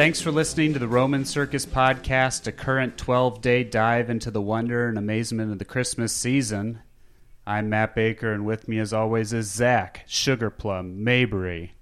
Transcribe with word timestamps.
Thanks 0.00 0.22
for 0.22 0.32
listening 0.32 0.72
to 0.72 0.78
the 0.78 0.88
Roman 0.88 1.26
Circus 1.26 1.66
Podcast, 1.66 2.46
a 2.46 2.52
current 2.52 2.96
12 2.96 3.42
day 3.42 3.64
dive 3.64 4.08
into 4.08 4.30
the 4.30 4.40
wonder 4.40 4.88
and 4.88 4.96
amazement 4.96 5.52
of 5.52 5.58
the 5.58 5.66
Christmas 5.66 6.10
season. 6.10 6.80
I'm 7.46 7.68
Matt 7.68 7.94
Baker, 7.94 8.32
and 8.32 8.46
with 8.46 8.66
me, 8.66 8.78
as 8.78 8.94
always, 8.94 9.34
is 9.34 9.50
Zac 9.50 10.06
Sugarplum 10.08 11.04
Mabry. 11.04 11.74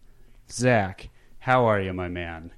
Zac, 0.51 1.11
how 1.39 1.67
are 1.67 1.81
you, 1.81 1.93
my 1.93 2.09
man? 2.09 2.51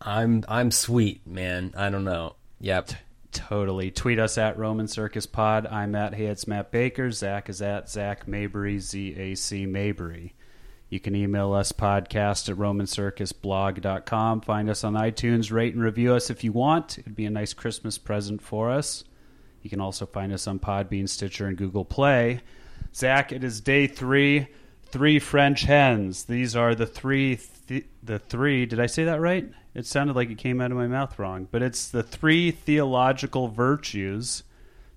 I'm 0.00 0.42
I'm 0.48 0.72
sweet, 0.72 1.24
man. 1.24 1.72
I 1.76 1.88
don't 1.90 2.02
know. 2.02 2.34
Yep. 2.58 2.90
Totally. 3.30 3.92
Tweet 3.92 4.18
us 4.18 4.38
at 4.38 4.58
Roman 4.58 4.88
Circus 4.88 5.26
Pod. 5.26 5.68
I'm 5.68 5.94
at 5.94 6.14
Hey, 6.14 6.26
it's 6.26 6.48
Matt 6.48 6.72
Baker. 6.72 7.12
Zac 7.12 7.48
is 7.48 7.62
at 7.62 7.88
Zac 7.88 8.26
Mabry, 8.26 8.80
Z 8.80 9.14
A 9.16 9.36
C 9.36 9.66
Mabry. 9.66 10.34
You 10.88 11.00
can 11.00 11.16
email 11.16 11.52
us 11.52 11.72
podcast 11.72 12.48
at 12.48 12.56
romancircusblog.com. 12.56 14.40
Find 14.42 14.70
us 14.70 14.84
on 14.84 14.94
iTunes. 14.94 15.50
Rate 15.50 15.74
and 15.74 15.82
review 15.82 16.14
us 16.14 16.30
if 16.30 16.44
you 16.44 16.52
want. 16.52 16.98
It'd 16.98 17.16
be 17.16 17.26
a 17.26 17.30
nice 17.30 17.52
Christmas 17.52 17.98
present 17.98 18.40
for 18.40 18.70
us. 18.70 19.02
You 19.62 19.70
can 19.70 19.80
also 19.80 20.06
find 20.06 20.32
us 20.32 20.46
on 20.46 20.60
Podbean, 20.60 21.08
Stitcher, 21.08 21.48
and 21.48 21.56
Google 21.56 21.84
Play. 21.84 22.40
Zac, 22.94 23.32
it 23.32 23.42
is 23.42 23.60
day 23.60 23.88
three. 23.88 24.46
Three 24.88 25.18
French 25.18 25.62
hens. 25.62 26.24
These 26.24 26.54
are 26.54 26.76
the 26.76 26.86
three. 26.86 27.40
Th- 27.66 27.86
the 28.00 28.20
three. 28.20 28.64
Did 28.64 28.78
I 28.78 28.86
say 28.86 29.02
that 29.04 29.20
right? 29.20 29.50
It 29.74 29.84
sounded 29.86 30.14
like 30.14 30.30
it 30.30 30.38
came 30.38 30.60
out 30.60 30.70
of 30.70 30.76
my 30.76 30.86
mouth 30.86 31.18
wrong, 31.18 31.48
but 31.50 31.62
it's 31.62 31.88
the 31.88 32.04
three 32.04 32.52
theological 32.52 33.48
virtues: 33.48 34.44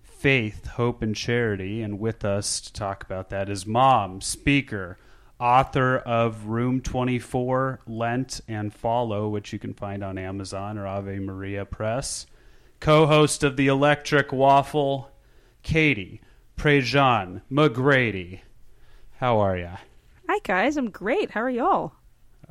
faith, 0.04 0.68
hope, 0.68 1.02
and 1.02 1.16
charity. 1.16 1.82
And 1.82 2.00
with 2.00 2.24
us 2.24 2.62
to 2.62 2.72
talk 2.72 3.04
about 3.04 3.32
that 3.32 3.50
is 3.50 3.66
mom, 3.66 4.22
speaker, 4.22 5.00
author 5.40 5.98
of 5.98 6.48
Room 6.48 6.82
24, 6.82 7.80
Lent, 7.88 8.42
and 8.48 8.74
Follow, 8.74 9.30
which 9.30 9.54
you 9.54 9.60
can 9.60 9.74
find 9.74 10.04
on 10.04 10.18
Amazon 10.18 10.78
or 10.78 10.86
Ave 10.86 11.20
Maria 11.20 11.66
Press. 11.66 12.26
Co 12.80 13.06
host 13.08 13.44
of 13.44 13.58
The 13.58 13.68
Electric 13.68 14.32
Waffle, 14.32 15.12
Katie 15.64 16.22
Prejean 16.58 17.42
McGrady. 17.52 18.42
How 19.18 19.40
are 19.40 19.58
you? 19.58 19.72
Hi 20.28 20.40
guys, 20.44 20.78
I'm 20.78 20.90
great. 20.90 21.32
How 21.32 21.42
are 21.42 21.50
y'all? 21.50 21.94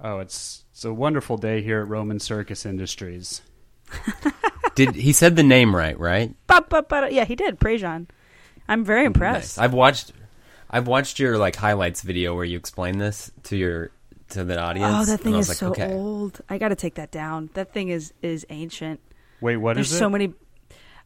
Oh, 0.03 0.19
it's 0.19 0.65
it's 0.73 0.85
a 0.85 0.93
wonderful 0.93 1.37
day 1.37 1.63
here 1.63 1.81
at 1.81 1.89
Roman 1.89 2.21
Circus 2.21 2.65
Industries. 2.65 3.43
Did 4.75 4.95
he 4.95 5.13
said 5.13 5.35
the 5.35 5.43
name 5.43 5.75
right? 5.75 5.99
Right. 5.99 6.35
But, 6.47 6.69
but, 6.69 6.89
but, 6.89 7.13
yeah, 7.13 7.25
he 7.25 7.35
did. 7.35 7.59
Prejean. 7.59 8.07
I'm 8.69 8.85
very 8.85 9.05
impressed. 9.05 9.59
Nice. 9.59 9.65
I've 9.65 9.73
watched. 9.73 10.13
I've 10.71 10.87
watched 10.87 11.19
your 11.19 11.39
like 11.39 11.57
highlights 11.57 12.03
video 12.03 12.35
where 12.35 12.45
you 12.45 12.57
explain 12.59 12.99
this 12.99 13.31
to 13.45 13.57
your 13.57 13.91
to 14.31 14.45
the 14.45 14.61
audience. 14.61 15.09
Oh, 15.09 15.11
that 15.11 15.19
thing 15.21 15.35
is 15.35 15.49
like, 15.49 15.57
so 15.59 15.71
okay. 15.71 15.93
old. 15.93 16.41
I 16.49 16.59
got 16.59 16.69
to 16.69 16.77
take 16.77 16.97
that 16.97 17.11
down. 17.11 17.51
That 17.55 17.73
thing 17.73 17.89
is 17.89 18.13
is 18.23 18.45
ancient. 18.51 19.01
Wait, 19.41 19.57
what 19.57 19.75
There's 19.75 19.89
is 19.89 19.95
it? 19.95 19.99
so 19.99 20.11
many. 20.11 20.35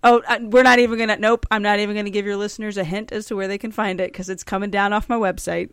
Oh, 0.05 0.21
uh, 0.27 0.39
we're 0.43 0.65
not 0.65 0.79
even 0.81 0.99
gonna. 0.99 1.17
Nope, 1.17 1.47
I'm 1.51 1.63
not 1.63 1.79
even 1.79 1.95
gonna 1.95 2.11
give 2.11 2.27
your 2.27 2.37
listeners 2.37 2.77
a 2.77 2.85
hint 2.85 3.13
as 3.13 3.27
to 3.27 3.37
where 3.37 3.47
they 3.47 3.59
can 3.59 3.71
find 3.71 4.01
it 4.01 4.11
because 4.13 4.29
it's 4.29 4.43
coming 4.43 4.71
down 4.71 4.93
off 4.93 5.09
my 5.09 5.17
website. 5.17 5.71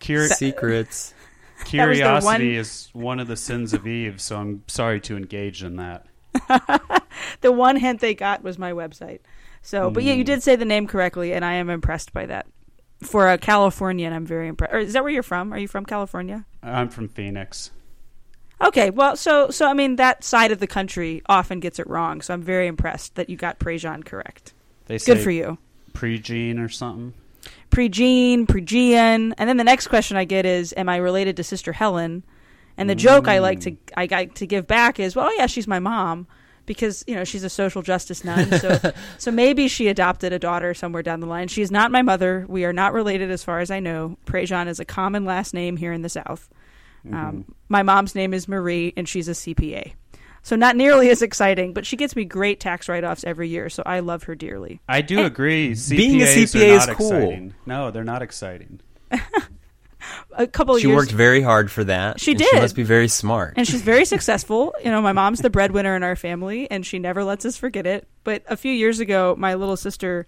Curi- 0.00 0.28
Secrets. 0.28 1.14
curiosity 1.64 2.24
one- 2.24 2.42
is 2.60 2.88
one 2.92 3.20
of 3.20 3.26
the 3.26 3.36
sins 3.36 3.72
of 3.72 3.86
Eve, 3.86 4.20
so 4.20 4.36
I'm 4.36 4.62
sorry 4.68 5.00
to 5.02 5.16
engage 5.16 5.62
in 5.64 5.76
that. 5.76 6.06
The 7.40 7.50
one 7.50 7.76
hint 7.76 8.00
they 8.00 8.14
got 8.14 8.42
was 8.44 8.58
my 8.58 8.72
website. 8.72 9.20
So, 9.62 9.90
but 9.90 10.02
yeah, 10.04 10.12
Hmm. 10.12 10.18
you 10.18 10.24
did 10.24 10.42
say 10.42 10.54
the 10.56 10.64
name 10.64 10.86
correctly, 10.86 11.32
and 11.32 11.44
I 11.44 11.54
am 11.54 11.68
impressed 11.68 12.12
by 12.12 12.26
that. 12.26 12.46
For 13.02 13.30
a 13.30 13.38
Californian, 13.38 14.12
I'm 14.12 14.26
very 14.26 14.48
impressed. 14.48 14.74
Or 14.74 14.78
is 14.78 14.92
that 14.94 15.04
where 15.04 15.12
you're 15.12 15.22
from? 15.22 15.52
Are 15.52 15.58
you 15.58 15.68
from 15.68 15.84
California? 15.84 16.44
I'm 16.62 16.88
from 16.88 17.08
Phoenix. 17.08 17.70
Okay, 18.60 18.90
well, 18.90 19.16
so 19.16 19.50
so 19.50 19.68
I 19.68 19.72
mean 19.72 19.96
that 19.96 20.24
side 20.24 20.50
of 20.50 20.58
the 20.58 20.66
country 20.66 21.22
often 21.26 21.60
gets 21.60 21.78
it 21.78 21.86
wrong. 21.86 22.20
So 22.20 22.34
I'm 22.34 22.42
very 22.42 22.66
impressed 22.66 23.14
that 23.14 23.30
you 23.30 23.36
got 23.36 23.60
Prejean 23.60 24.04
correct. 24.04 24.52
They 24.86 24.98
say 24.98 25.14
Good 25.14 25.22
for 25.22 25.30
you. 25.30 25.58
Pregene 25.92 26.58
or 26.58 26.68
something. 26.68 27.14
Pregene, 27.70 28.46
Pregean, 28.46 29.32
and 29.38 29.48
then 29.48 29.58
the 29.58 29.64
next 29.64 29.88
question 29.88 30.16
I 30.16 30.24
get 30.24 30.44
is, 30.44 30.74
"Am 30.76 30.88
I 30.88 30.96
related 30.96 31.36
to 31.36 31.44
Sister 31.44 31.72
Helen?" 31.72 32.24
And 32.76 32.90
the 32.90 32.94
joke 32.94 33.28
I 33.28 33.38
like 33.38 33.60
to 33.60 33.72
mm. 33.72 33.78
I 33.96 34.08
like 34.10 34.34
to 34.36 34.46
give 34.46 34.66
back 34.66 34.98
is, 34.98 35.14
"Well, 35.14 35.34
yeah, 35.36 35.46
she's 35.46 35.68
my 35.68 35.78
mom." 35.78 36.26
Because 36.68 37.02
you 37.06 37.16
know 37.16 37.24
she's 37.24 37.42
a 37.42 37.50
social 37.50 37.82
justice 37.82 38.22
nun, 38.22 38.52
so 38.60 38.78
so 39.18 39.32
maybe 39.32 39.66
she 39.66 39.88
adopted 39.88 40.32
a 40.32 40.38
daughter 40.38 40.74
somewhere 40.74 41.02
down 41.02 41.18
the 41.18 41.26
line. 41.26 41.48
She 41.48 41.62
is 41.62 41.70
not 41.70 41.90
my 41.90 42.02
mother. 42.02 42.44
We 42.48 42.64
are 42.64 42.72
not 42.72 42.92
related, 42.92 43.30
as 43.32 43.42
far 43.42 43.58
as 43.58 43.70
I 43.70 43.80
know. 43.80 44.18
Prejean 44.26 44.68
is 44.68 44.78
a 44.78 44.84
common 44.84 45.24
last 45.24 45.54
name 45.54 45.76
here 45.76 45.92
in 45.92 46.02
the 46.02 46.08
South. 46.08 46.48
Um, 47.10 47.54
my 47.68 47.82
mom's 47.82 48.14
name 48.14 48.34
is 48.34 48.48
Marie, 48.48 48.92
and 48.96 49.08
she's 49.08 49.28
a 49.28 49.32
CPA. 49.32 49.92
So 50.42 50.56
not 50.56 50.76
nearly 50.76 51.10
as 51.10 51.22
exciting, 51.22 51.72
but 51.72 51.86
she 51.86 51.96
gets 51.96 52.14
me 52.14 52.24
great 52.24 52.60
tax 52.60 52.88
write-offs 52.88 53.24
every 53.24 53.48
year, 53.48 53.68
so 53.68 53.82
I 53.84 54.00
love 54.00 54.24
her 54.24 54.34
dearly. 54.34 54.80
I 54.88 55.02
do 55.02 55.24
agree. 55.24 55.72
CPAs 55.72 55.90
being 55.90 56.20
a 56.20 56.24
are 56.24 56.28
CPA 56.28 56.76
is 56.76 56.86
not 56.86 56.96
cool. 56.96 57.12
exciting. 57.12 57.54
No, 57.66 57.90
they're 57.90 58.04
not 58.04 58.22
exciting. 58.22 58.80
A 60.36 60.46
couple 60.46 60.76
She 60.78 60.86
years, 60.88 60.96
worked 60.96 61.10
very 61.12 61.40
hard 61.40 61.70
for 61.70 61.84
that. 61.84 62.20
She 62.20 62.34
did. 62.34 62.48
She 62.48 62.56
must 62.60 62.76
be 62.76 62.82
very 62.84 63.08
smart. 63.08 63.54
and 63.56 63.66
she's 63.66 63.82
very 63.82 64.04
successful. 64.04 64.74
You 64.84 64.90
know, 64.90 65.02
my 65.02 65.12
mom's 65.12 65.40
the 65.40 65.50
breadwinner 65.50 65.96
in 65.96 66.02
our 66.02 66.16
family, 66.16 66.70
and 66.70 66.84
she 66.86 66.98
never 66.98 67.24
lets 67.24 67.44
us 67.44 67.56
forget 67.56 67.86
it. 67.86 68.06
But 68.24 68.42
a 68.48 68.56
few 68.56 68.72
years 68.72 69.00
ago, 69.00 69.34
my 69.38 69.54
little 69.54 69.76
sister, 69.76 70.26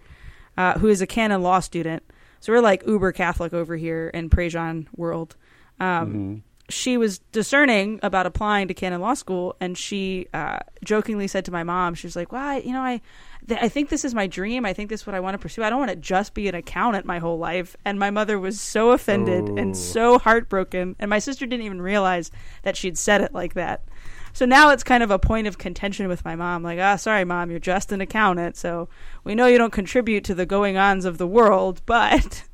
uh, 0.57 0.79
who 0.79 0.89
is 0.89 1.01
a 1.01 1.07
canon 1.07 1.43
law 1.43 1.61
student, 1.61 2.03
so 2.41 2.53
we're 2.53 2.61
like 2.61 2.87
uber 2.87 3.13
Catholic 3.13 3.53
over 3.53 3.77
here 3.77 4.09
in 4.13 4.31
Prejean 4.31 4.87
world. 4.97 5.37
Um, 5.79 6.43
She 6.69 6.97
was 6.97 7.19
discerning 7.33 7.99
about 8.03 8.27
applying 8.27 8.69
to 8.69 8.75
canon 8.75 9.01
law 9.01 9.15
school, 9.15 9.57
and 9.61 9.77
she 9.77 10.29
uh, 10.33 10.61
jokingly 10.85 11.27
said 11.27 11.45
to 11.47 11.51
my 11.51 11.65
mom, 11.65 11.95
"She 11.95 12.07
was 12.07 12.15
like, 12.15 12.31
"Well, 12.31 12.43
I, 12.47 12.59
you 12.59 12.73
know, 12.73 12.81
I, 12.81 13.01
I 13.49 13.69
think 13.69 13.89
this 13.89 14.05
is 14.05 14.15
my 14.15 14.27
dream. 14.27 14.65
I 14.67 14.73
think 14.73 14.91
this 14.91 15.01
is 15.01 15.07
what 15.07 15.15
I 15.15 15.21
want 15.21 15.35
to 15.35 15.39
pursue. 15.39 15.63
I 15.63 15.71
don't 15.71 15.79
want 15.79 15.91
to 15.91 15.97
just 15.97 16.35
be 16.35 16.49
an 16.49 16.55
accountant 16.55 17.07
my 17.07 17.19
whole 17.19 17.39
life." 17.39 17.75
And 17.85 17.99
my 17.99 18.11
mother 18.11 18.39
was 18.39 18.61
so 18.61 18.91
offended 18.93 19.49
Oh. 19.49 19.57
and 19.57 19.77
so 19.77 20.19
heartbroken, 20.19 20.97
and 20.99 21.09
my 21.09 21.19
sister 21.19 21.47
didn't 21.47 21.65
even 21.67 21.81
realize 21.83 22.31
that 22.63 22.77
she'd 22.77 22.99
said 22.99 23.21
it 23.23 23.33
like 23.33 23.55
that. 23.55 23.85
So 24.33 24.45
now 24.47 24.71
it's 24.71 24.85
kind 24.85 25.03
of 25.03 25.11
a 25.11 25.19
point 25.19 25.47
of 25.49 25.59
contention 25.59 26.07
with 26.07 26.25
my 26.25 26.37
mom. 26.37 26.63
Like, 26.63 26.79
ah, 26.79 26.95
sorry, 26.97 27.25
mom, 27.25 27.51
you're 27.51 27.59
just 27.59 27.91
an 27.91 28.01
accountant, 28.01 28.57
so 28.57 28.89
we 29.25 29.35
know 29.35 29.47
you 29.47 29.59
don't 29.59 29.73
contribute 29.73 30.23
to 30.25 30.35
the 30.37 30.47
going 30.47 30.77
ons 30.77 31.05
of 31.05 31.19
the 31.19 31.27
world, 31.27 31.83
but. 31.87 32.45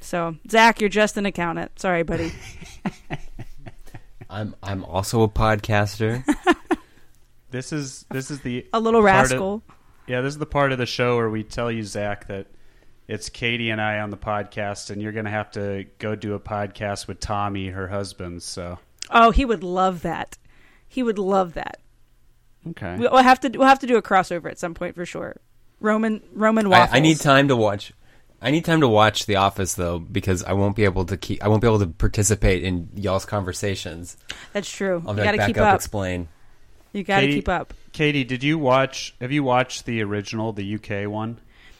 So, 0.00 0.36
Zac, 0.50 0.82
you're 0.82 0.90
just 0.90 1.16
an 1.16 1.24
accountant. 1.24 1.80
Sorry, 1.80 2.02
buddy. 2.02 2.30
I'm 4.30 4.54
I'm 4.62 4.84
also 4.84 5.22
a 5.22 5.28
podcaster. 5.28 6.22
This 7.50 7.72
is 7.72 8.04
this 8.10 8.30
is 8.30 8.40
the 8.40 8.66
A 8.74 8.80
little 8.80 9.00
part 9.00 9.26
of- 9.26 9.30
rascal. 9.30 9.62
Yeah. 10.06 10.20
This 10.20 10.34
is 10.34 10.38
the 10.38 10.46
part 10.46 10.72
of 10.72 10.78
the 10.78 10.86
show 10.86 11.16
where 11.16 11.30
we 11.30 11.42
tell 11.42 11.70
you 11.70 11.82
Zac 11.82 12.26
that 12.28 12.46
it's 13.08 13.28
Katie 13.28 13.70
and 13.70 13.80
I 13.80 14.00
on 14.00 14.10
the 14.10 14.16
podcast, 14.16 14.90
and 14.90 15.02
you're 15.02 15.12
going 15.12 15.26
to 15.26 15.30
have 15.30 15.50
to 15.52 15.84
go 15.98 16.14
do 16.14 16.34
a 16.34 16.40
podcast 16.40 17.06
with 17.06 17.20
Tommy, 17.20 17.68
her 17.68 17.88
husband. 17.88 18.42
So 18.42 18.78
Oh, 19.10 19.30
he 19.30 19.44
would 19.44 19.62
love 19.62 20.02
that. 20.02 20.38
He 20.88 21.02
would 21.02 21.18
love 21.18 21.54
that. 21.54 21.78
okay, 22.70 22.96
We'll 22.98 23.16
have 23.18 23.40
to 23.40 23.48
we'll 23.50 23.68
have 23.68 23.80
to 23.80 23.86
do 23.86 23.96
a 23.96 24.02
crossover 24.02 24.50
at 24.50 24.58
some 24.58 24.74
point 24.74 24.94
for 24.94 25.04
sure. 25.04 25.36
Roman 25.80 26.22
Roman 26.32 26.66
I, 26.66 26.68
waffles. 26.70 26.96
I 26.96 27.00
need 27.00 27.18
time 27.20 27.48
to 27.48 27.56
watch. 27.56 27.92
I 28.40 28.50
need 28.50 28.64
time 28.64 28.80
to 28.80 28.88
watch 28.88 29.26
The 29.26 29.36
Office 29.36 29.74
though, 29.74 29.98
because 29.98 30.44
I 30.44 30.52
won't 30.52 30.76
be 30.76 30.84
able 30.84 31.04
to 31.06 31.16
keep. 31.16 31.42
I 31.42 31.48
won't 31.48 31.60
be 31.62 31.66
able 31.66 31.80
to 31.80 31.86
participate 31.86 32.62
in 32.62 32.90
y'all's 32.94 33.24
conversations. 33.24 34.16
That's 34.52 34.70
true. 34.70 35.02
I'll 35.06 35.16
you 35.16 35.22
got 35.24 35.32
to 35.32 35.46
keep 35.46 35.56
up, 35.56 35.68
up. 35.68 35.74
explain. 35.76 36.28
You 36.92 37.02
got 37.04 37.20
to 37.20 37.26
keep 37.28 37.48
up. 37.48 37.74
Katie, 37.94 38.24
did 38.24 38.42
you 38.42 38.58
watch? 38.58 39.14
Have 39.20 39.30
you 39.30 39.44
watched 39.44 39.86
the 39.86 40.02
original, 40.02 40.52
the 40.52 40.74
UK 40.74 41.08
one? 41.08 41.38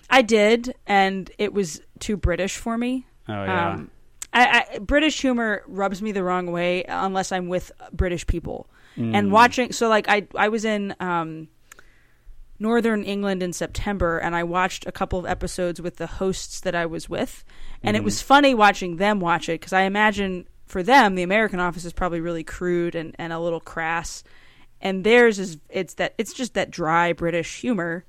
I 0.09 0.23
did, 0.23 0.75
and 0.87 1.29
it 1.39 1.53
was 1.53 1.83
too 1.99 2.17
British 2.17 2.57
for 2.57 2.79
me. 2.79 3.05
Oh 3.29 3.33
yeah. 3.33 3.71
Um, 3.73 3.91
I, 4.33 4.65
I, 4.75 4.79
British 4.79 5.21
humor 5.21 5.65
rubs 5.67 6.01
me 6.01 6.13
the 6.13 6.23
wrong 6.23 6.53
way 6.53 6.85
unless 6.85 7.33
I'm 7.33 7.49
with 7.49 7.73
British 7.93 8.27
people. 8.29 8.69
Mm. 8.97 9.15
And 9.15 9.33
watching, 9.33 9.73
so 9.73 9.89
like 9.89 10.09
I, 10.09 10.29
I 10.37 10.49
was 10.49 10.65
in 10.65 10.95
um, 11.01 11.49
Northern 12.61 13.03
England 13.03 13.43
in 13.43 13.53
September, 13.53 14.19
and 14.19 14.37
I 14.37 14.45
watched 14.45 14.87
a 14.87 14.93
couple 14.93 15.19
of 15.19 15.27
episodes 15.27 15.83
with 15.83 15.97
the 15.97 16.07
hosts 16.07 16.61
that 16.61 16.77
I 16.77 16.87
was 16.87 17.09
with, 17.09 17.45
and 17.83 17.97
it 17.97 18.05
was 18.05 18.23
funny 18.23 18.55
watching 18.55 18.99
them 18.99 19.19
watch 19.19 19.49
it 19.49 19.61
because 19.61 19.73
I 19.73 19.83
imagine 19.83 20.47
for 20.65 20.85
them 20.85 21.17
the 21.17 21.25
American 21.25 21.59
Office 21.59 21.85
is 21.85 21.93
probably 21.93 22.21
really 22.21 22.45
crude 22.45 22.95
and, 22.95 23.17
and 23.19 23.33
a 23.33 23.41
little 23.41 23.61
crass, 23.61 24.23
and 24.85 25.03
theirs 25.03 25.41
is 25.41 25.59
it's 25.69 25.95
that 25.95 26.15
it's 26.19 26.33
just 26.33 26.55
that 26.55 26.71
dry 26.71 27.13
British 27.13 27.61
humor. 27.61 28.05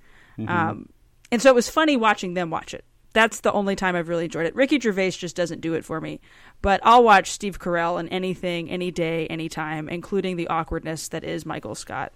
Um, 0.47 0.89
and 1.31 1.41
so 1.41 1.49
it 1.49 1.55
was 1.55 1.69
funny 1.69 1.97
watching 1.97 2.35
them 2.35 2.51
watch 2.51 2.73
it. 2.75 2.83
That's 3.13 3.39
the 3.39 3.51
only 3.53 3.77
time 3.77 3.95
I've 3.95 4.09
really 4.09 4.25
enjoyed 4.25 4.45
it. 4.45 4.53
Ricky 4.55 4.77
Gervais 4.79 5.11
just 5.11 5.37
doesn't 5.37 5.61
do 5.61 5.73
it 5.73 5.85
for 5.85 6.01
me. 6.01 6.19
But 6.61 6.81
I'll 6.83 7.03
watch 7.03 7.31
Steve 7.31 7.57
Carell 7.59 7.97
in 7.99 8.09
anything, 8.09 8.69
any 8.69 8.91
day, 8.91 9.25
anytime, 9.27 9.87
including 9.87 10.35
the 10.35 10.49
awkwardness 10.49 11.07
that 11.07 11.23
is 11.23 11.45
Michael 11.45 11.75
Scott. 11.75 12.11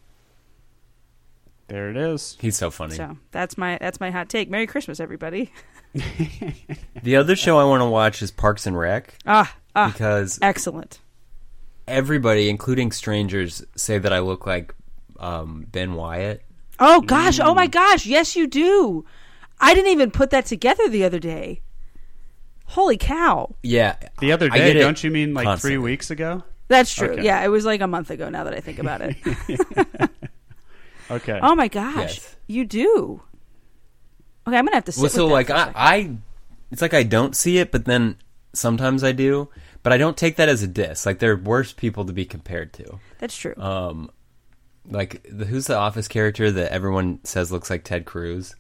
there 1.70 1.90
it 1.90 1.96
is. 1.96 2.36
He's 2.42 2.58
so 2.58 2.70
funny. 2.70 2.96
So 2.96 3.18
that's 3.32 3.58
my 3.58 3.78
that's 3.80 4.00
my 4.02 4.12
hot 4.12 4.28
take. 4.28 4.50
Merry 4.50 4.68
Christmas, 4.68 5.00
everybody. 5.00 5.52
The 7.02 7.16
other 7.16 7.36
show 7.36 7.58
I 7.58 7.64
want 7.64 7.82
to 7.82 7.86
watch 7.90 8.22
is 8.22 8.30
Parks 8.30 8.68
and 8.68 8.78
Rec 8.78 9.16
Ah, 9.26 9.56
ah, 9.76 9.90
because 9.92 10.38
excellent. 10.42 11.00
Everybody, 11.90 12.50
including 12.50 12.92
strangers, 12.92 13.64
say 13.76 13.98
that 13.98 14.14
I 14.14 14.20
look 14.20 14.46
like 14.48 14.74
um, 15.20 15.66
Ben 15.72 15.94
Wyatt. 15.96 16.42
Oh 16.80 17.02
gosh! 17.02 17.40
Oh 17.40 17.54
my 17.54 17.68
gosh! 17.68 18.06
Yes, 18.06 18.36
you 18.36 18.48
do. 18.48 19.04
I 19.60 19.74
didn't 19.74 19.92
even 19.92 20.12
put 20.12 20.30
that 20.30 20.46
together 20.46 20.88
the 20.88 21.04
other 21.04 21.20
day. 21.20 21.62
Holy 22.66 22.98
cow! 22.98 23.56
Yeah, 23.64 23.96
The 24.20 24.32
other 24.32 24.48
day, 24.50 24.74
don't 24.74 25.04
you 25.04 25.10
mean 25.12 25.34
like 25.34 25.46
constantly. 25.46 25.76
three 25.76 25.78
weeks 25.84 26.12
ago? 26.12 26.44
That's 26.70 26.94
true. 26.94 27.10
Okay. 27.14 27.24
Yeah, 27.24 27.44
it 27.44 27.48
was 27.50 27.66
like 27.66 27.82
a 27.82 27.88
month 27.88 28.12
ago. 28.12 28.30
Now 28.30 28.44
that 28.46 28.54
I 28.54 28.60
think 28.62 28.80
about 28.80 29.02
it. 29.02 29.18
Okay. 31.12 31.40
oh 31.42 31.56
my 31.56 31.68
gosh, 31.68 32.18
Yes. 32.20 32.36
you 32.48 32.66
do. 32.66 33.20
Okay, 34.48 34.56
I'm 34.56 34.66
gonna 34.66 34.76
have 34.78 34.86
to. 34.86 34.92
Sit 34.92 35.02
Well, 35.02 35.10
so 35.10 35.24
with 35.26 35.48
that 35.48 35.54
like 35.56 35.66
for 35.66 35.72
a 35.72 35.74
I. 35.76 35.96
I, 35.96 36.18
it's 36.72 36.82
like 36.84 36.94
I 36.94 37.02
don't 37.02 37.36
see 37.36 37.58
it, 37.58 37.72
but 37.72 37.86
then 37.86 38.16
sometimes 38.54 39.04
I 39.04 39.12
do. 39.12 39.50
But 39.82 39.94
I 39.94 39.98
don't 39.98 40.18
take 40.18 40.36
that 40.36 40.50
as 40.50 40.62
a 40.62 40.68
diss. 40.68 41.06
Like 41.06 41.20
they're 41.20 41.38
worse 41.38 41.72
people 41.72 42.06
to 42.06 42.14
be 42.14 42.26
compared 42.26 42.74
to. 42.74 43.00
That's 43.20 43.36
true. 43.36 43.56
Um, 43.58 44.12
like 44.86 45.26
the, 45.30 45.46
who's 45.46 45.68
the 45.68 45.78
Office 45.78 46.08
character 46.08 46.52
that 46.52 46.72
everyone 46.72 47.20
says 47.24 47.52
looks 47.52 47.70
like 47.70 47.84
Ted 47.84 48.06
Cruz? 48.06 48.56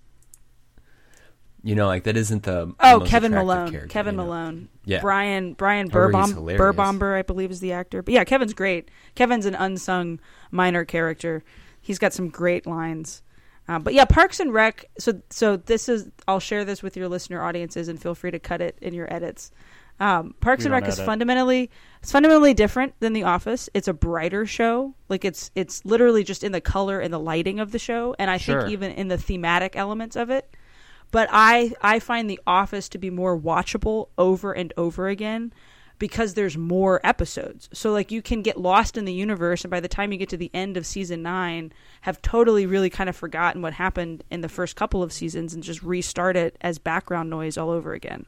You 1.61 1.75
know, 1.75 1.87
like 1.87 2.03
that 2.05 2.15
isn't 2.15 2.43
the 2.43 2.73
oh, 2.79 3.03
Kevin 3.05 3.33
Malone. 3.33 3.89
Kevin 3.89 4.13
you 4.13 4.17
know? 4.17 4.23
Malone. 4.25 4.69
Yeah. 4.85 5.01
Brian 5.01 5.53
Brian 5.53 5.89
Burbom. 5.89 6.33
Burbomber, 6.57 7.17
I 7.17 7.21
believe, 7.21 7.51
is 7.51 7.59
the 7.59 7.73
actor. 7.73 8.01
But 8.01 8.13
yeah, 8.13 8.23
Kevin's 8.23 8.53
great. 8.53 8.89
Kevin's 9.15 9.45
an 9.45 9.55
unsung 9.55 10.21
minor 10.51 10.85
character. 10.85 11.43
He's 11.81 11.99
got 11.99 12.13
some 12.13 12.29
great 12.29 12.65
lines. 12.65 13.21
Uh, 13.67 13.77
but 13.77 13.93
yeah, 13.93 14.05
Parks 14.05 14.39
and 14.39 14.53
Rec. 14.53 14.85
So 14.97 15.21
so 15.29 15.57
this 15.57 15.89
is. 15.89 16.09
I'll 16.29 16.39
share 16.39 16.63
this 16.63 16.81
with 16.81 16.95
your 16.95 17.09
listener 17.09 17.43
audiences, 17.43 17.89
and 17.89 18.01
feel 18.01 18.15
free 18.15 18.31
to 18.31 18.39
cut 18.39 18.61
it 18.61 18.77
in 18.81 18.93
your 18.93 19.13
edits. 19.13 19.51
Um, 19.99 20.33
Parks 20.39 20.63
and 20.65 20.71
Rec 20.71 20.87
is 20.87 20.95
edit. 20.95 21.05
fundamentally 21.05 21.69
it's 22.01 22.11
fundamentally 22.11 22.53
different 22.53 22.93
than 23.01 23.11
The 23.13 23.23
Office. 23.23 23.69
It's 23.73 23.87
a 23.89 23.93
brighter 23.93 24.45
show. 24.45 24.93
Like 25.09 25.25
it's 25.25 25.51
it's 25.55 25.83
literally 25.83 26.23
just 26.23 26.43
in 26.43 26.51
the 26.53 26.61
color 26.61 26.99
and 26.99 27.13
the 27.13 27.19
lighting 27.19 27.59
of 27.59 27.71
the 27.71 27.79
show, 27.79 28.15
and 28.17 28.31
I 28.31 28.37
Sure. 28.37 28.61
think 28.61 28.71
even 28.71 28.91
in 28.91 29.09
the 29.09 29.17
thematic 29.17 29.75
elements 29.75 30.15
of 30.15 30.29
it. 30.29 30.55
But 31.11 31.27
I 31.31 31.73
I 31.81 31.99
find 31.99 32.29
The 32.29 32.39
Office 32.47 32.87
to 32.89 32.97
be 32.97 33.09
more 33.09 33.37
watchable 33.37 34.07
over 34.17 34.53
and 34.53 34.71
over 34.77 35.07
again 35.09 35.51
because 35.97 36.33
there's 36.33 36.57
more 36.57 37.01
episodes. 37.03 37.67
So 37.73 37.91
like 37.91 38.09
you 38.09 38.21
can 38.21 38.41
get 38.41 38.57
lost 38.57 38.95
in 38.95 39.03
the 39.03 39.11
universe 39.11 39.65
and 39.65 39.71
by 39.71 39.81
the 39.81 39.89
time 39.89 40.13
you 40.13 40.17
get 40.17 40.29
to 40.29 40.37
the 40.37 40.49
end 40.53 40.77
of 40.77 40.85
season 40.85 41.21
9 41.21 41.73
have 42.01 42.21
totally 42.21 42.65
really 42.65 42.89
kind 42.89 43.09
of 43.09 43.17
forgotten 43.17 43.61
what 43.61 43.73
happened 43.73 44.23
in 44.31 44.39
the 44.39 44.47
first 44.47 44.77
couple 44.77 45.03
of 45.03 45.11
seasons 45.11 45.53
and 45.53 45.61
just 45.61 45.83
restart 45.83 46.37
it 46.37 46.55
as 46.61 46.77
background 46.79 47.29
noise 47.29 47.57
all 47.57 47.69
over 47.69 47.91
again. 47.91 48.25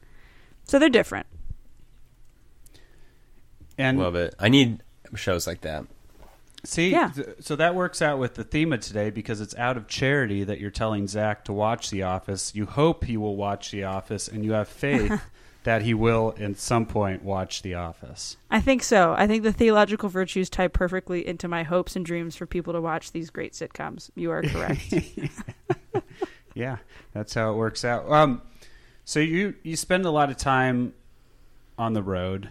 So 0.64 0.78
they're 0.78 0.90
different. 0.90 1.26
And 3.78 3.98
Love 3.98 4.14
it. 4.14 4.34
I 4.38 4.48
need 4.48 4.82
shows 5.14 5.46
like 5.46 5.62
that. 5.62 5.84
See, 6.64 6.90
Yeah. 6.90 7.10
th- 7.14 7.28
so 7.40 7.56
that 7.56 7.74
works 7.74 8.00
out 8.00 8.18
with 8.18 8.34
the 8.34 8.44
theme 8.44 8.72
of 8.72 8.80
today 8.80 9.10
because 9.10 9.40
it's 9.40 9.54
out 9.56 9.76
of 9.76 9.88
charity 9.88 10.44
that 10.44 10.60
you're 10.60 10.70
telling 10.70 11.08
Zac 11.08 11.44
to 11.46 11.52
watch 11.52 11.90
The 11.90 12.02
Office. 12.04 12.54
You 12.54 12.66
hope 12.66 13.04
he 13.04 13.16
will 13.16 13.34
watch 13.36 13.70
The 13.72 13.82
Office, 13.84 14.28
and 14.28 14.44
you 14.44 14.52
have 14.52 14.68
faith 14.68 15.20
that 15.64 15.82
he 15.82 15.92
will, 15.92 16.34
at 16.38 16.58
some 16.58 16.86
point, 16.86 17.24
watch 17.24 17.62
The 17.62 17.74
Office. 17.74 18.36
I 18.48 18.60
think 18.60 18.82
so. 18.84 19.12
I 19.18 19.26
think 19.26 19.42
the 19.42 19.52
theological 19.52 20.08
virtues 20.08 20.48
tie 20.48 20.68
perfectly 20.68 21.26
into 21.26 21.48
my 21.48 21.64
hopes 21.64 21.96
and 21.96 22.06
dreams 22.06 22.36
for 22.36 22.46
people 22.46 22.72
to 22.74 22.80
watch 22.80 23.10
these 23.10 23.30
great 23.30 23.54
sitcoms. 23.54 24.10
You 24.14 24.30
are 24.30 24.42
correct. 24.42 24.94
Yeah, 26.54 26.76
that's 27.14 27.32
how 27.32 27.50
it 27.52 27.56
works 27.56 27.82
out. 27.82 28.10
Um, 28.12 28.42
so 29.06 29.20
you 29.20 29.54
you 29.62 29.74
spend 29.74 30.04
a 30.04 30.10
lot 30.10 30.28
of 30.30 30.36
time 30.36 30.92
on 31.78 31.94
the 31.94 32.02
road, 32.02 32.50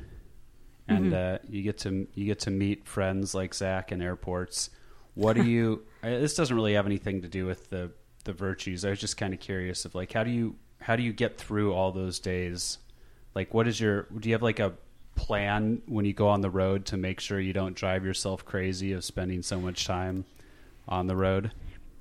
and 0.97 1.13
uh, 1.13 1.37
you 1.49 1.61
get 1.61 1.79
to 1.79 2.07
you 2.13 2.25
get 2.25 2.39
to 2.39 2.51
meet 2.51 2.85
friends 2.87 3.33
like 3.33 3.53
Zac 3.53 3.91
in 3.91 4.01
airports. 4.01 4.69
What 5.15 5.33
do 5.33 5.43
you? 5.43 5.83
this 6.01 6.35
doesn't 6.35 6.55
really 6.55 6.73
have 6.73 6.85
anything 6.85 7.21
to 7.21 7.27
do 7.27 7.45
with 7.45 7.69
the 7.69 7.91
the 8.23 8.33
virtues. 8.33 8.85
I 8.85 8.91
was 8.91 8.99
just 8.99 9.17
kind 9.17 9.33
of 9.33 9.39
curious 9.39 9.85
of 9.85 9.95
like 9.95 10.13
how 10.13 10.23
do 10.23 10.31
you 10.31 10.55
how 10.81 10.95
do 10.95 11.03
you 11.03 11.13
get 11.13 11.37
through 11.37 11.73
all 11.73 11.91
those 11.91 12.19
days? 12.19 12.79
Like, 13.35 13.53
what 13.53 13.67
is 13.67 13.79
your? 13.79 14.07
Do 14.17 14.29
you 14.29 14.35
have 14.35 14.41
like 14.41 14.59
a 14.59 14.73
plan 15.15 15.81
when 15.87 16.05
you 16.05 16.13
go 16.13 16.27
on 16.27 16.41
the 16.41 16.49
road 16.49 16.85
to 16.87 16.97
make 16.97 17.19
sure 17.19 17.39
you 17.39 17.53
don't 17.53 17.75
drive 17.75 18.03
yourself 18.03 18.43
crazy 18.43 18.93
of 18.93 19.03
spending 19.03 19.41
so 19.41 19.59
much 19.59 19.85
time 19.85 20.25
on 20.87 21.07
the 21.07 21.15
road? 21.15 21.51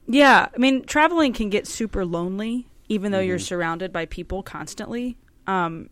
Yeah, 0.06 0.48
I 0.52 0.58
mean, 0.58 0.84
traveling 0.84 1.32
can 1.32 1.50
get 1.50 1.66
super 1.66 2.04
lonely, 2.04 2.66
even 2.88 3.12
though 3.12 3.20
you're 3.20 3.38
surrounded 3.38 3.92
by 3.92 4.06
people 4.06 4.42
constantly. 4.42 5.16
Um, 5.46 5.90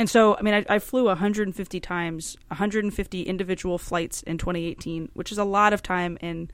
and 0.00 0.08
so, 0.08 0.34
I 0.34 0.40
mean, 0.40 0.54
I, 0.54 0.64
I 0.68 0.78
flew 0.78 1.04
150 1.04 1.78
times, 1.80 2.34
150 2.48 3.22
individual 3.22 3.76
flights 3.76 4.22
in 4.22 4.38
2018, 4.38 5.10
which 5.12 5.30
is 5.30 5.36
a 5.36 5.44
lot 5.44 5.74
of 5.74 5.82
time 5.82 6.16
in 6.22 6.50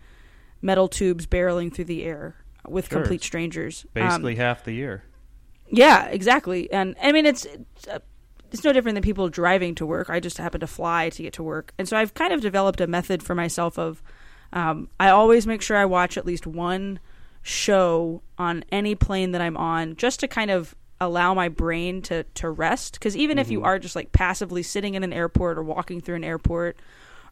metal 0.61 0.89
tubes 0.89 1.29
barreling 1.29 1.73
through 1.73 1.85
the 1.85 2.03
air 2.03 2.35
with 2.67 2.89
Sure. 2.89 2.99
complete 3.01 3.23
strangers. 3.23 3.85
Um, 3.95 4.03
Basically, 4.03 4.35
half 4.35 4.65
the 4.65 4.73
year. 4.73 5.05
yeah, 5.71 6.07
exactly. 6.07 6.69
And 6.73 6.97
I 7.01 7.13
mean, 7.13 7.25
it's 7.25 7.45
it's, 7.45 7.87
uh, 7.87 8.01
it's 8.51 8.65
no 8.65 8.73
different 8.73 8.97
than 8.97 9.03
people 9.03 9.29
driving 9.29 9.77
to 9.77 9.87
work. 9.87 10.11
I 10.11 10.19
just 10.19 10.39
happen 10.39 10.61
to 10.61 10.67
fly 10.67 11.11
to 11.11 11.23
get 11.23 11.33
to 11.35 11.45
work, 11.45 11.73
and 11.79 11.89
so 11.89 11.97
I've 11.97 12.15
kind 12.15 12.33
of 12.33 12.41
developed 12.41 12.81
a 12.81 12.89
method 12.89 13.23
for 13.23 13.37
myself 13.37 13.79
of 13.79 14.03
um, 14.53 14.89
I 14.99 15.11
always 15.11 15.47
make 15.47 15.63
sure 15.63 15.77
I 15.77 15.85
watch 15.85 16.17
at 16.19 16.27
least 16.27 16.47
one 16.49 16.99
show 17.43 18.23
on 18.39 18.65
any 18.73 18.97
plane 18.97 19.31
that 19.31 19.41
I'm 19.41 19.57
on, 19.57 19.95
just 19.95 20.19
to 20.21 20.29
kind 20.29 20.51
of 20.51 20.75
allow 21.01 21.35
my 21.35 21.49
brain 21.49 22.03
to 22.03 22.25
to 22.35 22.51
rest. 22.51 22.95
Because 22.95 23.17
even 23.17 23.39
if 23.39 23.51
you 23.51 23.59
mm-hmm. 23.59 23.67
are 23.67 23.79
just 23.79 23.97
like 23.97 24.13
passively 24.13 24.63
sitting 24.63 24.95
in 24.95 25.05
an 25.05 25.13
airport 25.13 25.59
or 25.59 25.63
walking 25.63 26.01
through 26.01 26.17
an 26.17 26.25
airport 26.25 26.77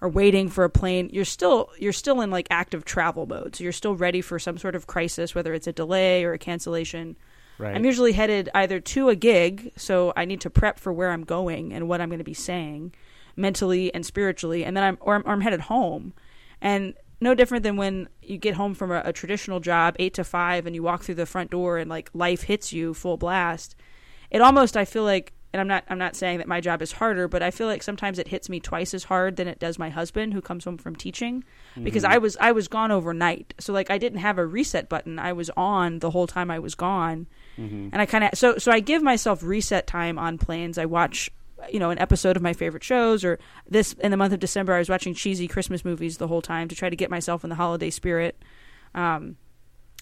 or 0.01 0.09
waiting 0.09 0.49
for 0.49 0.65
a 0.65 0.71
plane, 0.71 1.09
you're 1.13 1.25
still 1.25 1.71
you're 1.79 1.93
still 1.93 2.21
in 2.21 2.31
like 2.31 2.47
active 2.51 2.85
travel 2.85 3.27
mode. 3.27 3.57
So 3.57 3.65
you're 3.65 3.73
still 3.73 3.95
ready 3.95 4.21
for 4.21 4.39
some 4.39 4.59
sort 4.59 4.75
of 4.75 4.87
crisis, 4.87 5.35
whether 5.35 5.55
it's 5.55 5.67
a 5.67 5.73
delay 5.73 6.25
or 6.25 6.33
a 6.33 6.39
cancellation. 6.39 7.17
Right. 7.57 7.75
I'm 7.75 7.85
usually 7.85 8.13
headed 8.13 8.51
either 8.53 8.81
to 8.81 9.09
a 9.11 9.17
gig, 9.17 9.73
so 9.77 10.13
I 10.17 10.25
need 10.25 10.41
to 10.41 10.51
prep 10.51 10.79
for 10.79 10.93
where 10.93 11.13
I'm 11.13 11.23
going 11.23 11.73
and 11.73 11.89
what 11.89 12.01
I'm 12.01 12.09
going 12.09 12.19
to 12.19 12.25
be 12.25 12.35
saying 12.35 12.93
mentally 13.37 13.95
and 13.95 14.05
spiritually, 14.05 14.65
and 14.65 14.77
then 14.77 14.85
I'm 14.85 14.99
or, 15.01 15.15
I'm 15.15 15.23
or 15.25 15.33
I'm 15.33 15.41
headed 15.41 15.61
home. 15.63 16.13
And 16.61 16.95
no 17.25 17.35
different 17.35 17.65
than 17.65 17.77
when 17.77 18.09
you 18.23 18.39
get 18.39 18.55
home 18.55 18.75
from 18.75 18.93
a, 18.93 19.03
a 19.05 19.13
traditional 19.13 19.59
job, 19.59 19.97
eight 19.99 20.15
to 20.15 20.23
five, 20.23 20.67
and 20.67 20.77
you 20.77 20.83
walk 20.83 21.03
through 21.03 21.17
the 21.17 21.27
front 21.27 21.51
door 21.51 21.79
and 21.79 21.91
like 21.91 22.11
life 22.15 22.43
hits 22.43 22.73
you 22.73 22.95
full 22.95 23.17
blast. 23.17 23.75
It 24.31 24.41
almost 24.41 24.77
I 24.77 24.85
feel 24.85 25.05
like, 25.05 25.33
and 25.53 25.61
I'm 25.61 25.67
not 25.67 25.85
I'm 25.89 25.99
not 25.99 26.15
saying 26.15 26.39
that 26.39 26.49
my 26.49 26.61
job 26.61 26.83
is 26.83 26.93
harder, 26.93 27.27
but 27.27 27.43
I 27.43 27.51
feel 27.51 27.67
like 27.67 27.83
sometimes 27.83 28.19
it 28.19 28.29
hits 28.29 28.49
me 28.49 28.61
twice 28.61 28.95
as 28.95 29.05
hard 29.05 29.37
than 29.37 29.49
it 29.49 29.59
does 29.59 29.79
my 29.79 29.89
husband 29.89 30.35
who 30.35 30.41
comes 30.41 30.65
home 30.65 30.79
from 30.79 30.95
teaching, 30.95 31.43
because 31.83 32.03
mm-hmm. 32.03 32.13
I 32.13 32.19
was 32.19 32.37
I 32.41 32.53
was 32.53 32.69
gone 32.69 32.93
overnight, 32.93 33.55
so 33.59 33.73
like 33.73 33.91
I 33.91 33.99
didn't 33.99 34.19
have 34.19 34.39
a 34.39 34.47
reset 34.47 34.89
button. 34.89 35.19
I 35.19 35.33
was 35.33 35.51
on 35.57 36.01
the 36.01 36.11
whole 36.11 36.27
time 36.27 36.51
I 36.51 36.59
was 36.59 36.75
gone, 36.75 37.27
mm-hmm. 37.59 37.89
and 37.93 38.03
I 38.03 38.07
kind 38.07 38.25
of 38.25 38.31
so 38.35 38.59
so 38.59 38.71
I 38.71 38.81
give 38.81 39.03
myself 39.03 39.43
reset 39.43 39.87
time 39.87 40.19
on 40.19 40.39
planes. 40.39 40.77
I 40.77 40.87
watch 40.87 41.31
you 41.71 41.79
know 41.79 41.91
an 41.91 41.99
episode 41.99 42.37
of 42.37 42.43
my 42.43 42.53
favorite 42.53 42.85
shows 42.85 43.25
or 43.25 43.39
this 43.69 43.93
in 43.95 44.11
the 44.11 44.17
month 44.17 44.33
of 44.33 44.41
december 44.41 44.75
i 44.75 44.79
was 44.79 44.89
watching 44.89 45.15
cheesy 45.15 45.47
christmas 45.49 45.85
movies 45.85 46.19
the 46.19 46.29
whole 46.29 46.43
time 46.43 46.69
to 46.69 46.75
try 46.75 46.91
to 46.91 46.97
get 46.97 47.11
myself 47.11 47.45
in 47.45 47.51
the 47.51 47.57
holiday 47.57 47.91
spirit. 47.91 48.43
Um, 48.95 49.37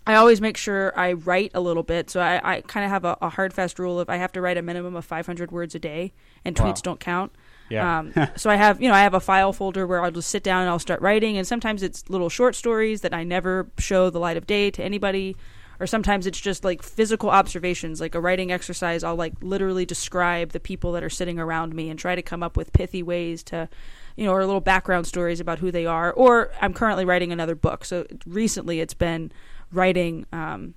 i 0.07 0.15
always 0.15 0.41
make 0.41 0.57
sure 0.57 0.93
i 0.99 1.13
write 1.13 1.51
a 1.55 1.61
little 1.61 1.83
bit. 1.85 2.11
So 2.11 2.21
i, 2.21 2.41
I 2.57 2.61
kind 2.63 2.85
of 2.85 2.91
have 2.91 3.05
a, 3.05 3.17
a 3.23 3.29
hard 3.29 3.53
fast 3.55 3.79
rule 3.79 4.01
of 4.01 4.09
i 4.11 4.17
have 4.17 4.33
to 4.33 4.41
write 4.41 4.57
a 4.57 4.63
minimum 4.63 4.97
of 4.97 5.05
500 5.05 5.53
words 5.53 5.75
a 5.75 5.79
day 5.79 6.13
and 6.45 6.57
tweets 6.57 6.65
Wow. 6.65 6.81
don't 6.83 7.01
count. 7.01 7.33
Yeah. 7.71 8.01
um, 8.01 8.13
so 8.37 8.51
I 8.51 8.57
have, 8.57 8.83
you 8.83 8.89
know, 8.89 8.95
I 8.95 9.01
have 9.01 9.15
a 9.15 9.21
file 9.21 9.53
folder 9.55 9.87
where 9.87 10.05
I'll 10.05 10.11
just 10.11 10.29
sit 10.29 10.43
down 10.43 10.61
and 10.63 10.69
I'll 10.71 10.79
start 10.79 11.01
writing, 11.01 11.39
and 11.39 11.47
sometimes 11.47 11.83
it's 11.83 12.11
little 12.11 12.29
short 12.29 12.55
stories 12.55 13.01
that 13.01 13.15
I 13.15 13.25
never 13.25 13.71
show 13.79 14.11
the 14.11 14.19
light 14.19 14.37
of 14.37 14.47
day 14.47 14.71
to 14.73 14.83
anybody, 14.85 15.37
or 15.83 15.87
sometimes 15.89 16.29
it's 16.29 16.41
just 16.41 16.62
like 16.62 16.81
physical 16.81 17.29
observations, 17.29 18.01
like 18.01 18.15
a 18.15 18.21
writing 18.21 18.53
exercise. 18.53 19.03
I'll 19.03 19.17
like 19.17 19.33
literally 19.41 19.85
describe 19.85 20.53
the 20.53 20.61
people 20.61 20.93
that 20.93 21.03
are 21.03 21.11
sitting 21.11 21.41
around 21.41 21.75
me 21.75 21.91
and 21.91 21.99
try 21.99 22.15
to 22.15 22.23
come 22.23 22.41
up 22.41 22.57
with 22.57 22.73
pithy 22.73 23.03
ways 23.03 23.43
to, 23.45 23.69
you 24.15 24.25
know, 24.25 24.33
or 24.33 24.47
little 24.47 24.61
background 24.61 25.09
stories 25.09 25.41
about 25.41 25.59
who 25.59 25.73
they 25.73 25.85
are. 25.85 26.12
Or 26.12 26.53
I'm 26.61 26.73
currently 26.73 27.05
writing 27.05 27.33
another 27.33 27.57
book, 27.57 27.85
so 27.85 28.07
recently 28.27 28.79
it's 28.79 28.95
been 28.95 29.33
writing. 29.73 30.25
Um, 30.33 30.75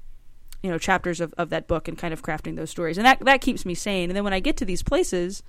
you 0.63 0.71
know 0.71 0.79
chapters 0.79 1.21
of, 1.21 1.31
of 1.38 1.51
that 1.51 1.67
book 1.67 1.88
and 1.88 1.95
kind 1.95 2.12
of 2.12 2.24
crafting 2.24 2.55
those 2.55 2.71
stories 2.71 2.97
and 2.97 3.05
that 3.05 3.19
that 3.19 3.39
keeps 3.39 3.67
me 3.67 3.75
sane 3.75 4.09
and 4.09 4.17
then 4.17 4.24
when 4.24 4.33
i 4.33 4.39
get 4.39 4.57
to 4.57 4.65
these 4.65 4.81
places 4.81 5.43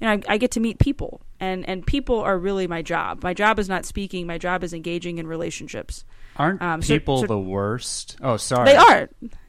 you 0.00 0.06
know 0.06 0.12
I, 0.14 0.22
I 0.26 0.38
get 0.38 0.52
to 0.52 0.60
meet 0.60 0.78
people 0.78 1.20
and 1.38 1.68
and 1.68 1.86
people 1.86 2.20
are 2.20 2.38
really 2.38 2.66
my 2.66 2.80
job 2.80 3.22
my 3.22 3.34
job 3.34 3.58
is 3.58 3.68
not 3.68 3.84
speaking 3.84 4.26
my 4.26 4.38
job 4.38 4.64
is 4.64 4.72
engaging 4.72 5.18
in 5.18 5.26
relationships 5.26 6.06
Aren't 6.36 6.62
um, 6.62 6.82
so- 6.82 6.94
people 6.94 7.20
so- 7.20 7.26
the 7.26 7.38
worst? 7.38 8.16
Oh, 8.22 8.36
sorry. 8.36 8.66
they 8.70 8.76
are 8.76 9.08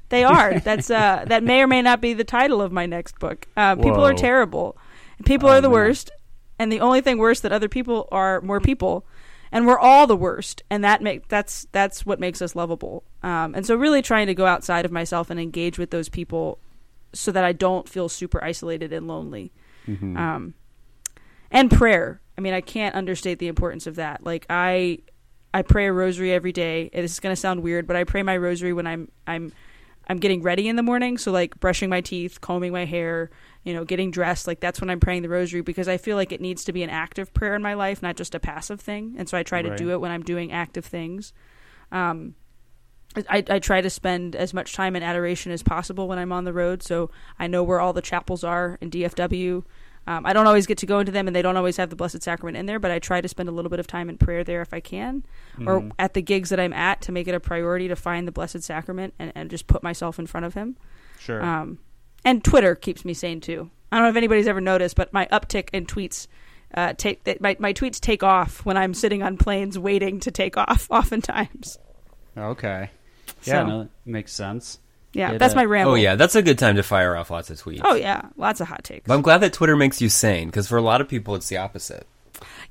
they 0.10 0.24
are 0.38 0.60
that's 0.60 0.90
uh 0.92 1.26
that 1.28 1.44
may 1.44 1.62
or 1.62 1.68
may 1.68 1.82
not 1.82 2.02
be 2.02 2.14
the 2.14 2.24
title 2.24 2.62
of 2.62 2.72
my 2.72 2.86
next 2.86 3.18
book 3.20 3.48
uh, 3.58 3.76
people 3.76 4.06
are 4.06 4.14
terrible 4.14 4.78
people 5.26 5.50
Oh, 5.50 5.54
are 5.54 5.62
the 5.62 5.70
man. 5.70 5.74
worst 5.74 6.12
and 6.60 6.72
the 6.72 6.82
only 6.82 7.02
thing 7.02 7.18
worse 7.18 7.40
that 7.40 7.52
other 7.52 7.68
people 7.70 8.08
are 8.12 8.40
more 8.42 8.60
people 8.60 9.08
and 9.52 9.66
we're 9.66 9.80
all 9.80 10.06
the 10.06 10.16
worst 10.16 10.62
and 10.70 10.84
that 10.84 11.02
make 11.02 11.28
that's 11.30 11.66
that's 11.72 12.06
what 12.06 12.20
makes 12.20 12.42
us 12.44 12.56
lovable 12.56 13.04
um, 13.24 13.56
and 13.56 13.66
so 13.66 13.76
really 13.76 14.02
trying 14.04 14.28
to 14.28 14.36
go 14.36 14.46
outside 14.46 14.86
of 14.86 14.92
myself 14.92 15.30
and 15.32 15.40
engage 15.40 15.80
with 15.80 15.90
those 15.90 16.10
people 16.10 16.60
so 17.14 17.32
that 17.32 17.44
i 17.44 17.52
don't 17.54 17.90
feel 17.90 18.08
super 18.10 18.44
isolated 18.44 18.94
and 18.94 19.08
lonely 19.08 19.52
Mhm. 19.88 20.16
um, 20.18 20.54
and 21.50 21.72
prayer 21.72 22.20
I 22.36 22.42
mean, 22.42 22.56
I 22.56 22.62
can't 22.62 22.96
understate 22.96 23.38
the 23.38 23.48
importance 23.48 23.86
of 23.86 23.98
that. 23.98 24.26
Like 24.26 24.48
I 24.50 24.98
I 25.54 25.62
pray 25.62 25.86
a 25.88 25.94
rosary 25.94 26.32
every 26.34 26.52
day. 26.52 26.90
This 26.94 27.12
is 27.14 27.20
going 27.20 27.34
to 27.36 27.40
sound 27.40 27.62
weird, 27.64 27.86
but 27.88 27.96
I 27.96 28.04
pray 28.04 28.24
my 28.24 28.38
rosary 28.38 28.74
when 28.74 28.88
I'm 28.88 29.10
I'm 29.28 29.52
I'm 30.08 30.18
getting 30.18 30.42
ready 30.42 30.68
in 30.68 30.76
the 30.76 30.84
morning, 30.84 31.18
so 31.18 31.32
like 31.32 31.60
brushing 31.60 31.90
my 31.90 32.02
teeth, 32.02 32.42
combing 32.42 32.74
my 32.74 32.84
hair, 32.86 33.30
you 33.64 33.74
know, 33.74 33.86
getting 33.86 34.12
dressed, 34.12 34.48
like 34.48 34.60
that's 34.60 34.82
when 34.82 34.90
I'm 34.90 35.00
praying 35.00 35.22
the 35.22 35.30
rosary 35.30 35.62
because 35.62 35.88
I 35.88 35.98
feel 35.98 36.18
like 36.18 36.32
it 36.34 36.42
needs 36.42 36.66
to 36.66 36.74
be 36.74 36.84
an 36.84 36.90
active 36.90 37.34
prayer 37.34 37.56
in 37.56 37.62
my 37.62 37.74
life, 37.74 38.02
not 38.02 38.18
just 38.18 38.36
a 38.36 38.40
passive 38.40 38.82
thing. 38.82 39.16
And 39.18 39.30
so 39.30 39.38
I 39.38 39.44
try 39.44 39.62
to 39.62 39.70
Right. 39.70 39.78
do 39.78 39.92
it 39.92 40.02
when 40.02 40.12
I'm 40.12 40.24
doing 40.24 40.52
active 40.52 40.86
things. 40.86 41.34
Um 41.92 42.36
I, 43.30 43.44
I 43.48 43.60
try 43.60 43.80
to 43.80 43.92
spend 43.92 44.36
as 44.36 44.56
much 44.56 44.74
time 44.74 44.96
in 44.96 45.04
adoration 45.04 45.52
as 45.52 45.62
possible 45.62 46.08
when 46.08 46.18
I'm 46.18 46.32
on 46.32 46.46
the 46.46 46.54
road, 46.54 46.82
so 46.82 47.12
I 47.38 47.46
know 47.46 47.62
where 47.64 47.80
all 47.80 47.94
the 47.94 48.02
chapels 48.02 48.44
are 48.44 48.80
in 48.82 48.90
DFW. 48.90 49.64
Um, 50.06 50.26
I 50.26 50.34
don't 50.34 50.48
always 50.48 50.66
get 50.68 50.78
to 50.80 50.86
go 50.86 51.00
into 51.00 51.12
them, 51.12 51.28
and 51.28 51.36
they 51.36 51.42
don't 51.42 51.56
always 51.56 51.78
have 51.78 51.90
the 51.90 51.96
Blessed 51.96 52.22
Sacrament 52.22 52.58
in 52.58 52.66
there. 52.66 52.80
But 52.80 52.92
I 52.92 53.00
try 53.00 53.22
to 53.22 53.28
spend 53.28 53.48
a 53.50 53.52
little 53.54 53.70
bit 53.70 53.80
of 53.80 53.88
time 53.88 54.10
in 54.10 54.18
prayer 54.18 54.44
there 54.44 54.62
if 54.62 54.74
I 54.74 54.80
can, 54.82 55.24
or 55.66 55.80
Mhm. 55.82 55.92
at 55.98 56.14
the 56.14 56.22
gigs 56.22 56.50
that 56.50 56.60
I'm 56.60 56.74
at 56.74 57.02
to 57.04 57.12
make 57.12 57.28
it 57.28 57.34
a 57.36 57.40
priority 57.40 57.88
to 57.88 57.96
find 57.96 58.28
the 58.28 58.32
Blessed 58.32 58.62
Sacrament 58.64 59.14
and, 59.18 59.32
and 59.36 59.50
just 59.50 59.68
put 59.68 59.82
myself 59.82 60.20
in 60.20 60.28
front 60.28 60.46
of 60.46 60.54
Him. 60.56 60.76
Sure. 61.20 61.42
Um, 61.42 61.78
and 62.26 62.44
Twitter 62.44 62.76
keeps 62.76 63.06
me 63.06 63.14
sane 63.14 63.40
too. 63.40 63.70
I 63.92 63.98
don't 63.98 64.06
know 64.06 64.10
if 64.10 64.16
anybody's 64.18 64.48
ever 64.48 64.60
noticed, 64.62 64.96
but 64.96 65.14
my 65.14 65.26
uptick 65.32 65.70
in 65.72 65.86
tweets 65.86 66.28
uh, 66.74 66.92
take 66.98 67.24
that 67.26 67.40
my 67.40 67.56
my 67.60 67.72
tweets 67.72 68.00
take 68.00 68.24
off 68.24 68.66
when 68.66 68.76
I'm 68.78 68.96
sitting 68.96 69.22
on 69.22 69.38
planes 69.38 69.78
waiting 69.78 70.20
to 70.22 70.32
take 70.32 70.58
off. 70.58 70.88
Oftentimes, 70.92 71.78
okay. 72.36 72.90
Yeah, 73.44 73.62
So- 73.62 73.66
no, 73.68 73.80
that 73.84 73.90
makes 74.06 74.34
sense. 74.34 74.80
Yeah, 75.14 75.32
Get 75.32 75.40
that's 75.40 75.54
a- 75.54 75.58
my 75.58 75.66
ramble. 75.66 75.94
Oh 75.94 75.96
yeah, 75.96 76.16
that's 76.16 76.36
a 76.36 76.42
good 76.42 76.60
time 76.60 76.76
to 76.76 76.84
fire 76.84 77.16
off 77.16 77.30
lots 77.32 77.50
of 77.50 77.62
tweets. 77.62 77.82
oh 77.84 77.96
yeah, 77.96 78.30
lots 78.38 78.60
of 78.62 78.68
hot 78.68 78.84
takes. 78.84 79.08
But 79.08 79.14
I'm 79.16 79.22
glad 79.22 79.40
that 79.40 79.54
Twitter 79.54 79.76
makes 79.76 80.02
you 80.02 80.10
sane 80.10 80.48
because 80.48 80.68
for 80.68 80.78
a 80.78 80.82
lot 80.82 81.02
of 81.02 81.08
people 81.08 81.36
it's 81.36 81.48
the 81.50 81.58
opposite. 81.58 82.06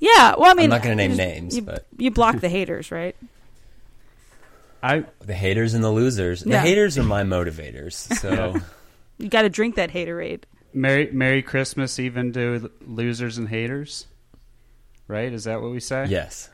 Yeah, 0.00 0.34
well, 0.36 0.50
I 0.50 0.54
mean, 0.54 0.64
I'm 0.64 0.70
not 0.70 0.82
going 0.82 0.96
to 0.98 1.02
name 1.02 1.10
just- 1.12 1.18
names, 1.18 1.56
You, 1.56 1.62
but 1.62 1.86
you 1.96 2.10
block 2.10 2.40
the 2.40 2.48
haters, 2.50 2.90
right? 2.90 3.14
I 4.82 5.04
the 5.20 5.34
haters 5.34 5.74
and 5.74 5.84
the 5.84 5.90
losers. 5.92 6.42
The 6.42 6.58
haters 6.58 6.98
are 6.98 7.04
my 7.04 7.22
motivators. 7.22 7.92
So 8.18 8.56
You 9.18 9.28
got 9.28 9.42
to 9.42 9.48
drink 9.48 9.76
that 9.76 9.90
haterade. 9.90 10.42
Merry 10.74 11.08
Merry 11.12 11.42
Christmas 11.42 11.98
even 12.00 12.32
to 12.32 12.70
losers 12.86 13.38
and 13.38 13.48
haters. 13.48 14.06
Right? 15.06 15.32
Is 15.32 15.44
that 15.44 15.60
what 15.62 15.70
we 15.70 15.78
say? 15.80 16.06
yes, 16.08 16.48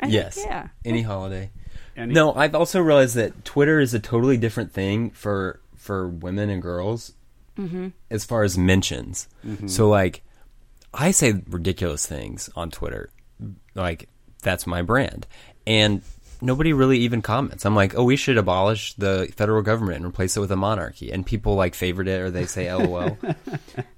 I 0.00 0.04
think, 0.06 0.14
Yes. 0.14 0.38
yeah. 0.44 0.68
any 0.84 1.02
holiday. 1.02 1.50
Any- 1.96 2.14
No, 2.14 2.34
I've 2.34 2.54
also 2.54 2.80
realized 2.80 3.14
that 3.16 3.44
Twitter 3.44 3.80
is 3.80 3.92
a 3.94 4.00
totally 4.00 4.36
different 4.36 4.72
thing 4.72 5.10
for 5.10 5.60
for 5.76 6.08
women 6.08 6.48
and 6.50 6.62
girls 6.62 7.12
Mm-hmm. 7.58 7.88
as 8.10 8.24
far 8.24 8.44
as 8.44 8.56
mentions. 8.56 9.28
Mhm. 9.46 9.68
So 9.68 9.88
like, 9.88 10.22
I 10.94 11.10
say 11.10 11.42
ridiculous 11.48 12.06
things 12.06 12.48
on 12.56 12.70
Twitter, 12.70 13.10
like 13.74 14.08
that's 14.42 14.66
my 14.66 14.80
brand, 14.82 15.26
and 15.66 16.00
nobody 16.40 16.72
really 16.72 16.98
even 17.00 17.20
comments. 17.20 17.64
I'm 17.66 17.76
like, 17.76 17.94
oh, 17.94 18.04
we 18.04 18.16
should 18.16 18.38
abolish 18.38 18.94
the 18.94 19.30
federal 19.36 19.60
government 19.62 19.98
and 19.98 20.06
replace 20.06 20.34
it 20.36 20.40
with 20.40 20.50
a 20.50 20.56
monarchy, 20.56 21.12
and 21.12 21.26
people 21.26 21.54
like 21.54 21.74
favorite 21.74 22.08
it 22.08 22.20
or 22.22 22.30
they 22.30 22.46
say 22.46 22.72
LOL. 22.74 23.18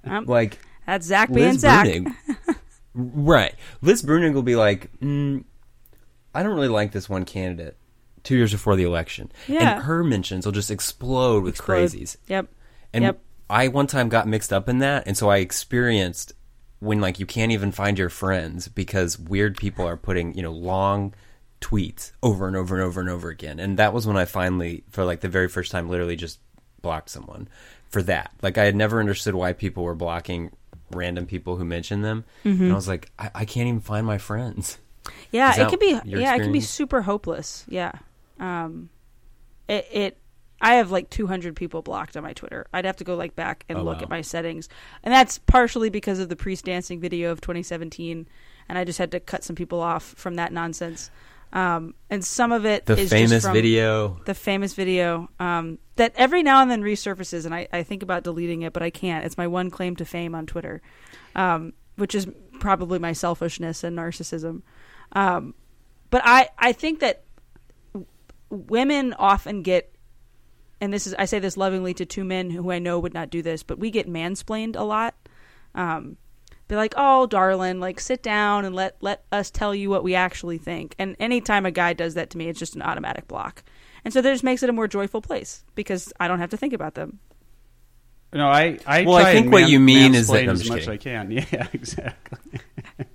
Um, 0.05 0.25
like 0.27 0.59
That's 0.85 1.07
Zac 1.07 1.33
being 1.33 1.53
Liz 1.53 1.61
Zac. 1.61 1.87
Bruenig, 1.87 2.13
right? 2.95 3.55
Liz 3.83 4.03
Bruenig 4.03 4.35
will 4.35 4.43
be 4.43 4.57
like, 4.57 4.91
mm, 5.01 5.45
I 6.35 6.43
don't 6.43 6.55
really 6.55 6.69
like 6.69 6.91
this 6.93 7.09
one 7.09 7.25
candidate. 7.25 7.77
Two 8.25 8.37
years 8.37 8.51
before 8.53 8.75
the 8.75 8.83
election, 8.85 9.31
Yeah. 9.47 9.75
and 9.77 9.83
her 9.85 10.03
mentions 10.03 10.45
will 10.45 10.53
just 10.53 10.71
explode 10.71 11.45
with 11.45 11.55
Explode. 11.55 11.77
crazies. 11.85 12.17
Yep. 12.27 12.49
And 12.93 13.05
Yep. 13.05 13.21
I 13.49 13.69
one 13.69 13.87
time 13.87 14.09
got 14.09 14.27
mixed 14.27 14.53
up 14.53 14.69
in 14.69 14.79
that, 14.79 15.05
and 15.07 15.17
so 15.17 15.29
I 15.31 15.37
experienced 15.39 16.33
when 16.81 17.01
like 17.01 17.21
you 17.21 17.27
can't 17.27 17.53
even 17.53 17.71
find 17.73 17.99
your 17.99 18.09
friends 18.09 18.67
because 18.69 19.19
weird 19.19 19.57
people 19.57 19.87
are 19.87 19.97
putting 19.97 20.35
you 20.35 20.43
know 20.43 20.53
long 20.53 21.15
tweets 21.61 22.13
over 22.23 22.47
and 22.47 22.57
over 22.57 22.75
and 22.75 22.85
over 22.85 23.01
and 23.01 23.09
over 23.09 23.29
again, 23.29 23.59
and 23.61 23.79
that 23.79 23.93
was 23.93 24.07
when 24.07 24.17
I 24.17 24.25
finally, 24.25 24.85
for 24.91 25.05
like 25.05 25.21
the 25.21 25.29
very 25.29 25.49
first 25.49 25.71
time, 25.71 25.89
literally 25.89 26.17
just 26.17 26.39
blocked 26.83 27.09
someone 27.11 27.49
for 27.91 28.03
that. 28.03 28.31
Like 28.43 28.59
I 28.59 28.65
had 28.65 28.75
never 28.77 29.01
understood 29.01 29.35
why 29.35 29.53
people 29.53 29.85
were 29.85 29.95
blocking 29.95 30.51
random 30.91 31.27
people 31.27 31.57
who 31.57 31.65
mentioned 31.65 32.05
them, 32.05 32.25
Mm-hmm. 32.45 32.63
and 32.65 32.73
I 32.73 32.75
was 32.75 32.89
like, 32.89 33.11
I, 33.19 33.31
I 33.35 33.45
can't 33.45 33.69
even 33.69 33.81
find 33.81 34.07
my 34.07 34.19
friends. 34.19 34.79
Yeah, 35.31 35.53
it 35.61 35.69
can 35.69 35.79
be. 35.79 36.01
Yeah, 36.05 36.35
it 36.35 36.41
can 36.41 36.53
be 36.53 36.61
super 36.61 37.03
hopeless. 37.03 37.65
Yeah. 37.69 37.93
Um, 38.41 38.91
it. 39.69 39.87
it 39.93 40.19
I 40.61 40.75
have 40.77 40.91
like 40.91 41.11
200 41.11 41.57
people 41.57 41.83
blocked 41.83 42.17
on 42.17 42.23
my 42.23 42.33
Twitter. 42.33 42.67
I'd 42.73 42.87
have 42.87 42.97
to 42.97 43.05
go 43.05 43.17
like 43.17 43.35
back 43.37 43.65
and 43.69 43.79
Oh, 43.79 43.83
look 43.83 43.99
wow. 43.99 44.03
at 44.05 44.09
my 44.09 44.23
settings, 44.23 44.69
and 45.03 45.13
that's 45.13 45.37
partially 45.39 45.91
because 45.91 46.21
of 46.21 46.29
the 46.31 46.37
priest 46.37 46.65
dancing 46.65 47.01
video 47.01 47.33
of 47.33 47.41
2017, 47.43 48.27
and 48.69 48.79
I 48.79 48.85
just 48.85 48.99
had 48.99 49.11
to 49.13 49.21
cut 49.21 49.45
some 49.45 49.57
people 49.57 49.81
off 49.81 50.03
from 50.17 50.37
that 50.37 50.53
nonsense. 50.53 51.11
Um, 51.53 51.95
and 52.09 52.25
some 52.25 52.51
of 52.51 52.65
it 52.65 52.87
The 52.87 52.95
is 52.95 53.11
just 53.11 53.13
famous 53.13 53.45
from- 53.45 53.53
video. 53.53 54.21
the 54.25 54.33
famous 54.35 54.75
video 54.75 55.29
um, 55.39 55.79
that 55.97 56.13
every 56.17 56.43
now 56.43 56.63
and 56.63 56.71
then 56.71 56.83
resurfaces, 56.83 57.45
and 57.45 57.55
I, 57.55 57.69
I 57.73 57.83
think 57.83 58.03
about 58.03 58.25
deleting 58.25 58.63
it, 58.63 58.73
but 58.73 58.83
I 58.83 58.91
can't. 58.91 59.25
It's 59.27 59.37
my 59.37 59.47
one 59.47 59.71
claim 59.71 59.97
to 59.97 60.05
fame 60.07 60.35
on 60.35 60.47
Twitter, 60.47 60.81
um, 61.37 61.75
which 61.97 62.15
is 62.15 62.27
probably 62.59 62.99
my 62.99 63.13
selfishness 63.13 63.85
and 63.85 63.99
narcissism. 63.99 64.63
Um, 65.13 65.55
but 66.11 66.23
I, 66.25 66.49
I 66.59 66.73
think 66.73 67.01
that 67.01 67.24
women 68.51 69.13
often 69.15 69.63
get, 69.63 69.95
and 70.81 70.93
this 70.93 71.07
is 71.07 71.15
I 71.19 71.25
say 71.25 71.39
this 71.39 71.57
lovingly 71.57 71.95
to 71.95 72.05
two 72.07 72.25
men 72.25 72.51
who 72.51 72.71
I 72.71 72.79
know 72.79 72.99
would 72.99 73.15
not 73.15 73.31
do 73.31 73.43
this, 73.43 73.63
but 73.63 73.79
we 73.79 73.91
get 73.91 74.09
mansplained 74.09 74.77
a 74.77 74.85
lot. 74.85 75.15
Um, 75.75 76.17
be 76.69 76.77
like, 76.77 76.95
"Oh, 76.97 77.27
darling, 77.27 77.79
like 77.81 78.01
sit 78.01 78.23
down 78.23 78.65
and 78.65 78.75
let 78.75 78.97
let 79.01 79.25
us 79.31 79.51
tell 79.51 79.75
you 79.75 79.91
what 79.91 80.03
we 80.05 80.15
actually 80.15 80.59
think." 80.59 80.95
And 80.99 81.15
anytime 81.21 81.67
a 81.67 81.71
guy 81.71 81.93
does 81.93 82.15
that 82.15 82.31
to 82.31 82.39
me, 82.39 82.49
it's 82.49 82.59
just 82.59 82.75
an 82.75 82.83
automatic 82.83 83.29
block. 83.29 83.63
And 84.05 84.13
so 84.13 84.21
that 84.23 84.31
just 84.33 84.45
makes 84.45 84.63
it 84.63 84.71
a 84.71 84.73
more 84.73 84.89
joyful 84.89 85.21
place 85.21 85.65
because 85.75 86.13
I 86.21 86.29
don't 86.29 86.39
have 86.39 86.51
to 86.51 86.57
think 86.57 86.73
about 86.73 86.95
them. 86.95 87.19
No, 88.33 88.49
I 88.49 88.79
I 88.87 89.05
Well, 89.05 89.17
I 89.17 89.33
think 89.33 89.45
and 89.45 89.53
what 89.53 89.63
man- 89.63 89.71
you 89.71 89.81
mean 89.81 90.15
is 90.15 90.29
that- 90.29 90.43
I'm 90.43 90.49
as 90.51 90.61
just 90.61 90.71
much 90.71 90.81
kidding. 90.87 91.19
I 91.19 91.25
can. 91.25 91.31
Yeah, 91.53 91.67
exactly. 91.73 92.61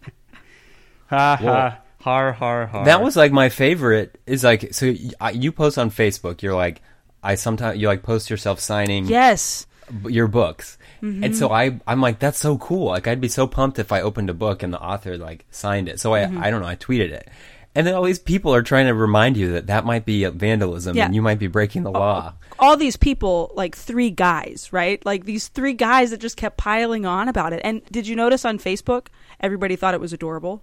ha 1.07 1.35
ha 1.41 1.79
har 2.01 2.31
har 2.33 2.65
har. 2.67 2.85
That 2.85 3.01
was 3.01 3.15
like 3.15 3.31
my 3.31 3.49
favorite. 3.49 4.17
Is 4.25 4.43
like 4.43 4.73
so 4.73 4.87
y- 4.87 5.11
I- 5.19 5.31
you 5.31 5.51
post 5.51 5.77
on 5.77 5.89
Facebook. 5.91 6.41
You're 6.41 6.55
like 6.55 6.81
I 7.23 7.35
sometimes 7.35 7.79
you 7.79 7.87
like 7.87 8.03
post 8.03 8.29
yourself 8.29 8.59
signing 8.59 9.05
Yes. 9.05 9.65
your 10.07 10.27
books, 10.27 10.77
mm-hmm. 11.01 11.23
and 11.23 11.35
so 11.35 11.51
I 11.51 11.79
I'm 11.87 11.99
like 12.01 12.19
that's 12.19 12.37
so 12.39 12.57
cool. 12.57 12.85
Like 12.87 13.07
I'd 13.07 13.19
be 13.21 13.27
so 13.27 13.47
pumped 13.47 13.79
if 13.79 13.91
I 13.91 14.01
opened 14.01 14.29
a 14.29 14.33
book 14.33 14.63
and 14.63 14.71
the 14.73 14.79
author 14.81 15.17
like 15.17 15.45
signed 15.51 15.89
it. 15.89 15.99
So 15.99 16.13
I 16.13 16.21
mm-hmm. 16.21 16.41
I 16.43 16.49
don't 16.51 16.61
know. 16.61 16.67
I 16.67 16.75
tweeted 16.77 17.11
it, 17.11 17.27
and 17.75 17.85
then 17.85 17.95
all 17.95 18.03
these 18.03 18.19
people 18.19 18.53
are 18.55 18.61
trying 18.61 18.87
to 18.87 18.93
remind 18.93 19.35
you 19.35 19.51
that 19.53 19.67
that 19.67 19.83
might 19.85 20.05
be 20.05 20.23
vandalism 20.25 20.95
Yeah. 20.95 21.05
and 21.05 21.15
you 21.15 21.21
might 21.21 21.39
be 21.39 21.47
breaking 21.47 21.83
the 21.83 21.91
law. 21.91 22.33
all 22.59 22.77
these 22.77 22.97
people, 22.97 23.51
like 23.55 23.75
three 23.75 24.09
guys, 24.11 24.69
right? 24.71 25.03
Like 25.05 25.25
these 25.25 25.47
three 25.49 25.73
guys 25.73 26.11
that 26.11 26.19
just 26.19 26.37
kept 26.37 26.57
piling 26.57 27.05
on 27.05 27.27
about 27.29 27.51
it. 27.53 27.61
And 27.63 27.81
did 27.91 28.05
you 28.07 28.15
notice 28.15 28.43
on 28.45 28.59
Facebook, 28.59 29.07
everybody 29.39 29.75
thought 29.75 29.93
it 29.93 29.99
was 30.01 30.13
adorable, 30.13 30.61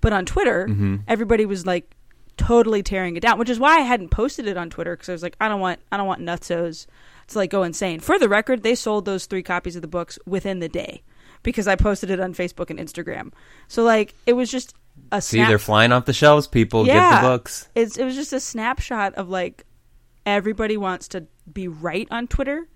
but 0.00 0.12
on 0.12 0.26
Twitter, 0.26 0.66
mm-hmm. 0.68 0.96
everybody 1.06 1.46
was 1.46 1.66
like 1.66 1.94
totally 2.36 2.82
tearing 2.82 3.16
it 3.16 3.20
down. 3.20 3.38
Which 3.38 3.50
is 3.50 3.58
why 3.58 3.76
I 3.76 3.80
hadn't 3.80 4.10
posted 4.10 4.46
it 4.46 4.56
on 4.56 4.70
Twitter 4.70 4.96
because 4.96 5.08
I 5.08 5.12
was 5.12 5.22
like, 5.22 5.36
I 5.40 5.48
don't 5.48 5.60
want, 5.60 5.80
I 5.90 5.96
don't 5.96 6.06
want 6.06 6.22
nutsos 6.22 6.86
to 7.28 7.38
like 7.38 7.50
go 7.50 7.62
insane. 7.62 8.00
For 8.00 8.18
the 8.18 8.28
record, 8.28 8.62
they 8.62 8.74
sold 8.74 9.04
those 9.04 9.26
three 9.26 9.42
copies 9.42 9.76
of 9.76 9.82
the 9.82 9.88
books 9.88 10.18
within 10.26 10.60
the 10.60 10.68
day 10.68 11.02
because 11.42 11.68
I 11.68 11.76
posted 11.76 12.10
it 12.10 12.20
on 12.20 12.34
Facebook 12.34 12.70
and 12.70 12.78
Instagram. 12.78 13.32
So 13.68 13.82
like, 13.82 14.14
it 14.26 14.32
was 14.32 14.50
just 14.50 14.74
a 15.12 15.20
See, 15.20 15.38
snap- 15.38 15.48
they're 15.48 15.58
flying 15.58 15.92
off 15.92 16.04
the 16.04 16.12
shelves. 16.12 16.46
People 16.46 16.84
get 16.84 17.20
the 17.22 17.28
books. 17.28 17.68
it's 17.74 17.96
it 17.96 18.04
was 18.04 18.14
just 18.14 18.32
a 18.32 18.40
snapshot 18.40 19.14
of 19.14 19.28
like 19.28 19.64
everybody 20.26 20.76
wants 20.76 21.08
to 21.08 21.26
be 21.50 21.68
right 21.68 22.08
on 22.10 22.26
Twitter 22.26 22.68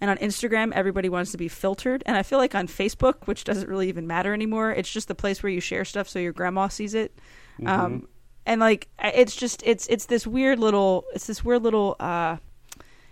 and 0.00 0.10
on 0.10 0.16
Instagram 0.18 0.72
everybody 0.72 1.08
wants 1.08 1.32
to 1.32 1.38
be 1.38 1.48
filtered. 1.48 2.02
And 2.06 2.16
I 2.16 2.22
feel 2.22 2.38
like 2.38 2.54
on 2.54 2.66
Facebook 2.68 3.26
which 3.26 3.44
doesn't 3.44 3.68
really 3.68 3.88
even 3.88 4.06
matter 4.06 4.32
anymore 4.34 4.70
it's 4.70 4.90
just 4.90 5.08
the 5.08 5.14
place 5.14 5.42
where 5.42 5.50
you 5.50 5.60
share 5.60 5.84
stuff 5.84 6.08
so 6.08 6.18
your 6.18 6.32
grandma 6.32 6.68
sees 6.68 6.94
it. 6.94 7.18
Um 7.64 8.08
and 8.46 8.60
like 8.60 8.88
it's 9.02 9.36
just 9.36 9.62
it's 9.64 9.86
it's 9.88 10.06
this 10.06 10.26
weird 10.26 10.58
little 10.58 11.04
it's 11.14 11.26
this 11.26 11.44
weird 11.44 11.62
little 11.62 11.96
uh 12.00 12.36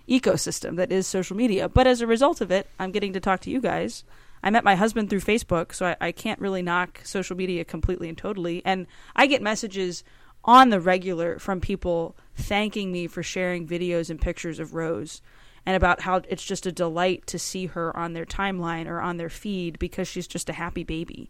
ecosystem 0.09 0.76
that 0.76 0.93
is 0.93 1.07
social 1.07 1.37
media. 1.37 1.69
But 1.69 1.87
as 1.87 2.00
a 2.00 2.07
result 2.07 2.40
of 2.40 2.50
it 2.50 2.69
I'm 2.78 2.93
getting 2.93 3.12
to 3.14 3.21
talk 3.21 3.40
to 3.40 3.50
you 3.50 3.61
guys. 3.61 4.05
I 4.43 4.50
met 4.50 4.64
my 4.64 4.76
husband 4.76 5.11
through 5.11 5.23
Facebook, 5.23 5.75
so 5.75 5.87
I, 5.87 5.97
I 6.00 6.12
can't 6.12 6.38
really 6.38 6.62
knock 6.62 7.00
social 7.02 7.37
media 7.37 7.64
completely 7.64 8.09
and 8.09 8.16
totally. 8.16 8.62
And 8.64 8.87
I 9.16 9.26
get 9.26 9.43
messages 9.43 10.05
on 10.45 10.71
the 10.71 10.81
regular 10.81 11.38
from 11.38 11.61
people 11.61 12.16
thanking 12.37 12.93
me 12.93 13.09
for 13.09 13.23
sharing 13.23 13.66
videos 13.66 14.09
and 14.09 14.21
pictures 14.21 14.61
of 14.61 14.75
Rose 14.75 15.21
and 15.66 15.76
about 15.76 16.00
how 16.00 16.23
it's 16.28 16.44
just 16.44 16.64
a 16.66 16.73
delight 16.73 17.26
to 17.26 17.38
see 17.38 17.66
her 17.66 17.94
on 17.96 18.12
their 18.12 18.25
timeline 18.25 18.87
or 18.87 19.00
on 19.00 19.16
their 19.16 19.28
feed 19.28 19.78
because 19.78 20.08
she's 20.08 20.28
just 20.28 20.49
a 20.49 20.52
happy 20.54 20.85
baby. 20.85 21.28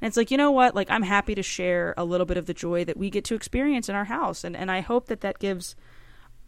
And 0.00 0.08
it's 0.08 0.16
like, 0.16 0.30
you 0.30 0.36
know 0.36 0.50
what? 0.50 0.74
Like, 0.74 0.90
I'm 0.90 1.04
happy 1.04 1.34
to 1.36 1.42
share 1.42 1.94
a 1.96 2.04
little 2.04 2.26
bit 2.26 2.36
of 2.36 2.46
the 2.46 2.52
joy 2.52 2.84
that 2.84 2.98
we 2.98 3.08
get 3.08 3.24
to 3.26 3.34
experience 3.34 3.88
in 3.88 3.94
our 3.94 4.04
house. 4.04 4.44
And, 4.44 4.56
and 4.56 4.70
I 4.70 4.80
hope 4.80 5.06
that 5.06 5.22
that 5.22 5.38
gives 5.38 5.76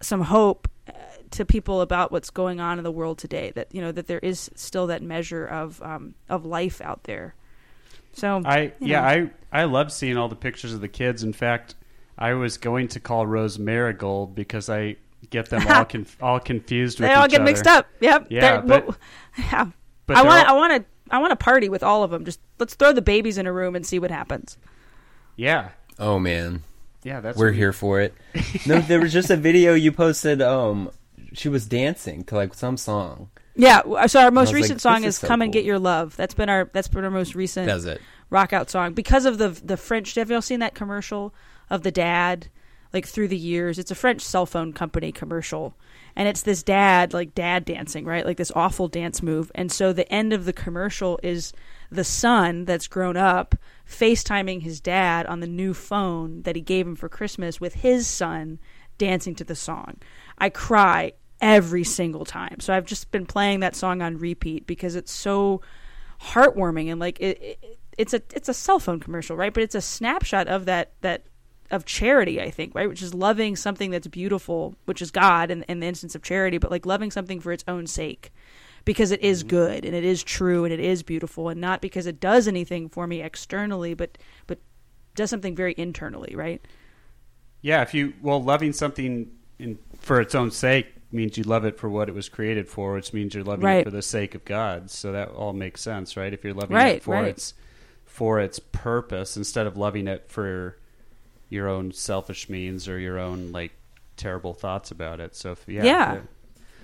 some 0.00 0.23
hope 0.23 0.68
uh, 0.88 0.92
to 1.30 1.45
people 1.45 1.80
about 1.80 2.12
what's 2.12 2.30
going 2.30 2.61
on 2.61 2.78
in 2.78 2.85
the 2.85 2.90
world 2.92 3.18
today 3.18 3.50
that 3.54 3.75
you 3.75 3.80
know 3.80 3.92
that 3.92 4.07
there 4.07 4.21
is 4.21 4.50
still 4.54 4.87
that 4.87 5.02
measure 5.02 5.45
of 5.45 5.83
um, 5.83 6.14
of 6.28 6.45
life 6.45 6.80
out 6.80 7.04
there 7.04 7.35
So 8.12 8.42
I 8.45 8.73
yeah, 8.80 9.00
know. 9.00 9.30
I 9.52 9.62
I 9.62 9.64
love 9.64 9.92
seeing 9.92 10.16
all 10.16 10.28
the 10.28 10.37
pictures 10.37 10.73
of 10.73 10.80
the 10.80 10.88
kids. 10.88 11.23
In 11.23 11.33
fact, 11.33 11.75
I 12.16 12.35
was 12.35 12.59
going 12.59 12.88
to 12.88 13.00
call 13.00 13.26
Rose 13.26 13.59
Marigold 13.59 14.35
because 14.35 14.68
I 14.68 14.97
get 15.30 15.48
them 15.50 15.66
all 15.68 15.84
conf- 15.84 16.16
all 16.22 16.40
confused 16.40 17.00
with 17.00 17.08
they 17.08 17.14
all 17.14 17.25
each 17.25 17.30
get 17.32 17.40
other. 17.40 17.50
mixed 17.50 17.66
up. 17.66 17.87
Yep. 18.00 18.26
Yeah, 18.30 18.40
They're- 18.40 18.62
but- 18.62 18.87
well, 18.87 18.96
yeah. 19.38 19.66
but 20.06 20.16
I 20.16 20.22
want. 20.22 20.48
all- 20.48 20.54
I 20.54 20.58
want 20.58 20.82
to. 20.82 20.88
I 21.10 21.18
want 21.18 21.30
to 21.30 21.37
party 21.37 21.68
with 21.70 21.82
all 21.82 22.02
of 22.02 22.10
them. 22.10 22.25
Just 22.26 22.38
let's 22.58 22.75
throw 22.75 22.92
the 22.92 23.00
babies 23.00 23.38
in 23.38 23.46
a 23.46 23.52
room 23.52 23.75
and 23.75 23.87
see 23.87 23.98
what 23.98 24.10
happens. 24.10 24.58
Yeah. 25.37 25.70
Oh 25.98 26.18
man, 26.18 26.62
Yeah, 27.02 27.20
that's 27.20 27.37
we're 27.38 27.46
what 27.46 27.52
we- 27.52 27.56
here 27.58 27.72
for 27.72 28.00
it. 28.00 28.14
No, 28.66 28.80
there 28.80 29.00
was 29.00 29.12
just 29.12 29.30
a 29.30 29.37
video 29.37 29.75
you 29.75 29.90
posted. 29.90 30.42
Um, 30.42 30.90
she 31.32 31.48
was 31.48 31.66
dancing 31.66 32.25
to 32.25 32.34
like 32.34 32.54
some 32.54 32.76
song. 32.76 33.30
Yeah. 33.56 34.06
So 34.06 34.20
our 34.20 34.30
most 34.30 34.48
was 34.48 34.52
like, 34.52 34.62
recent 34.62 34.80
song 34.80 35.04
is 35.04 35.14
is 35.14 35.18
so 35.20 35.26
"Come 35.28 35.42
and. 35.42 35.52
Get 35.52 35.64
Your 35.64 35.78
Love." 35.78 36.14
That's 36.16 36.34
been 36.34 36.48
our. 36.48 36.68
That's 36.72 36.88
been 36.88 37.04
our 37.04 37.10
most 37.10 37.34
recent. 37.34 37.66
Does 37.68 37.84
it? 37.87 38.00
rock 38.30 38.52
out 38.52 38.68
song 38.68 38.92
because 38.92 39.25
of 39.25 39.38
the 39.38 39.48
the 39.48 39.76
French. 39.78 40.14
Have 40.16 40.30
y'all 40.30 40.42
seen 40.42 40.60
that 40.60 40.75
commercial 40.75 41.34
of 41.70 41.82
the 41.82 41.90
dad? 41.90 42.48
Like 42.92 43.07
through 43.07 43.28
the 43.28 43.37
years, 43.37 43.78
it's 43.78 43.90
a 43.90 43.95
French 43.95 44.23
cell 44.23 44.47
phone 44.47 44.73
company 44.73 45.12
commercial, 45.12 45.75
and 46.16 46.26
it's 46.26 46.42
this 46.42 46.62
dad 46.62 47.12
like 47.12 47.35
dad 47.35 47.64
dancing, 47.64 48.04
right? 48.04 48.25
Like 48.25 48.38
this 48.38 48.52
awful 48.54 48.88
dance 48.88 49.23
move. 49.23 49.52
And 49.54 49.71
so 49.71 49.92
the 49.92 50.11
end 50.12 50.33
of 50.33 50.45
the 50.45 50.52
commercial 50.52 51.21
is 51.23 51.52
the 51.90 52.04
son 52.04 52.64
that's 52.64 52.87
grown 52.87 53.16
up 53.16 53.54
FaceTiming 53.88 54.62
his 54.62 54.80
dad 54.80 55.26
on 55.26 55.40
the 55.40 55.47
new 55.47 55.75
phone 55.75 56.42
that 56.42 56.57
he 56.57 56.62
gave 56.62 56.87
him 56.87 56.97
for 56.97 57.09
Christmas 57.09 57.61
with 57.61 57.75
his 57.75 58.07
son 58.07 58.59
dancing 58.99 59.35
to 59.37 59.45
the 59.45 59.54
song. 59.54 59.97
I 60.38 60.50
cry 60.50 61.12
every 61.40 61.85
single 61.85 62.25
time. 62.25 62.61
So 62.61 62.75
I've 62.75 62.85
just 62.85 63.11
been 63.11 63.26
playing 63.26 63.61
that 63.61 63.76
song 63.76 64.02
on 64.02 64.18
repeat 64.18 64.66
because 64.66 64.97
it's 64.97 65.12
so 65.12 65.62
heartwarming 66.21 66.90
and 66.90 66.99
like 66.99 67.21
it, 67.21 67.40
it 67.40 67.78
it's 67.97 68.14
a 68.14 68.23
it's 68.35 68.49
a 68.49 68.54
cell 68.54 68.78
phone 68.78 69.00
commercial, 69.00 69.37
right? 69.37 69.52
But 69.52 69.62
it's 69.62 69.75
a 69.75 69.80
snapshot 69.80 70.49
of 70.49 70.66
that 70.66 70.92
that 71.00 71.26
of 71.70 71.84
charity, 71.84 72.40
I 72.40 72.50
think, 72.50 72.75
right? 72.75 72.88
Which 72.88 73.02
is 73.02 73.14
loving 73.14 73.56
something 73.56 73.90
that's 73.90 74.06
beautiful, 74.06 74.75
which 74.87 75.02
is 75.02 75.10
God 75.10 75.50
in, 75.50 75.62
in 75.64 75.80
the 75.80 75.87
instance 75.87 76.14
of 76.14 76.22
charity, 76.22 76.58
but 76.58 76.70
like 76.70 76.87
loving 76.87 77.10
something 77.10 77.40
for 77.40 77.52
its 77.52 77.64
own 77.68 77.87
sake. 77.87 78.32
Because 78.84 79.10
it 79.10 79.22
is 79.22 79.40
mm-hmm. 79.40 79.48
good 79.50 79.84
and 79.84 79.94
it 79.94 80.04
is 80.04 80.22
true 80.22 80.64
and 80.64 80.72
it 80.72 80.80
is 80.80 81.02
beautiful 81.02 81.50
and 81.50 81.60
not 81.60 81.82
because 81.82 82.06
it 82.06 82.20
does 82.20 82.48
anything 82.48 82.88
for 82.88 83.06
me 83.06 83.20
externally, 83.20 83.92
but 83.92 84.16
but 84.46 84.58
does 85.14 85.28
something 85.28 85.54
very 85.54 85.75
internally, 85.76 86.34
right? 86.34 86.64
Yeah, 87.60 87.82
if 87.82 87.92
you 87.92 88.14
well 88.22 88.42
loving 88.42 88.72
something 88.72 89.30
in, 89.58 89.78
for 89.98 90.20
its 90.20 90.34
own 90.34 90.50
sake 90.50 90.87
means 91.12 91.37
you 91.37 91.44
love 91.44 91.64
it 91.64 91.78
for 91.78 91.88
what 91.88 92.08
it 92.08 92.14
was 92.14 92.28
created 92.28 92.68
for, 92.68 92.94
which 92.94 93.12
means 93.12 93.34
you're 93.34 93.44
loving 93.44 93.64
Right. 93.64 93.80
it 93.80 93.84
for 93.84 93.90
the 93.90 94.02
sake 94.02 94.34
of 94.34 94.44
God. 94.44 94.90
So 94.90 95.12
that 95.12 95.30
all 95.30 95.52
makes 95.52 95.80
sense, 95.80 96.16
right? 96.16 96.32
If 96.32 96.44
you're 96.44 96.54
loving 96.54 96.76
Right, 96.76 96.96
it 96.96 97.02
for 97.02 97.14
right. 97.14 97.26
its 97.26 97.54
for 98.04 98.40
its 98.40 98.58
purpose 98.58 99.37
instead 99.37 99.66
of 99.66 99.76
loving 99.76 100.08
it 100.08 100.28
for 100.28 100.78
your 101.49 101.69
own 101.69 101.93
selfish 101.93 102.49
means 102.49 102.88
or 102.88 102.99
your 102.99 103.19
own 103.19 103.52
like 103.52 103.73
terrible 104.17 104.55
thoughts 104.55 104.90
about 104.90 105.21
it. 105.21 105.35
So 105.37 105.52
if, 105.52 105.64
yeah, 105.67 105.85
Yeah. 105.85 106.12
yeah, 106.14 106.21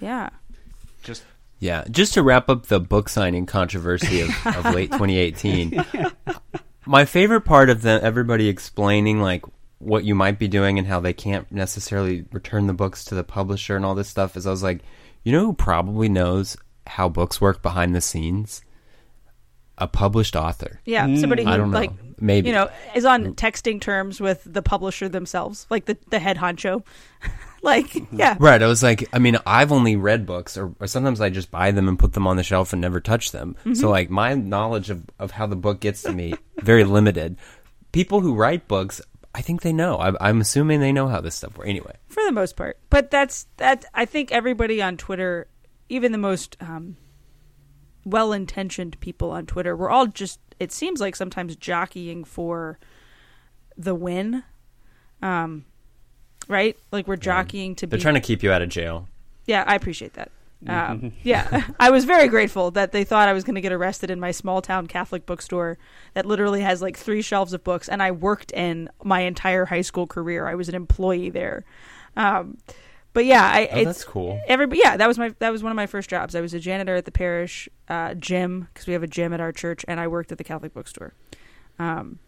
Yeah. 0.01 0.31
just 1.03 1.25
Yeah, 1.61 1.85
just 1.91 2.15
to 2.15 2.23
wrap 2.23 2.49
up 2.49 2.67
the 2.67 2.81
book 2.81 3.09
signing 3.09 3.47
controversy 3.47 4.21
of, 4.23 4.31
of 4.47 4.75
late 4.75 4.91
2018. 4.93 5.85
My 6.87 7.05
favorite 7.05 7.43
part 7.43 7.71
of 7.71 7.83
the 7.83 8.01
everybody 8.03 8.49
explaining 8.49 9.21
like 9.21 9.45
what 9.79 10.05
you 10.05 10.15
might 10.15 10.39
be 10.39 10.49
doing 10.49 10.79
and 10.79 10.87
how 10.87 11.01
they 11.01 11.13
can't 11.13 11.51
necessarily 11.53 12.25
return 12.33 12.67
the 12.67 12.73
books 12.75 13.05
to 13.07 13.15
the 13.15 13.25
publisher 13.25 13.77
and 13.77 13.85
all 13.85 13.95
this 13.95 14.09
stuff 14.09 14.37
is 14.37 14.47
I 14.47 14.51
was 14.51 14.63
like, 14.63 14.81
you 15.23 15.33
know 15.33 15.47
who 15.47 15.53
probably 15.55 16.09
knows 16.09 16.57
how 16.87 17.09
books 17.09 17.41
work 17.41 17.63
behind 17.63 17.95
the 17.95 18.01
scenes? 18.01 18.63
A 19.77 19.89
published 19.89 20.37
author. 20.37 20.81
Yeah, 20.85 21.17
somebody 21.17 21.45
who 21.45 21.51
I 21.51 21.57
don't 21.57 21.71
know. 21.71 21.79
like 21.79 21.91
Maybe. 22.21 22.49
you 22.49 22.55
know 22.55 22.71
is 22.95 23.05
on 23.05 23.35
texting 23.35 23.81
terms 23.81 24.21
with 24.21 24.43
the 24.45 24.63
publisher 24.63 25.09
themselves, 25.09 25.67
like 25.71 25.87
the 25.87 25.99
the 26.11 26.19
head 26.19 26.37
honcho. 26.37 26.85
like, 27.65 27.97
yeah, 28.13 28.37
Right. 28.39 28.63
I 28.63 28.67
was 28.67 28.83
like, 28.83 29.09
I 29.13 29.19
mean, 29.19 29.39
I've 29.47 29.73
only 29.73 29.97
read 29.97 30.27
books, 30.27 30.57
or, 30.57 30.75
or 30.79 30.87
sometimes 30.87 31.21
I 31.21 31.31
just 31.31 31.51
buy 31.51 31.71
them 31.71 31.89
and 31.89 31.99
put 31.99 32.13
them 32.13 32.27
on 32.27 32.37
the 32.37 32.43
shelf 32.43 32.73
and 32.73 32.81
never 32.81 33.01
touch 33.01 33.33
them. 33.33 33.57
Mm-hmm. 33.61 33.75
So, 33.75 33.91
like, 33.91 34.11
my 34.11 34.35
knowledge 34.35 34.91
of, 34.91 35.03
of 35.19 35.31
how 35.33 35.47
the 35.47 35.57
book 35.57 35.81
gets 35.81 36.03
to 36.03 36.13
me 36.13 36.35
very 36.59 36.85
limited. 36.85 37.37
People 37.91 38.21
who 38.21 38.35
write 38.35 38.69
books, 38.69 39.01
I 39.35 39.41
think 39.41 39.63
they 39.63 39.73
know. 39.73 39.97
I, 39.97 40.13
I'm 40.21 40.41
assuming 40.41 40.81
they 40.81 40.93
know 40.93 41.09
how 41.09 41.21
this 41.21 41.37
stuff 41.37 41.57
works. 41.57 41.69
Anyway, 41.71 41.97
for 42.09 42.23
the 42.25 42.33
most 42.33 42.55
part. 42.57 42.79
But 42.91 43.11
that's 43.11 43.47
that. 43.57 43.85
I 43.95 44.05
think 44.05 44.31
everybody 44.31 44.83
on 44.83 44.97
Twitter, 44.99 45.49
even 45.89 46.13
the 46.13 46.19
most 46.19 46.57
um, 46.61 46.97
well-intentioned 48.05 48.99
people 49.01 49.31
on 49.31 49.47
Twitter, 49.47 49.77
we're 49.77 49.91
all 49.91 50.07
just. 50.07 50.41
It 50.61 50.71
seems 50.71 51.01
like 51.01 51.17
sometimes 51.17 51.57
jockeying 51.57 52.25
for 52.25 52.79
the 53.77 53.95
win. 53.95 54.45
Um, 55.21 55.65
right? 56.49 56.77
Like 56.93 57.07
we're 57.09 57.17
jockeying 57.17 57.75
to 57.77 57.87
be. 57.87 57.91
they're 57.91 58.03
trying 58.03 58.15
to 58.15 58.21
keep 58.21 58.43
you 58.43 58.53
out 58.53 58.63
of 58.63 58.69
jail. 58.69 59.09
Yeah, 59.47 59.65
I 59.67 59.75
appreciate 59.75 60.15
that. 60.15 60.31
Um, 60.67 61.13
yeah, 61.23 61.67
I 61.79 61.91
was 61.91 62.07
very 62.07 62.27
grateful 62.27 62.71
that 62.71 62.91
they 62.91 63.05
thought 63.05 63.29
I 63.29 63.35
was 63.35 63.45
going 63.45 63.57
to 63.57 63.61
get 63.61 63.73
arrested 63.73 64.11
in 64.11 64.19
my 64.19 64.31
small 64.31 64.63
town 64.63 64.87
Catholic 64.87 65.27
bookstore 65.27 65.77
that 66.15 66.25
literally 66.25 66.63
has 66.63 66.81
like 66.81 66.97
three 66.97 67.21
shelves 67.21 67.53
of 67.53 67.63
books, 67.63 67.87
and 67.87 68.03
I 68.03 68.13
worked 68.13 68.51
in 68.53 68.89
my 69.03 69.21
entire 69.21 69.67
high 69.67 69.83
school 69.83 70.07
career. 70.07 70.49
I 70.49 70.55
was 70.55 70.71
an 70.71 70.75
employee 70.75 71.29
there. 71.29 71.67
Um, 72.17 72.57
but 73.15 73.25
yeah, 73.25 73.43
I, 73.43 73.69
Oh, 73.73 73.79
it's, 73.79 73.87
that's 73.87 74.05
cool. 74.05 74.39
Everybody, 74.47 74.83
yeah, 74.85 74.99
that 74.99 75.09
was 75.09 75.19
my 75.19 75.35
that 75.39 75.51
was 75.51 75.63
one 75.63 75.73
of 75.73 75.77
my 75.77 75.87
first 75.87 76.11
jobs. 76.11 76.35
I 76.35 76.43
was 76.43 76.53
a 76.53 76.61
janitor 76.61 76.97
at 76.97 77.07
the 77.07 77.11
parish 77.13 77.69
uh, 77.89 78.13
gym 78.15 78.69
because 78.73 78.87
we 78.87 78.93
have 78.93 79.03
a 79.03 79.07
gym 79.07 79.33
at 79.33 79.41
our 79.41 79.53
church, 79.53 79.85
and 79.89 79.99
I 79.99 80.09
worked 80.09 80.31
at 80.33 80.39
the 80.39 80.45
Catholic 80.45 80.75
bookstore. 80.75 81.15
Um, 81.79 82.19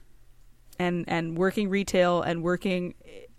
and 0.78 1.04
and 1.08 1.36
working 1.36 1.68
retail 1.68 2.22
and 2.22 2.42
working 2.42 2.94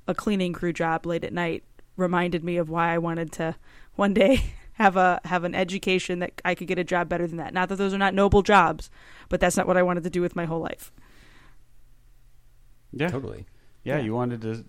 a 0.08 0.14
cleaning 0.14 0.54
crew 0.54 0.74
job 0.74 1.06
late 1.06 1.24
at 1.24 1.34
night 1.34 1.64
reminded 1.96 2.44
me 2.44 2.58
of 2.58 2.70
why 2.70 2.94
I 2.94 2.98
wanted 3.00 3.32
to 3.34 3.56
one 3.96 4.14
day 4.14 4.54
have 4.74 4.96
a 4.98 5.20
have 5.26 5.44
an 5.44 5.56
education 5.56 6.20
that 6.20 6.42
I 6.46 6.54
could 6.56 6.68
get 6.68 6.78
a 6.80 6.84
job 6.84 7.10
better 7.10 7.28
than 7.28 7.38
that. 7.38 7.54
Not 7.54 7.70
that 7.70 7.78
those 7.78 7.94
are 7.94 7.98
not 7.98 8.14
noble 8.14 8.42
jobs, 8.44 8.90
but 9.30 9.40
that's 9.40 9.58
not 9.58 9.68
what 9.68 9.78
I 9.78 9.84
wanted 9.84 10.04
to 10.04 10.10
do 10.10 10.22
with 10.22 10.36
my 10.36 10.46
whole 10.46 10.60
life. 10.62 10.92
yeah, 12.92 13.08
Totally. 13.08 13.46
yeah. 13.84 13.98
Yeah. 13.98 14.04
You 14.04 14.14
wanted 14.14 14.42
to 14.42 14.66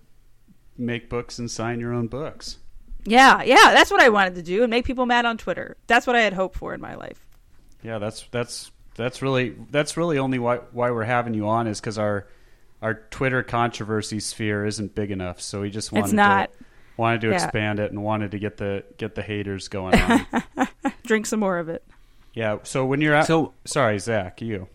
make 0.77 1.09
books 1.09 1.39
and 1.39 1.49
sign 1.51 1.79
your 1.79 1.93
own 1.93 2.07
books. 2.07 2.57
Yeah, 3.05 3.41
yeah, 3.43 3.73
that's 3.73 3.91
what 3.91 4.01
I 4.01 4.09
wanted 4.09 4.35
to 4.35 4.41
do 4.43 4.63
and 4.63 4.69
make 4.69 4.85
people 4.85 5.05
mad 5.05 5.25
on 5.25 5.37
Twitter. 5.37 5.77
That's 5.87 6.05
what 6.05 6.15
I 6.15 6.21
had 6.21 6.33
hoped 6.33 6.55
for 6.57 6.73
in 6.73 6.81
my 6.81 6.95
life. 6.95 7.25
Yeah, 7.81 7.97
that's 7.97 8.25
that's 8.31 8.71
that's 8.95 9.21
really 9.21 9.55
that's 9.71 9.95
really 9.97 10.17
only 10.17 10.37
why 10.39 10.57
why 10.71 10.91
we're 10.91 11.03
having 11.05 11.33
you 11.33 11.47
on 11.47 11.67
is 11.67 11.79
because 11.79 11.97
our 11.97 12.27
our 12.81 12.95
Twitter 13.09 13.41
controversy 13.43 14.19
sphere 14.19 14.65
isn't 14.65 14.95
big 14.95 15.11
enough. 15.11 15.39
So 15.41 15.61
we 15.61 15.69
just 15.69 15.91
wanted 15.91 16.05
It's 16.05 16.13
not. 16.13 16.51
to 16.51 16.65
wanted 16.97 17.21
to 17.21 17.27
Yeah. 17.29 17.35
expand 17.35 17.79
it 17.79 17.91
and 17.91 18.03
wanted 18.03 18.31
to 18.31 18.39
get 18.39 18.57
the 18.57 18.83
get 18.97 19.15
the 19.15 19.21
haters 19.21 19.67
going 19.69 19.95
on. 19.95 20.25
Drink 21.05 21.25
some 21.25 21.39
more 21.39 21.57
of 21.57 21.69
it. 21.69 21.83
yeah. 22.33 22.57
So 22.63 22.85
when 22.85 22.99
you're 23.01 23.15
at 23.15 23.27
So- 23.27 23.53
sorry, 23.65 23.97
Zac, 23.99 24.41
you. 24.41 24.67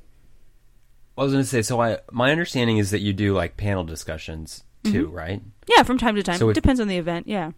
I 1.17 1.23
was 1.23 1.33
going 1.33 1.45
to 1.45 1.49
say, 1.49 1.63
so 1.63 1.81
I 1.81 1.99
my 2.11 2.33
understanding 2.33 2.79
is 2.79 2.91
that 2.91 3.01
you 3.01 3.13
do 3.13 3.35
like 3.35 3.57
panel 3.57 3.85
discussions 3.85 4.65
too, 4.83 5.07
Mm-hmm. 5.07 5.15
right? 5.15 5.43
Yeah, 5.69 5.83
from 5.83 5.99
time 5.99 6.17
to 6.17 6.23
time. 6.23 6.39
So 6.39 6.49
if- 6.49 6.55
Depends 6.55 6.81
on 6.81 6.89
the 6.89 6.97
event. 6.97 7.27
Yeah. 7.29 7.53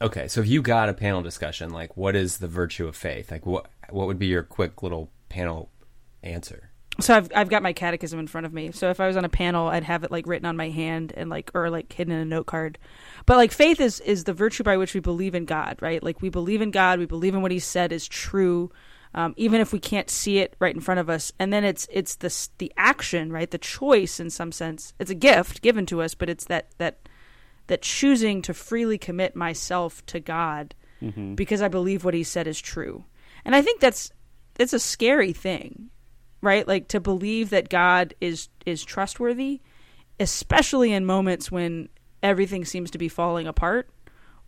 Okay, 0.00 0.28
so 0.28 0.40
if 0.40 0.46
you 0.46 0.62
got 0.62 0.88
a 0.88 0.94
panel 0.94 1.22
discussion, 1.22 1.70
like 1.70 1.96
what 1.96 2.14
is 2.14 2.38
the 2.38 2.48
virtue 2.48 2.86
of 2.86 2.96
faith? 2.96 3.30
Like 3.30 3.44
what 3.44 3.66
what 3.90 4.06
would 4.06 4.18
be 4.18 4.26
your 4.26 4.42
quick 4.42 4.82
little 4.82 5.10
panel 5.28 5.70
answer? 6.22 6.70
So 7.00 7.14
I've 7.16 7.30
I've 7.34 7.48
got 7.48 7.62
my 7.62 7.72
catechism 7.72 8.18
in 8.18 8.26
front 8.26 8.46
of 8.46 8.52
me. 8.52 8.70
So 8.72 8.90
if 8.90 9.00
I 9.00 9.06
was 9.06 9.16
on 9.16 9.24
a 9.24 9.28
panel, 9.28 9.68
I'd 9.68 9.84
have 9.84 10.04
it 10.04 10.10
like 10.10 10.26
written 10.26 10.46
on 10.46 10.56
my 10.56 10.68
hand 10.68 11.12
and 11.16 11.30
like 11.30 11.50
or 11.54 11.70
like 11.70 11.92
hidden 11.92 12.12
in 12.12 12.20
a 12.20 12.24
note 12.24 12.46
card. 12.46 12.78
But 13.26 13.36
like 13.36 13.52
faith 13.52 13.80
is 13.80 14.00
is 14.00 14.24
the 14.24 14.32
virtue 14.32 14.62
by 14.62 14.76
which 14.76 14.94
we 14.94 15.00
believe 15.00 15.34
in 15.34 15.44
God, 15.44 15.78
right? 15.80 16.02
Like 16.02 16.22
we 16.22 16.28
believe 16.28 16.60
in 16.62 16.70
God, 16.70 16.98
we 16.98 17.06
believe 17.06 17.34
in 17.34 17.42
what 17.42 17.50
He 17.52 17.58
said 17.58 17.92
is 17.92 18.06
true, 18.06 18.70
um, 19.14 19.34
even 19.36 19.60
if 19.60 19.72
we 19.72 19.80
can't 19.80 20.10
see 20.10 20.38
it 20.38 20.54
right 20.60 20.74
in 20.74 20.80
front 20.80 21.00
of 21.00 21.10
us. 21.10 21.32
And 21.40 21.52
then 21.52 21.64
it's 21.64 21.88
it's 21.90 22.16
the 22.16 22.48
the 22.58 22.72
action, 22.76 23.32
right? 23.32 23.50
The 23.50 23.58
choice 23.58 24.20
in 24.20 24.30
some 24.30 24.52
sense. 24.52 24.92
It's 25.00 25.10
a 25.10 25.16
gift 25.16 25.62
given 25.62 25.86
to 25.86 26.02
us, 26.02 26.14
but 26.14 26.28
it's 26.28 26.44
that 26.46 26.70
that 26.78 27.07
that 27.68 27.82
choosing 27.82 28.42
to 28.42 28.52
freely 28.52 28.98
commit 28.98 29.34
myself 29.34 30.04
to 30.06 30.20
God 30.20 30.74
because 31.36 31.62
I 31.62 31.68
believe 31.68 32.04
what 32.04 32.14
He 32.14 32.24
said 32.24 32.46
is 32.46 32.60
true. 32.60 33.04
And 33.44 33.54
I 33.54 33.62
think 33.62 33.80
that's 33.80 34.10
it's 34.58 34.72
a 34.72 34.80
scary 34.80 35.32
thing 35.32 35.90
right? 36.40 36.66
Like 36.66 36.88
to 36.88 37.00
believe 37.00 37.50
that 37.50 37.68
god 37.68 38.14
is 38.20 38.48
is 38.66 38.84
trustworthy 38.84 39.60
especially 40.20 40.92
in 40.92 41.06
moments 41.06 41.50
when 41.50 41.88
everything 42.22 42.64
seems 42.64 42.90
to 42.90 42.98
be 42.98 43.08
falling 43.08 43.46
apart 43.46 43.88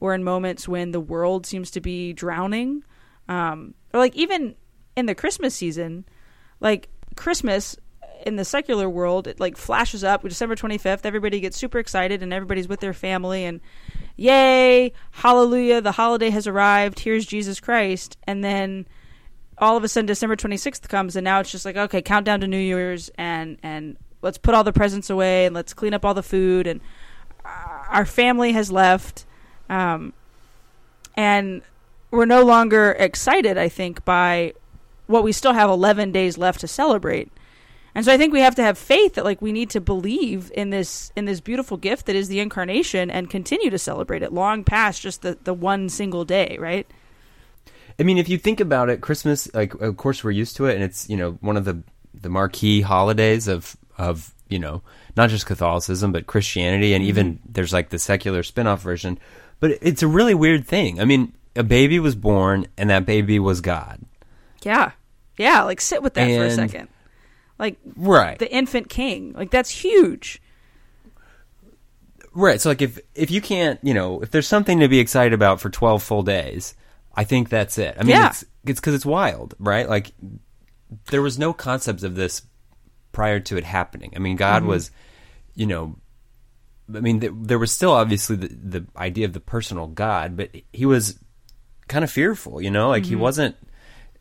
or 0.01 0.15
in 0.15 0.25
moments 0.25 0.67
when 0.67 0.91
the 0.91 1.01
world 1.01 1.47
seems 1.47 1.71
to 1.71 1.81
be 1.81 2.13
drowning. 2.13 2.83
Um 3.29 3.75
or 3.93 4.01
like 4.01 4.17
even 4.17 4.57
in 4.97 5.07
the 5.07 5.15
christmas 5.15 5.55
season 5.55 6.05
like 6.61 6.89
christmas 7.17 7.77
in 8.27 8.37
the 8.37 8.45
secular 8.45 8.89
world 8.89 9.27
it 9.27 9.41
like 9.41 9.57
flashes 9.57 10.05
up. 10.05 10.23
December 10.23 10.57
25th 10.57 11.05
everybody 11.05 11.41
gets 11.41 11.57
super 11.57 11.79
excited 11.79 12.23
and 12.23 12.33
everybody's 12.33 12.69
with 12.69 12.81
their 12.81 12.93
family 12.93 13.45
and 13.45 13.61
yay 14.17 14.93
hallelujah 15.13 15.81
the 15.81 15.93
holiday 15.93 16.31
has 16.31 16.47
arrived 16.47 17.01
here's 17.01 17.27
jesus 17.27 17.61
christ. 17.61 18.17
And 18.27 18.45
then 18.45 18.87
all 19.59 19.77
of 19.77 19.85
a 19.85 19.89
sudden 19.89 20.07
December 20.07 20.37
26th 20.37 20.89
comes 20.89 21.17
and 21.17 21.25
now 21.25 21.41
it's 21.41 21.51
just 21.51 21.65
like 21.65 21.77
okay, 21.77 22.03
countdown 22.03 22.41
to 22.41 22.47
New 22.47 22.59
Year's 22.59 23.11
and 23.17 23.59
and 23.63 23.97
let's 24.23 24.39
put 24.39 24.55
all 24.55 24.65
the 24.65 24.73
presents 24.73 25.11
away 25.11 25.47
and 25.47 25.55
let's 25.55 25.75
clean 25.75 25.95
up 25.95 26.05
all 26.05 26.15
the 26.15 26.23
food. 26.23 26.67
And 26.67 26.81
uh, 27.45 27.85
our 27.89 28.07
family 28.07 28.53
has 28.53 28.71
left 28.73 29.27
um, 29.69 30.13
and 31.17 31.63
we're 32.11 32.27
no 32.27 32.45
longer 32.45 32.97
excited 32.99 33.57
I 33.57 33.69
think 33.69 34.05
by 34.05 34.55
what 35.11 35.25
we 35.25 35.33
still 35.33 35.53
have 35.53 35.69
11 35.69 36.13
days 36.13 36.39
left 36.39 36.61
to 36.61 36.69
celebrate. 36.69 37.31
And 37.95 38.05
so 38.05 38.13
I 38.13 38.17
think 38.17 38.33
we 38.33 38.41
have 38.41 38.55
to 38.57 38.63
have 38.63 38.79
faith 38.79 39.15
that 39.15 39.25
like 39.25 39.43
we 39.43 39.53
need 39.53 39.71
to 39.71 39.81
believe 39.81 40.53
in 40.55 40.71
this 40.71 41.13
in 41.17 41.25
this 41.25 41.41
beautiful 41.41 41.77
gift 41.77 42.07
that 42.07 42.17
is 42.17 42.29
the 42.29 42.41
incarnation 42.41 43.11
and 43.11 43.29
continue 43.29 43.71
to 43.71 43.79
celebrate 43.79 44.23
it 44.23 44.33
long 44.33 44.65
past 44.65 45.03
just 45.03 45.23
the 45.23 45.39
the 45.43 45.55
one 45.55 45.89
single 45.89 46.25
day, 46.25 46.57
right? 46.61 46.87
I 47.99 48.03
mean, 48.03 48.19
if 48.19 48.29
you 48.29 48.39
think 48.39 48.61
about 48.61 48.89
it, 48.89 49.01
Christmas, 49.01 49.53
like 49.53 49.75
of 49.75 49.97
course 49.97 50.23
we're 50.25 50.31
used 50.31 50.57
to 50.57 50.67
it, 50.67 50.75
and 50.75 50.85
it's 50.85 51.09
you 51.09 51.17
know 51.17 51.33
one 51.41 51.57
of 51.57 51.65
the 51.65 51.83
the 52.15 52.29
marquee 52.29 52.81
holidays 52.81 53.49
of 53.49 53.77
of 53.99 54.35
you 54.49 54.59
know 54.59 54.83
not 55.17 55.31
just 55.31 55.47
Catholicism 55.47 56.13
but 56.13 56.27
Christianity, 56.27 56.95
and 56.95 57.05
even 57.05 57.35
mm-hmm. 57.35 57.53
there's 57.53 57.73
like 57.73 57.91
the 57.91 57.99
secular 57.99 58.43
spin-off 58.43 58.83
version. 58.83 59.19
But 59.59 59.73
it's 59.83 60.03
a 60.03 60.09
really 60.09 60.35
weird 60.35 60.67
thing. 60.67 61.01
I 61.01 61.05
mean, 61.05 61.35
a 61.55 61.63
baby 61.63 62.01
was 62.01 62.15
born, 62.15 62.67
and 62.79 62.89
that 62.89 63.05
baby 63.05 63.39
was 63.39 63.61
God. 63.61 64.01
Yeah. 64.63 64.93
Yeah, 65.37 65.63
like 65.63 65.81
sit 65.81 66.03
with 66.03 66.15
that 66.15 66.27
for 66.27 66.45
a 66.45 66.51
second. 66.51 66.89
Like 67.61 67.79
Right. 67.95 68.39
the 68.39 68.53
infant 68.53 68.89
king. 68.89 69.35
Like 69.35 69.51
that's 69.51 69.71
huge. 69.71 70.43
Right. 72.33 72.61
So 72.61 72.71
like 72.71 72.83
if 72.83 72.99
if 73.15 73.31
you 73.31 73.41
can't, 73.41 73.79
you 73.83 73.95
know, 73.95 74.21
if 74.23 74.31
there's 74.31 74.49
something 74.49 74.81
to 74.81 74.89
be 74.89 74.99
excited 74.99 75.33
about 75.33 75.61
for 75.61 75.69
12 75.69 76.03
full 76.03 76.23
days, 76.23 76.75
I 77.15 77.25
think 77.25 77.49
that's 77.49 77.77
it. 77.77 77.97
I 77.99 78.03
mean, 78.03 78.17
Yeah. 78.17 78.31
it's 78.31 78.45
it's 78.65 78.81
cuz 78.81 78.95
it's 78.95 79.07
wild, 79.07 79.55
right? 79.59 79.89
Like 79.89 80.13
there 81.11 81.23
was 81.23 81.39
no 81.39 81.53
concept 81.53 82.03
of 82.03 82.15
this 82.15 82.43
prior 83.13 83.41
to 83.41 83.57
it 83.57 83.65
happening. 83.65 84.13
I 84.17 84.21
mean, 84.21 84.37
God 84.37 84.63
mm-hmm. 84.63 84.71
was, 84.71 84.91
you 85.55 85.67
know, 85.67 85.97
I 86.95 87.01
mean, 87.01 87.21
th- 87.21 87.33
there 87.37 87.59
was 87.59 87.73
still 87.73 87.93
obviously 87.93 88.37
the, 88.37 88.49
the 88.49 88.87
idea 88.97 89.27
of 89.27 89.33
the 89.33 89.41
personal 89.41 89.87
God, 89.87 90.37
but 90.37 90.51
he 90.73 90.87
was 90.87 91.19
kind 91.89 92.05
of 92.05 92.11
fearful, 92.11 92.61
you 92.63 92.71
know, 92.71 92.89
like 92.89 93.05
he 93.05 93.13
mm-hmm. 93.13 93.21
wasn't. 93.21 93.57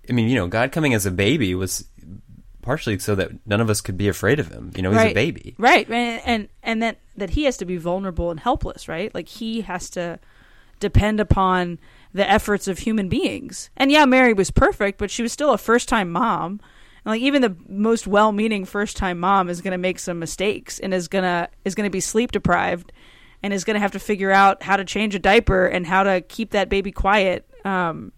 I 0.10 0.12
mean, 0.12 0.28
you 0.28 0.36
know, 0.36 0.48
God 0.48 0.72
coming 0.72 0.96
as 0.96 1.06
a 1.06 1.12
baby 1.12 1.54
was 1.54 1.86
partially 2.70 3.00
so 3.00 3.16
that 3.16 3.32
none 3.48 3.62
of 3.62 3.68
us 3.68 3.82
could 3.82 3.98
be 3.98 4.08
afraid 4.08 4.40
of 4.40 4.50
him. 4.50 4.72
You 4.76 4.84
know, 4.84 4.92
he's 4.92 4.98
right. 4.98 5.12
a 5.12 5.16
baby. 5.16 5.56
Right. 5.58 5.90
And 5.90 6.22
and 6.24 6.50
and 6.62 6.84
that 6.84 7.00
that 7.18 7.32
he 7.32 7.46
has 7.46 7.58
to 7.58 7.66
be 7.66 7.78
vulnerable 7.78 8.30
and 8.30 8.40
helpless, 8.40 8.88
right? 8.88 9.12
Like 9.12 9.28
he 9.28 9.62
has 9.62 9.90
to 9.92 10.20
depend 10.80 11.20
upon 11.20 11.80
the 12.14 12.30
efforts 12.30 12.68
of 12.68 12.78
human 12.78 13.10
beings. 13.10 13.72
And 13.76 13.92
yeah, 13.92 14.06
Mary 14.06 14.34
was 14.34 14.52
perfect, 14.52 15.00
but 15.00 15.10
she 15.10 15.24
was 15.24 15.34
still 15.34 15.52
a 15.52 15.58
first-time 15.58 16.12
mom. 16.12 16.62
And 17.04 17.14
like 17.14 17.22
even 17.22 17.42
the 17.42 17.56
most 17.68 18.06
well-meaning 18.06 18.66
first-time 18.66 19.20
mom 19.20 19.50
is 19.50 19.62
going 19.62 19.72
to 19.72 19.80
make 19.80 19.98
some 19.98 20.20
mistakes 20.20 20.78
and 20.78 20.94
is 20.94 21.08
going 21.08 21.24
to 21.24 21.50
is 21.66 21.74
going 21.74 21.88
to 21.88 21.92
be 21.92 22.00
sleep 22.00 22.32
deprived 22.32 22.92
and 23.42 23.52
is 23.52 23.64
going 23.64 23.78
to 23.78 23.82
have 23.82 23.94
to 23.94 24.00
figure 24.00 24.32
out 24.32 24.62
how 24.62 24.78
to 24.78 24.86
change 24.86 25.16
a 25.16 25.20
diaper 25.20 25.66
and 25.66 25.88
how 25.88 26.04
to 26.04 26.22
keep 26.22 26.52
that 26.52 26.70
baby 26.70 26.92
quiet. 26.92 27.50
Um 27.66 28.12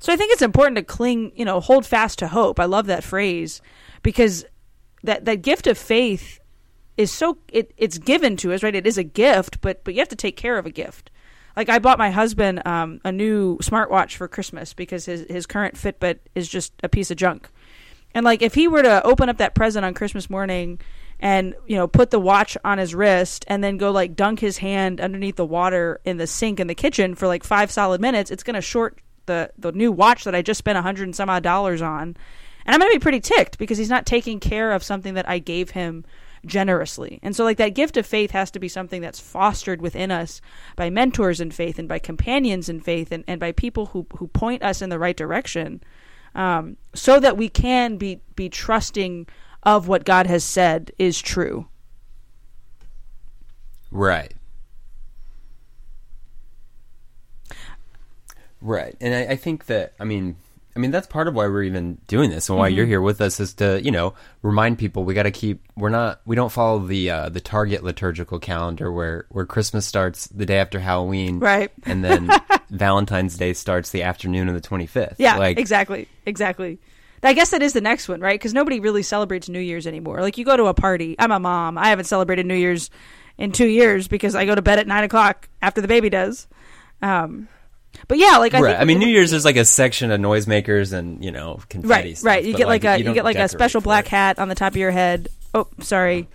so 0.00 0.12
I 0.12 0.16
think 0.16 0.32
it's 0.32 0.42
important 0.42 0.76
to 0.76 0.82
cling, 0.82 1.32
you 1.34 1.46
know, 1.46 1.60
hold 1.60 1.86
fast 1.86 2.18
to 2.18 2.28
hope. 2.28 2.60
I 2.60 2.66
love 2.66 2.86
that 2.86 3.04
phrase 3.04 3.62
because 4.04 4.44
that 5.02 5.24
that 5.24 5.42
gift 5.42 5.66
of 5.66 5.76
faith 5.76 6.38
is 6.96 7.10
so 7.10 7.38
it, 7.48 7.74
it's 7.76 7.98
given 7.98 8.36
to 8.36 8.52
us, 8.52 8.62
right? 8.62 8.74
It 8.74 8.86
is 8.86 8.96
a 8.96 9.02
gift, 9.02 9.60
but 9.60 9.82
but 9.82 9.94
you 9.94 10.00
have 10.00 10.08
to 10.10 10.16
take 10.16 10.36
care 10.36 10.56
of 10.56 10.66
a 10.66 10.70
gift. 10.70 11.10
Like 11.56 11.68
I 11.68 11.80
bought 11.80 11.98
my 11.98 12.10
husband 12.10 12.64
um, 12.66 13.00
a 13.04 13.10
new 13.10 13.58
smartwatch 13.58 14.14
for 14.14 14.28
Christmas 14.28 14.72
because 14.74 15.06
his 15.06 15.26
his 15.28 15.46
current 15.46 15.74
Fitbit 15.74 16.20
is 16.36 16.48
just 16.48 16.72
a 16.84 16.88
piece 16.88 17.10
of 17.10 17.16
junk. 17.16 17.48
And 18.14 18.24
like 18.24 18.42
if 18.42 18.54
he 18.54 18.68
were 18.68 18.82
to 18.82 19.04
open 19.04 19.28
up 19.28 19.38
that 19.38 19.56
present 19.56 19.84
on 19.84 19.94
Christmas 19.94 20.30
morning 20.30 20.78
and 21.18 21.54
you 21.66 21.76
know 21.76 21.88
put 21.88 22.10
the 22.10 22.20
watch 22.20 22.56
on 22.64 22.78
his 22.78 22.94
wrist 22.94 23.44
and 23.48 23.64
then 23.64 23.76
go 23.76 23.90
like 23.90 24.14
dunk 24.14 24.38
his 24.38 24.58
hand 24.58 25.00
underneath 25.00 25.36
the 25.36 25.46
water 25.46 26.00
in 26.04 26.18
the 26.18 26.26
sink 26.26 26.60
in 26.60 26.68
the 26.68 26.74
kitchen 26.74 27.14
for 27.14 27.26
like 27.26 27.42
5 27.42 27.70
solid 27.70 28.00
minutes, 28.00 28.30
it's 28.30 28.42
going 28.44 28.54
to 28.54 28.60
short 28.60 29.00
the 29.26 29.50
the 29.58 29.72
new 29.72 29.90
watch 29.90 30.24
that 30.24 30.34
I 30.34 30.42
just 30.42 30.58
spent 30.58 30.76
a 30.76 30.80
100 30.80 31.04
and 31.04 31.16
some 31.16 31.30
odd 31.30 31.42
dollars 31.42 31.82
on. 31.82 32.16
And 32.64 32.74
I'm 32.74 32.80
going 32.80 32.92
to 32.92 32.98
be 32.98 33.02
pretty 33.02 33.20
ticked 33.20 33.58
because 33.58 33.78
he's 33.78 33.90
not 33.90 34.06
taking 34.06 34.40
care 34.40 34.72
of 34.72 34.82
something 34.82 35.14
that 35.14 35.28
I 35.28 35.38
gave 35.38 35.70
him 35.70 36.04
generously. 36.46 37.20
And 37.22 37.34
so 37.34 37.44
like 37.44 37.56
that 37.58 37.74
gift 37.74 37.96
of 37.96 38.06
faith 38.06 38.30
has 38.32 38.50
to 38.52 38.58
be 38.58 38.68
something 38.68 39.00
that's 39.00 39.20
fostered 39.20 39.80
within 39.80 40.10
us 40.10 40.40
by 40.76 40.90
mentors 40.90 41.40
in 41.40 41.50
faith 41.50 41.78
and 41.78 41.88
by 41.88 41.98
companions 41.98 42.68
in 42.68 42.80
faith 42.80 43.12
and, 43.12 43.24
and 43.26 43.40
by 43.40 43.52
people 43.52 43.86
who 43.86 44.06
who 44.16 44.28
point 44.28 44.62
us 44.62 44.82
in 44.82 44.90
the 44.90 44.98
right 44.98 45.16
direction. 45.16 45.82
Um, 46.34 46.76
so 46.94 47.20
that 47.20 47.36
we 47.36 47.48
can 47.48 47.96
be 47.96 48.20
be 48.34 48.48
trusting 48.48 49.26
of 49.62 49.88
what 49.88 50.04
God 50.04 50.26
has 50.26 50.44
said 50.44 50.92
is 50.98 51.20
true. 51.20 51.68
Right. 53.90 54.34
Right. 58.60 58.96
And 59.00 59.14
I, 59.14 59.32
I 59.32 59.36
think 59.36 59.66
that 59.66 59.94
I 60.00 60.04
mean 60.04 60.36
I 60.76 60.80
mean 60.80 60.90
that's 60.90 61.06
part 61.06 61.28
of 61.28 61.34
why 61.34 61.46
we're 61.46 61.62
even 61.62 61.98
doing 62.08 62.30
this 62.30 62.48
and 62.48 62.58
why 62.58 62.68
Mm-hmm. 62.68 62.76
you're 62.78 62.86
here 62.86 63.00
with 63.00 63.20
us 63.20 63.38
is 63.40 63.54
to, 63.54 63.80
you 63.82 63.90
know, 63.92 64.14
remind 64.42 64.78
people 64.78 65.04
we 65.04 65.14
gotta 65.14 65.30
keep 65.30 65.62
we're 65.76 65.88
not 65.90 66.20
we 66.26 66.34
don't 66.36 66.50
follow 66.50 66.80
the 66.80 67.10
uh, 67.10 67.28
the 67.28 67.40
target 67.40 67.84
liturgical 67.84 68.38
calendar 68.38 68.90
where, 68.90 69.26
where 69.28 69.46
Christmas 69.46 69.86
starts 69.86 70.26
the 70.28 70.46
day 70.46 70.58
after 70.58 70.80
Halloween. 70.80 71.38
Right. 71.38 71.70
And 71.84 72.04
then 72.04 72.28
Valentine's 72.70 73.36
Day 73.36 73.52
starts 73.52 73.90
the 73.90 74.02
afternoon 74.02 74.48
of 74.48 74.54
the 74.54 74.60
twenty 74.60 74.86
fifth. 74.86 75.16
Yeah, 75.18 75.36
Like 75.36 75.58
exactly, 75.58 76.08
exactly. 76.26 76.78
I 77.22 77.32
guess 77.32 77.52
that 77.52 77.62
is 77.62 77.72
the 77.72 77.80
next 77.80 78.06
one, 78.06 78.20
right? 78.20 78.34
Because 78.38 78.52
nobody 78.52 78.80
really 78.80 79.02
celebrates 79.02 79.48
New 79.48 79.58
Year's 79.60 79.86
anymore. 79.86 80.20
Like 80.20 80.36
you 80.36 80.44
go 80.44 80.58
to 80.58 80.64
a 80.66 80.74
party. 80.74 81.16
I'm 81.18 81.30
a 81.32 81.40
mom. 81.40 81.78
I 81.78 81.88
haven't 81.88 82.04
celebrated 82.04 82.44
New 82.44 82.54
Year's 82.54 82.90
in 83.38 83.50
two 83.50 83.66
years 83.66 84.08
because 84.08 84.34
I 84.34 84.44
go 84.44 84.54
to 84.54 84.60
bed 84.60 84.78
at 84.78 84.86
nine 84.86 85.04
o'clock 85.04 85.48
after 85.62 85.80
the 85.80 85.88
baby 85.88 86.10
does. 86.10 86.46
Um, 87.00 87.48
but 88.08 88.18
yeah, 88.18 88.38
like 88.38 88.54
I 88.54 88.60
right. 88.60 88.70
think 88.72 88.80
I 88.80 88.84
mean, 88.84 88.98
New 88.98 89.08
Year's 89.08 89.32
is 89.32 89.44
like 89.44 89.56
a 89.56 89.64
section 89.64 90.10
of 90.10 90.20
noisemakers 90.20 90.92
and 90.92 91.24
you 91.24 91.30
know 91.30 91.60
confetti. 91.68 91.88
right, 91.88 92.16
stuff, 92.16 92.26
right. 92.26 92.44
You 92.44 92.54
get 92.54 92.66
like, 92.66 92.84
a 92.84 92.98
you 92.98 93.04
don't 93.04 93.14
get 93.14 93.24
like 93.24 93.36
a 93.36 93.48
special 93.48 93.80
black 93.80 94.06
it. 94.06 94.10
hat 94.10 94.38
on 94.38 94.48
the 94.48 94.54
top 94.54 94.72
of 94.72 94.76
your 94.76 94.90
head. 94.90 95.28
Oh, 95.54 95.68
sorry. 95.80 96.28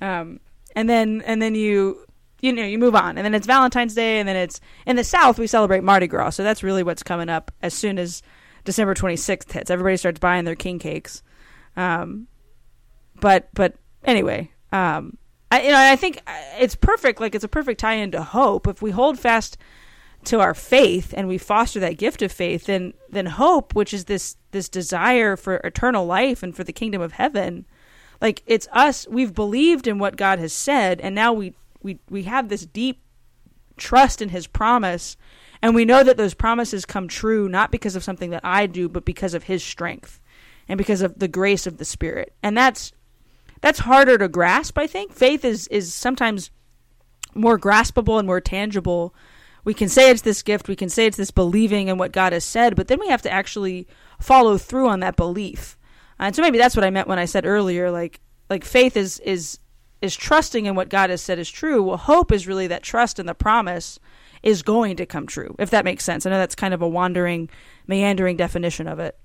Um, 0.00 0.40
and 0.74 0.88
then 0.88 1.22
and 1.26 1.40
then 1.40 1.54
you 1.54 2.06
you 2.40 2.52
know 2.52 2.64
you 2.64 2.78
move 2.78 2.94
on, 2.94 3.18
and 3.18 3.24
then 3.24 3.34
it's 3.34 3.46
Valentine's 3.46 3.94
Day, 3.94 4.18
and 4.18 4.28
then 4.28 4.36
it's 4.36 4.60
in 4.86 4.96
the 4.96 5.04
South 5.04 5.38
we 5.38 5.46
celebrate 5.46 5.82
Mardi 5.82 6.06
Gras. 6.06 6.30
So 6.30 6.42
that's 6.42 6.62
really 6.62 6.82
what's 6.82 7.02
coming 7.02 7.28
up 7.28 7.52
as 7.62 7.74
soon 7.74 7.98
as 7.98 8.22
December 8.64 8.94
26th 8.94 9.52
hits. 9.52 9.70
Everybody 9.70 9.96
starts 9.96 10.20
buying 10.20 10.44
their 10.44 10.56
king 10.56 10.78
cakes. 10.78 11.22
Um, 11.76 12.26
but 13.20 13.48
but 13.54 13.74
anyway, 14.04 14.50
um, 14.72 15.18
I 15.50 15.62
you 15.62 15.70
know 15.70 15.78
I 15.78 15.96
think 15.96 16.20
uh, 16.26 16.32
it's 16.58 16.74
perfect. 16.74 17.20
Like 17.20 17.34
it's 17.34 17.44
a 17.44 17.48
perfect 17.48 17.80
tie 17.80 17.94
into 17.94 18.22
hope 18.22 18.66
if 18.66 18.82
we 18.82 18.90
hold 18.90 19.18
fast 19.18 19.56
to 20.24 20.40
our 20.40 20.54
faith 20.54 21.12
and 21.16 21.26
we 21.26 21.38
foster 21.38 21.80
that 21.80 21.98
gift 21.98 22.22
of 22.22 22.30
faith 22.30 22.66
then 22.66 22.92
then 23.10 23.26
hope 23.26 23.74
which 23.74 23.92
is 23.92 24.04
this 24.04 24.36
this 24.52 24.68
desire 24.68 25.36
for 25.36 25.56
eternal 25.56 26.06
life 26.06 26.42
and 26.42 26.54
for 26.54 26.64
the 26.64 26.72
kingdom 26.72 27.02
of 27.02 27.12
heaven 27.12 27.66
like 28.20 28.42
it's 28.46 28.68
us 28.72 29.06
we've 29.08 29.34
believed 29.34 29.86
in 29.86 29.98
what 29.98 30.16
God 30.16 30.38
has 30.38 30.52
said 30.52 31.00
and 31.00 31.14
now 31.14 31.32
we 31.32 31.54
we 31.82 31.98
we 32.08 32.22
have 32.24 32.48
this 32.48 32.66
deep 32.66 33.02
trust 33.76 34.22
in 34.22 34.28
his 34.28 34.46
promise 34.46 35.16
and 35.60 35.74
we 35.74 35.84
know 35.84 36.02
that 36.04 36.16
those 36.16 36.34
promises 36.34 36.84
come 36.84 37.08
true 37.08 37.48
not 37.48 37.70
because 37.70 37.96
of 37.96 38.04
something 38.04 38.30
that 38.30 38.44
I 38.44 38.66
do 38.66 38.88
but 38.88 39.04
because 39.04 39.34
of 39.34 39.44
his 39.44 39.64
strength 39.64 40.20
and 40.68 40.78
because 40.78 41.02
of 41.02 41.18
the 41.18 41.28
grace 41.28 41.66
of 41.66 41.78
the 41.78 41.84
spirit. 41.84 42.32
And 42.42 42.56
that's 42.56 42.92
that's 43.60 43.80
harder 43.80 44.18
to 44.18 44.28
grasp 44.28 44.78
i 44.78 44.86
think. 44.86 45.12
Faith 45.12 45.44
is 45.44 45.68
is 45.68 45.92
sometimes 45.92 46.50
more 47.34 47.58
graspable 47.58 48.18
and 48.18 48.26
more 48.26 48.40
tangible 48.40 49.14
we 49.64 49.74
can 49.74 49.88
say 49.88 50.10
it's 50.10 50.22
this 50.22 50.42
gift 50.42 50.68
we 50.68 50.76
can 50.76 50.88
say 50.88 51.06
it's 51.06 51.16
this 51.16 51.30
believing 51.30 51.88
in 51.88 51.98
what 51.98 52.12
god 52.12 52.32
has 52.32 52.44
said 52.44 52.76
but 52.76 52.88
then 52.88 52.98
we 53.00 53.08
have 53.08 53.22
to 53.22 53.30
actually 53.30 53.86
follow 54.20 54.58
through 54.58 54.88
on 54.88 55.00
that 55.00 55.16
belief 55.16 55.78
and 56.18 56.34
so 56.34 56.42
maybe 56.42 56.58
that's 56.58 56.76
what 56.76 56.84
i 56.84 56.90
meant 56.90 57.08
when 57.08 57.18
i 57.18 57.24
said 57.24 57.46
earlier 57.46 57.90
like 57.90 58.20
like 58.50 58.64
faith 58.64 58.96
is 58.96 59.18
is 59.20 59.58
is 60.00 60.16
trusting 60.16 60.66
in 60.66 60.74
what 60.74 60.88
god 60.88 61.10
has 61.10 61.22
said 61.22 61.38
is 61.38 61.50
true 61.50 61.82
well 61.82 61.96
hope 61.96 62.32
is 62.32 62.46
really 62.46 62.66
that 62.66 62.82
trust 62.82 63.18
in 63.18 63.26
the 63.26 63.34
promise 63.34 63.98
is 64.42 64.62
going 64.62 64.96
to 64.96 65.06
come 65.06 65.26
true 65.26 65.54
if 65.58 65.70
that 65.70 65.84
makes 65.84 66.04
sense 66.04 66.26
i 66.26 66.30
know 66.30 66.38
that's 66.38 66.54
kind 66.54 66.74
of 66.74 66.82
a 66.82 66.88
wandering 66.88 67.48
meandering 67.86 68.36
definition 68.36 68.86
of 68.88 68.98
it 68.98 69.16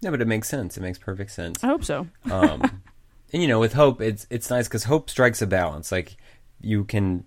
Yeah, 0.00 0.10
but 0.10 0.20
it 0.22 0.26
makes 0.26 0.48
sense. 0.48 0.76
It 0.78 0.80
makes 0.80 0.98
perfect 0.98 1.30
sense. 1.32 1.62
i 1.62 1.66
hope 1.66 1.84
so 1.84 2.06
um, 2.30 2.80
and 3.32 3.40
you 3.42 3.46
know, 3.46 3.60
with 3.60 3.74
hope, 3.74 4.00
it's 4.00 4.26
it's 4.28 4.50
nice 4.50 4.66
because 4.66 4.84
hope 4.84 5.08
strikes 5.08 5.40
a 5.40 5.46
balance. 5.46 5.92
Like 5.92 6.16
you 6.60 6.82
can 6.84 7.22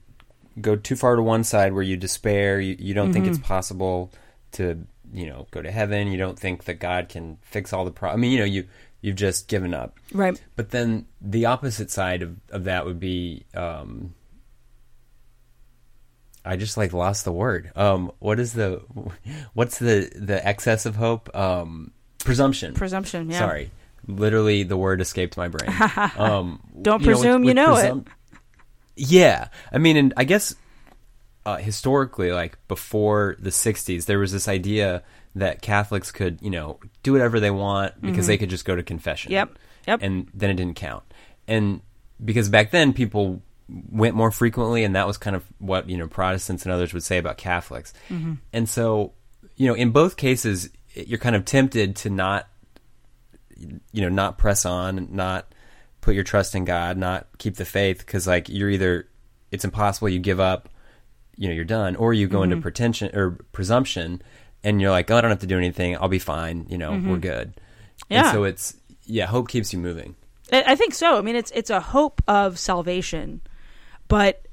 go 0.62 0.76
too 0.76 0.96
far 0.96 1.16
to 1.16 1.22
one 1.22 1.44
side 1.44 1.74
where 1.74 1.84
you 1.84 1.98
despair. 1.98 2.60
You, 2.60 2.76
you 2.80 2.94
don't 2.94 3.12
think 3.14 3.28
it's 3.28 3.38
possible 3.40 4.12
to 4.54 4.86
you 5.14 5.28
know 5.28 5.48
go 5.52 5.62
to 5.62 5.72
heaven. 5.72 6.08
You 6.12 6.18
don't 6.18 6.38
think 6.40 6.66
that 6.66 6.76
God 6.76 7.10
can 7.10 7.38
fix 7.42 7.74
all 7.74 7.86
the 7.86 7.92
problems. 7.92 8.20
I 8.20 8.22
mean, 8.22 8.32
you 8.32 8.40
know, 8.40 8.46
you 8.46 8.66
you've 9.02 9.16
just 9.16 9.48
given 9.48 9.74
up. 9.74 10.00
right 10.14 10.42
But 10.56 10.70
then 10.72 11.06
the 11.22 11.46
opposite 11.48 11.92
side 11.92 12.22
of, 12.22 12.38
of 12.50 12.64
that 12.66 12.86
would 12.86 13.00
be 13.00 13.44
um, 13.54 14.14
I 16.46 16.56
just 16.58 16.78
like 16.78 16.94
lost 16.94 17.26
the 17.26 17.32
word. 17.32 17.72
Um, 17.76 18.12
what 18.20 18.40
is 18.40 18.54
the 18.54 18.82
what's 19.54 19.80
the 19.80 20.12
the 20.16 20.46
excess 20.46 20.86
of 20.86 20.96
hope? 20.96 21.34
Um, 21.36 21.92
presumption. 22.20 22.74
Presumption. 22.74 23.30
Yeah. 23.30 23.40
Sorry, 23.40 23.72
literally 24.08 24.64
the 24.64 24.78
word 24.78 25.00
escaped 25.02 25.38
my 25.38 25.48
brain. 25.48 25.72
Um, 26.18 26.60
Don't 26.82 27.02
you 27.02 27.08
know, 27.08 27.12
with- 27.14 27.22
presume 27.22 27.44
you 27.44 27.48
with 27.50 27.56
know 27.56 27.76
it. 27.78 28.08
Yeah, 28.96 29.48
I 29.72 29.78
mean, 29.78 29.98
and 29.98 30.14
I 30.18 30.24
guess 30.24 30.56
uh, 31.46 31.58
historically, 31.58 32.32
like 32.32 32.58
before 32.68 33.36
the 33.40 33.50
'60s, 33.50 34.06
there 34.06 34.20
was 34.20 34.32
this 34.32 34.48
idea 34.48 35.04
that 35.36 35.62
Catholics 35.62 36.12
could, 36.12 36.40
you 36.42 36.50
know, 36.52 36.80
do 37.02 37.12
whatever 37.12 37.40
they 37.40 37.50
want 37.52 38.00
because 38.02 38.28
they 38.28 38.38
could 38.38 38.50
just 38.52 38.66
go 38.66 38.76
to 38.76 38.84
confession. 38.84 39.30
Mm-hmm. 39.32 39.50
Yep. 39.50 39.60
Yep. 39.88 40.00
And 40.04 40.28
then 40.34 40.50
it 40.52 40.54
didn't 40.56 40.76
count, 40.76 41.04
and 41.48 41.82
because 42.24 42.50
back 42.50 42.72
then 42.72 42.94
people 42.94 43.42
went 43.90 44.16
more 44.16 44.30
frequently, 44.32 44.84
and 44.84 44.96
that 44.96 45.08
was 45.08 45.18
kind 45.18 45.36
of 45.36 45.44
what 45.58 45.90
you 45.90 45.98
know 45.98 46.08
Protestants 46.08 46.64
and 46.64 46.72
others 46.72 46.94
would 46.94 47.04
say 47.04 47.18
about 47.18 47.38
Catholics, 47.38 47.94
Mm-hmm. 48.10 48.34
and 48.54 48.70
so 48.70 49.14
you 49.56 49.68
know, 49.68 49.74
in 49.74 49.92
both 49.92 50.16
cases, 50.18 50.70
you're 50.94 51.20
kind 51.20 51.36
of 51.36 51.46
tempted 51.46 51.96
to 51.98 52.10
not 52.10 52.48
you 53.58 54.02
know 54.02 54.10
not 54.10 54.38
press 54.38 54.66
on 54.66 55.10
not 55.12 55.52
put 56.04 56.16
your 56.16 56.24
trust 56.24 56.54
in 56.54 56.66
god 56.66 56.98
not 56.98 57.28
keep 57.38 57.56
the 57.56 57.66
faith 57.66 58.00
because 58.00 58.28
like 58.28 58.50
you're 58.50 58.70
either 58.70 59.08
it's 59.52 59.66
impossible 59.66 60.10
you 60.10 60.20
give 60.20 60.40
up 60.40 60.70
you 61.36 61.48
know 61.48 61.54
you're 61.54 61.66
done 61.66 61.96
or 61.96 62.14
you 62.14 62.28
go 62.28 62.44
into 62.44 62.56
mm-hmm. 62.56 62.62
pretension 62.62 63.16
or 63.16 63.32
presumption 63.52 64.22
and 64.64 64.80
you're 64.80 64.92
like 64.92 65.10
oh 65.10 65.18
i 65.18 65.22
don't 65.22 65.32
have 65.32 65.40
to 65.40 65.48
do 65.48 65.58
anything 65.58 65.98
i'll 65.98 66.08
be 66.08 66.20
fine 66.20 66.66
you 66.70 66.78
know 66.78 66.92
we're 66.92 66.98
mm-hmm. 66.98 67.20
good 67.20 67.54
Yeah. 68.10 68.26
and 68.26 68.32
so 68.34 68.44
it's 68.44 68.76
yeah 69.06 69.26
hope 69.26 69.48
keeps 69.48 69.74
you 69.74 69.80
moving 69.80 70.16
I 70.52 70.76
think 70.76 70.94
so. 70.94 71.18
I 71.18 71.22
mean, 71.22 71.36
it's 71.36 71.52
it's 71.52 71.70
a 71.70 71.80
hope 71.80 72.22
of 72.28 72.60
salvation, 72.60 73.42
but 74.08 74.46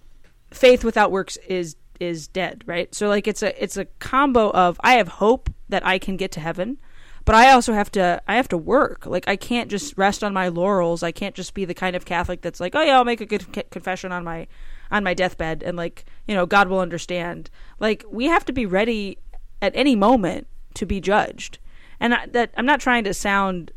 faith 0.51 0.85
without 0.85 1.11
works 1.11 1.37
is 1.49 1.77
is 1.99 2.29
dead, 2.29 2.63
right? 2.67 2.95
So 2.95 3.09
like 3.09 3.27
it's 3.27 3.43
a 3.43 3.63
it's 3.63 3.77
a 3.77 3.85
combo 3.99 4.51
of 4.51 4.81
I 4.83 4.95
have 4.95 5.09
hope 5.09 5.51
that 5.69 5.85
I 5.85 5.99
can 5.99 6.17
get 6.17 6.33
to 6.33 6.41
heaven, 6.41 6.79
but 7.24 7.35
I 7.35 7.52
also 7.52 7.72
have 7.72 7.90
to 7.92 8.22
I 8.26 8.37
have 8.37 8.48
to 8.48 8.59
work. 8.59 9.06
Like 9.06 9.28
I 9.28 9.37
can't 9.37 9.70
just 9.70 9.96
rest 9.96 10.24
on 10.24 10.33
my 10.33 10.48
laurels. 10.48 11.02
I 11.02 11.12
can't 11.12 11.35
just 11.35 11.54
be 11.54 11.64
the 11.64 11.74
kind 11.74 11.96
of 11.96 12.04
Catholic 12.04 12.40
that's 12.40 12.61
like, 12.61 12.74
"Oh 12.74 12.83
yeah, 12.83 12.96
I'll 12.96 13.04
make 13.04 13.20
a 13.20 13.26
good 13.26 13.46
c- 13.54 13.62
confession 13.70 14.12
on 14.12 14.24
my 14.24 14.46
on 14.90 15.04
my 15.04 15.14
deathbed 15.14 15.62
and 15.62 15.76
like, 15.76 16.04
you 16.26 16.35
know, 16.35 16.46
God 16.46 16.68
will 16.68 16.80
understand." 16.80 17.50
Like 17.78 18.04
we 18.11 18.26
have 18.26 18.44
to 18.46 18.52
be 18.52 18.66
ready 18.66 19.18
at 19.62 19.72
any 19.74 19.96
moment 19.96 20.46
to 20.74 20.87
be 20.87 21.00
judged. 21.00 21.59
And 21.98 22.14
I, 22.14 22.26
that 22.26 22.52
I'm 22.56 22.66
not 22.66 22.80
trying 22.80 23.04
to 23.04 23.14
sound 23.14 23.72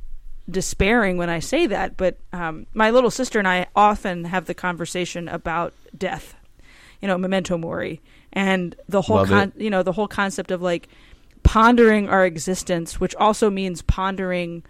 despairing 0.49 1.17
when 1.17 1.29
I 1.29 1.39
say 1.39 1.67
that, 1.67 1.97
but 1.97 2.17
um, 2.31 2.67
my 2.73 2.89
little 2.89 3.11
sister 3.11 3.39
and 3.39 3.47
I 3.47 3.67
often 3.75 4.25
have 4.25 4.45
the 4.45 4.53
conversation 4.53 5.27
about 5.27 5.73
death. 5.97 6.35
You 7.01 7.07
know, 7.07 7.17
memento 7.17 7.57
mori, 7.57 8.01
and 8.31 8.75
the 8.87 9.01
whole 9.01 9.17
con- 9.27 9.53
you 9.57 9.69
know 9.69 9.83
the 9.83 9.91
whole 9.91 10.07
concept 10.07 10.51
of 10.51 10.61
like 10.61 10.87
pondering 11.53 12.09
our 12.09 12.25
existence, 12.25 12.99
which 12.99 13.13
also 13.13 13.47
means 13.47 13.83
pondering 13.83 14.63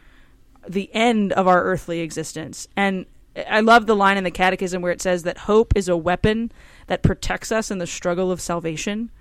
the 0.68 0.94
end 0.94 1.32
of 1.32 1.48
our 1.48 1.64
earthly 1.64 2.02
existence. 2.02 2.68
And 2.76 3.06
I 3.50 3.62
love 3.62 3.86
the 3.86 3.96
line 3.96 4.18
in 4.18 4.26
the 4.26 4.32
Catechism 4.32 4.82
where 4.82 4.92
it 4.92 5.02
says 5.02 5.24
that 5.24 5.38
hope 5.38 5.72
is 5.78 5.88
a 5.88 5.96
weapon 5.96 6.52
that 6.88 7.02
protects 7.02 7.54
us 7.54 7.72
in 7.72 7.78
the 7.78 7.88
struggle 7.88 8.34
of 8.34 8.42
salvation. 8.42 9.12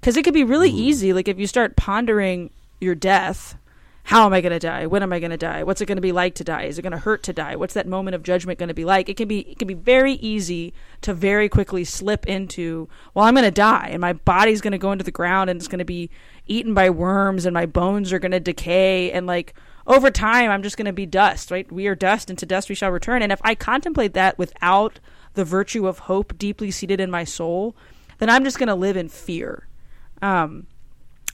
Because 0.00 0.16
it 0.16 0.24
could 0.24 0.34
be 0.34 0.42
really 0.42 0.68
mm-hmm. 0.68 0.80
easy, 0.80 1.12
like 1.12 1.28
if 1.28 1.38
you 1.38 1.46
start 1.46 1.76
pondering 1.76 2.50
your 2.80 2.96
death, 2.96 3.56
how 4.06 4.24
am 4.24 4.32
I 4.32 4.40
going 4.40 4.52
to 4.52 4.60
die? 4.60 4.86
When 4.86 5.02
am 5.02 5.12
I 5.12 5.18
going 5.18 5.32
to 5.32 5.36
die? 5.36 5.64
What's 5.64 5.80
it 5.80 5.86
going 5.86 5.96
to 5.96 6.02
be 6.02 6.12
like 6.12 6.36
to 6.36 6.44
die? 6.44 6.62
Is 6.62 6.78
it 6.78 6.82
going 6.82 6.92
to 6.92 6.98
hurt 6.98 7.24
to 7.24 7.32
die? 7.32 7.56
What's 7.56 7.74
that 7.74 7.88
moment 7.88 8.14
of 8.14 8.22
judgment 8.22 8.56
going 8.56 8.68
to 8.68 8.74
be 8.74 8.84
like? 8.84 9.08
It 9.08 9.16
can 9.16 9.26
be 9.26 9.40
it 9.40 9.58
can 9.58 9.66
be 9.66 9.74
very 9.74 10.12
easy 10.14 10.74
to 11.02 11.12
very 11.12 11.48
quickly 11.48 11.82
slip 11.82 12.24
into, 12.26 12.88
well, 13.14 13.24
I'm 13.24 13.34
going 13.34 13.44
to 13.44 13.50
die 13.50 13.88
and 13.90 14.00
my 14.00 14.12
body's 14.12 14.60
going 14.60 14.72
to 14.72 14.78
go 14.78 14.92
into 14.92 15.04
the 15.04 15.10
ground 15.10 15.50
and 15.50 15.58
it's 15.58 15.66
going 15.66 15.80
to 15.80 15.84
be 15.84 16.08
eaten 16.46 16.74
by 16.74 16.90
worms 16.90 17.46
and 17.46 17.54
my 17.54 17.66
bones 17.66 18.12
are 18.12 18.18
going 18.18 18.32
to 18.32 18.40
decay 18.40 19.10
and 19.12 19.26
like 19.26 19.54
over 19.86 20.10
time 20.10 20.50
I'm 20.50 20.62
just 20.62 20.76
going 20.76 20.86
to 20.86 20.92
be 20.92 21.06
dust, 21.06 21.50
right? 21.50 21.70
We 21.70 21.86
are 21.86 21.94
dust 21.94 22.30
and 22.30 22.38
to 22.38 22.46
dust 22.46 22.68
we 22.68 22.74
shall 22.74 22.90
return. 22.90 23.22
And 23.22 23.32
if 23.32 23.40
I 23.42 23.54
contemplate 23.54 24.14
that 24.14 24.38
without 24.38 25.00
the 25.34 25.44
virtue 25.44 25.86
of 25.86 26.00
hope 26.00 26.36
deeply 26.38 26.70
seated 26.70 27.00
in 27.00 27.10
my 27.10 27.24
soul, 27.24 27.76
then 28.18 28.30
I'm 28.30 28.44
just 28.44 28.58
going 28.58 28.68
to 28.68 28.74
live 28.74 28.96
in 28.96 29.08
fear. 29.08 29.66
Um, 30.22 30.66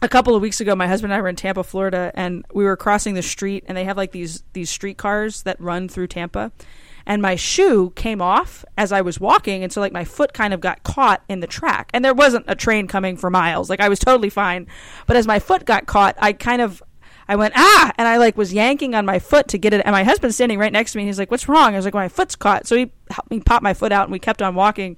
a 0.03 0.09
couple 0.09 0.35
of 0.35 0.43
weeks 0.43 0.61
ago, 0.61 0.75
my 0.75 0.89
husband 0.89 1.13
and 1.13 1.19
I 1.19 1.23
were 1.23 1.29
in 1.29 1.37
Tampa, 1.37 1.63
Florida, 1.63 2.11
and 2.15 2.45
we 2.53 2.65
were 2.65 2.77
crossing 2.77 3.15
the 3.15 3.23
street, 3.23 3.65
and 3.67 3.79
they 3.79 3.85
have 3.85 3.97
like 3.97 4.11
these 4.11 4.43
these 4.53 4.69
streetcars 4.69 5.43
that 5.45 5.59
run 5.61 5.89
through 5.89 6.09
Tampa, 6.09 6.51
and 7.07 7.23
my 7.23 7.37
shoe 7.37 7.91
came 7.95 8.21
off 8.21 8.65
as 8.77 8.91
I 8.91 9.01
was 9.01 9.21
walking, 9.21 9.63
and 9.63 9.73
so 9.73 9.81
like 9.81 9.93
my 9.93 10.05
foot 10.05 10.35
kind 10.35 10.53
of 10.53 10.61
got 10.61 10.83
caught 10.83 11.23
in 11.29 11.41
the 11.41 11.47
track, 11.47 11.89
and 11.95 12.05
there 12.05 12.15
wasn't 12.15 12.45
a 12.49 12.57
train 12.57 12.89
coming 12.89 13.17
for 13.17 13.31
miles, 13.31 13.71
like 13.71 13.81
I 13.81 13.89
was 13.89 14.01
totally 14.01 14.31
fine, 14.31 14.67
but 15.07 15.17
as 15.17 15.27
my 15.27 15.39
foot 15.39 15.65
got 15.65 15.87
caught, 15.87 16.17
I 16.19 16.33
kind 16.33 16.61
of 16.61 16.83
I 17.29 17.37
went 17.37 17.55
ah, 17.57 17.93
and 17.97 18.09
I 18.09 18.17
like 18.17 18.37
was 18.37 18.53
yanking 18.53 18.97
on 18.97 19.07
my 19.07 19.21
foot 19.21 19.47
to 19.49 19.59
get 19.59 19.73
it, 19.73 19.83
and 19.85 19.93
my 19.93 20.03
husband's 20.03 20.35
standing 20.35 20.59
right 20.59 20.73
next 20.73 20.93
to 20.93 20.99
me, 20.99 21.03
and 21.03 21.09
he's 21.09 21.19
like, 21.19 21.31
"What's 21.31 21.49
wrong?" 21.49 21.75
I 21.75 21.77
was 21.77 21.85
like, 21.85 21.95
"My 21.95 22.09
foot's 22.09 22.35
caught," 22.35 22.67
so 22.67 22.77
he 22.77 22.91
helped 23.11 23.31
me 23.31 23.39
pop 23.39 23.63
my 23.63 23.73
foot 23.73 23.93
out, 23.93 24.05
and 24.05 24.13
we 24.13 24.19
kept 24.19 24.43
on 24.43 24.57
walking. 24.57 24.97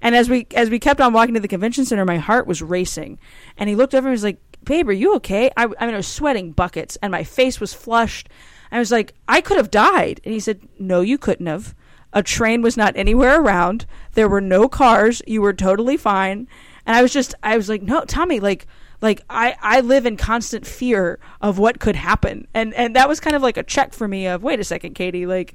And 0.00 0.14
as 0.14 0.28
we 0.28 0.46
as 0.54 0.70
we 0.70 0.78
kept 0.78 1.00
on 1.00 1.12
walking 1.12 1.34
to 1.34 1.40
the 1.40 1.48
convention 1.48 1.84
center, 1.84 2.04
my 2.04 2.18
heart 2.18 2.46
was 2.46 2.62
racing. 2.62 3.18
And 3.56 3.68
he 3.68 3.76
looked 3.76 3.94
over 3.94 4.08
and 4.08 4.12
was 4.12 4.24
like, 4.24 4.38
"Babe, 4.64 4.88
are 4.88 4.92
you 4.92 5.14
okay?" 5.16 5.50
I, 5.56 5.64
I 5.64 5.86
mean, 5.86 5.94
I 5.94 5.98
was 5.98 6.06
sweating 6.06 6.52
buckets, 6.52 6.96
and 7.02 7.10
my 7.10 7.24
face 7.24 7.60
was 7.60 7.74
flushed. 7.74 8.28
I 8.70 8.78
was 8.78 8.90
like, 8.90 9.14
"I 9.28 9.40
could 9.40 9.56
have 9.56 9.70
died." 9.70 10.20
And 10.24 10.32
he 10.34 10.40
said, 10.40 10.60
"No, 10.78 11.00
you 11.00 11.18
couldn't 11.18 11.46
have. 11.46 11.74
A 12.12 12.22
train 12.22 12.62
was 12.62 12.76
not 12.76 12.96
anywhere 12.96 13.40
around. 13.40 13.86
There 14.14 14.28
were 14.28 14.40
no 14.40 14.68
cars. 14.68 15.22
You 15.26 15.42
were 15.42 15.52
totally 15.52 15.96
fine." 15.96 16.48
And 16.86 16.96
I 16.96 17.02
was 17.02 17.12
just, 17.12 17.34
I 17.42 17.56
was 17.56 17.68
like, 17.68 17.82
"No, 17.82 18.04
Tommy, 18.04 18.40
like." 18.40 18.66
Like 19.02 19.20
I, 19.28 19.56
I 19.60 19.80
live 19.80 20.06
in 20.06 20.16
constant 20.16 20.66
fear 20.66 21.18
of 21.42 21.58
what 21.58 21.80
could 21.80 21.96
happen, 21.96 22.48
and 22.54 22.72
and 22.72 22.96
that 22.96 23.10
was 23.10 23.20
kind 23.20 23.36
of 23.36 23.42
like 23.42 23.58
a 23.58 23.62
check 23.62 23.92
for 23.92 24.08
me 24.08 24.26
of 24.26 24.42
wait 24.42 24.58
a 24.58 24.64
second, 24.64 24.94
Katie, 24.94 25.26
like 25.26 25.54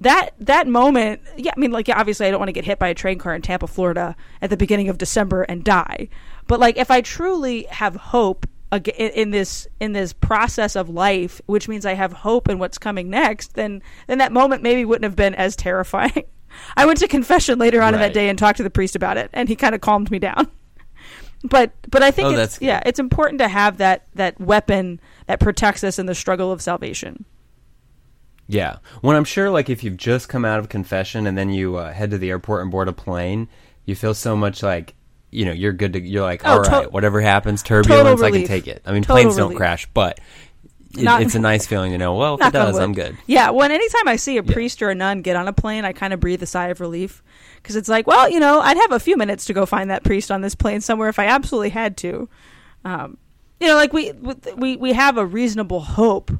that 0.00 0.30
that 0.38 0.66
moment 0.66 1.20
yeah 1.36 1.52
i 1.56 1.60
mean 1.60 1.70
like 1.70 1.88
yeah, 1.88 1.98
obviously 1.98 2.26
i 2.26 2.30
don't 2.30 2.40
want 2.40 2.48
to 2.48 2.52
get 2.52 2.64
hit 2.64 2.78
by 2.78 2.88
a 2.88 2.94
train 2.94 3.18
car 3.18 3.34
in 3.34 3.42
tampa 3.42 3.66
florida 3.66 4.16
at 4.42 4.50
the 4.50 4.56
beginning 4.56 4.88
of 4.88 4.98
december 4.98 5.42
and 5.42 5.64
die. 5.64 6.08
But 6.46 6.60
like 6.60 6.76
if 6.76 6.90
i 6.90 7.00
truly 7.00 7.64
have 7.64 7.96
hope 7.96 8.46
in 8.96 9.30
this 9.30 9.68
in 9.78 9.92
this 9.92 10.12
process 10.12 10.74
of 10.74 10.88
life 10.88 11.40
which 11.46 11.68
means 11.68 11.86
i 11.86 11.94
have 11.94 12.12
hope 12.12 12.48
in 12.48 12.58
what's 12.58 12.76
coming 12.76 13.08
next 13.08 13.54
then 13.54 13.82
then 14.08 14.18
that 14.18 14.32
moment 14.32 14.62
maybe 14.62 14.84
wouldn't 14.84 15.04
have 15.04 15.16
been 15.16 15.34
as 15.34 15.54
terrifying. 15.56 16.24
I 16.76 16.86
went 16.86 17.00
to 17.00 17.08
confession 17.08 17.58
later 17.58 17.82
on 17.82 17.94
in 17.94 18.00
that 18.00 18.12
day 18.12 18.28
and 18.28 18.38
talked 18.38 18.58
to 18.58 18.62
the 18.62 18.70
priest 18.70 18.94
about 18.94 19.16
it 19.16 19.30
and 19.32 19.48
he 19.48 19.56
kind 19.56 19.74
of 19.74 19.80
calmed 19.80 20.10
me 20.10 20.18
down. 20.18 20.50
But 21.46 21.72
but 21.90 22.02
i 22.02 22.10
think 22.10 22.28
Oh, 22.28 22.40
it's 22.40 22.58
yeah 22.62 22.82
it's 22.86 22.98
important 22.98 23.38
to 23.40 23.48
have 23.48 23.76
that 23.76 24.06
that 24.14 24.40
weapon 24.40 24.98
that 25.26 25.40
protects 25.40 25.84
us 25.84 25.98
in 25.98 26.06
the 26.06 26.14
struggle 26.14 26.50
of 26.50 26.62
salvation 26.62 27.26
Yeah. 28.46 28.76
When 29.00 29.16
I'm 29.16 29.24
sure, 29.24 29.50
like, 29.50 29.70
if 29.70 29.82
you've 29.84 29.96
just 29.96 30.28
come 30.28 30.44
out 30.44 30.58
of 30.58 30.68
confession 30.68 31.26
and 31.26 31.36
then 31.36 31.50
you 31.50 31.76
uh, 31.76 31.92
head 31.92 32.10
to 32.10 32.18
the 32.18 32.30
airport 32.30 32.62
and 32.62 32.70
board 32.70 32.88
a 32.88 32.92
plane, 32.92 33.48
you 33.86 33.94
feel 33.94 34.14
so 34.14 34.36
much 34.36 34.62
like, 34.62 34.94
you 35.30 35.44
know, 35.44 35.52
you're 35.52 35.72
good 35.72 35.94
to, 35.94 36.00
you're 36.00 36.22
like, 36.22 36.42
Oh, 36.44 36.62
to- 36.62 36.70
right, 36.70 36.92
whatever 36.92 37.20
happens, 37.20 37.62
turbulence, 37.62 38.22
I 38.22 38.30
can 38.30 38.44
take 38.46 38.66
it. 38.66 38.82
I 38.84 38.92
mean, 38.92 39.02
Total 39.02 39.16
planes 39.22 39.36
don't 39.36 39.54
crash, 39.56 39.88
but 39.94 40.20
it, 40.96 41.02
Not- 41.02 41.22
it's 41.22 41.34
a 41.34 41.38
nice 41.52 41.66
feeling 41.66 41.92
to 41.92 41.98
know, 41.98 42.14
well, 42.16 42.34
if 42.38 42.46
it 42.46 42.52
does. 42.52 42.78
I'm 42.78 42.92
good. 42.92 43.16
Yeah, 43.26 43.50
when 43.50 43.70
anytime 43.72 44.06
I 44.08 44.16
see 44.16 44.36
a 44.36 44.42
priest 44.42 44.80
or 44.82 44.90
a 44.90 44.94
nun 44.94 45.22
get 45.22 45.36
on 45.36 45.48
a 45.48 45.52
plane, 45.52 45.84
I 45.84 45.92
kind 45.92 46.12
of 46.12 46.20
breathe 46.20 46.42
a 46.42 46.46
sigh 46.46 46.68
of 46.68 46.80
relief 46.80 47.22
because 47.56 47.76
it's 47.76 47.88
like, 47.88 48.06
well, 48.06 48.28
you 48.28 48.40
know, 48.40 48.60
I'd 48.60 48.76
have 48.76 48.92
a 48.92 49.00
few 49.00 49.16
minutes 49.16 49.46
to 49.46 49.54
go 49.54 49.64
find 49.66 49.90
that 49.90 50.04
priest 50.04 50.30
on 50.30 50.42
this 50.42 50.54
plane 50.54 50.80
somewhere 50.82 51.08
if 51.08 51.18
I 51.18 51.26
absolutely 51.26 51.70
had 51.70 51.96
to. 51.98 52.28
Um, 52.84 53.16
you 53.58 53.68
know, 53.68 53.76
like 53.76 53.92
we 53.94 54.12
we 54.56 54.76
we 54.76 54.92
have 54.92 55.16
a 55.16 55.24
reasonable 55.24 55.80
hope 55.80 56.30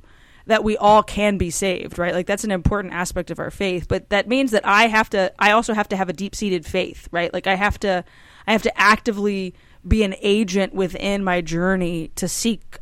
that 0.46 0.62
we 0.64 0.76
all 0.76 1.02
can 1.02 1.38
be 1.38 1.50
saved, 1.50 1.98
right? 1.98 2.14
Like 2.14 2.26
that's 2.26 2.44
an 2.44 2.50
important 2.50 2.92
aspect 2.92 3.30
of 3.30 3.38
our 3.38 3.50
faith, 3.50 3.86
but 3.88 4.10
that 4.10 4.28
means 4.28 4.50
that 4.50 4.66
I 4.66 4.88
have 4.88 5.08
to 5.10 5.32
I 5.38 5.52
also 5.52 5.74
have 5.74 5.88
to 5.88 5.96
have 5.96 6.08
a 6.08 6.12
deep-seated 6.12 6.66
faith, 6.66 7.08
right? 7.10 7.32
Like 7.32 7.46
I 7.46 7.54
have 7.54 7.78
to 7.80 8.04
I 8.46 8.52
have 8.52 8.62
to 8.62 8.78
actively 8.78 9.54
be 9.86 10.02
an 10.02 10.14
agent 10.20 10.74
within 10.74 11.24
my 11.24 11.40
journey 11.40 12.10
to 12.16 12.28
seek 12.28 12.78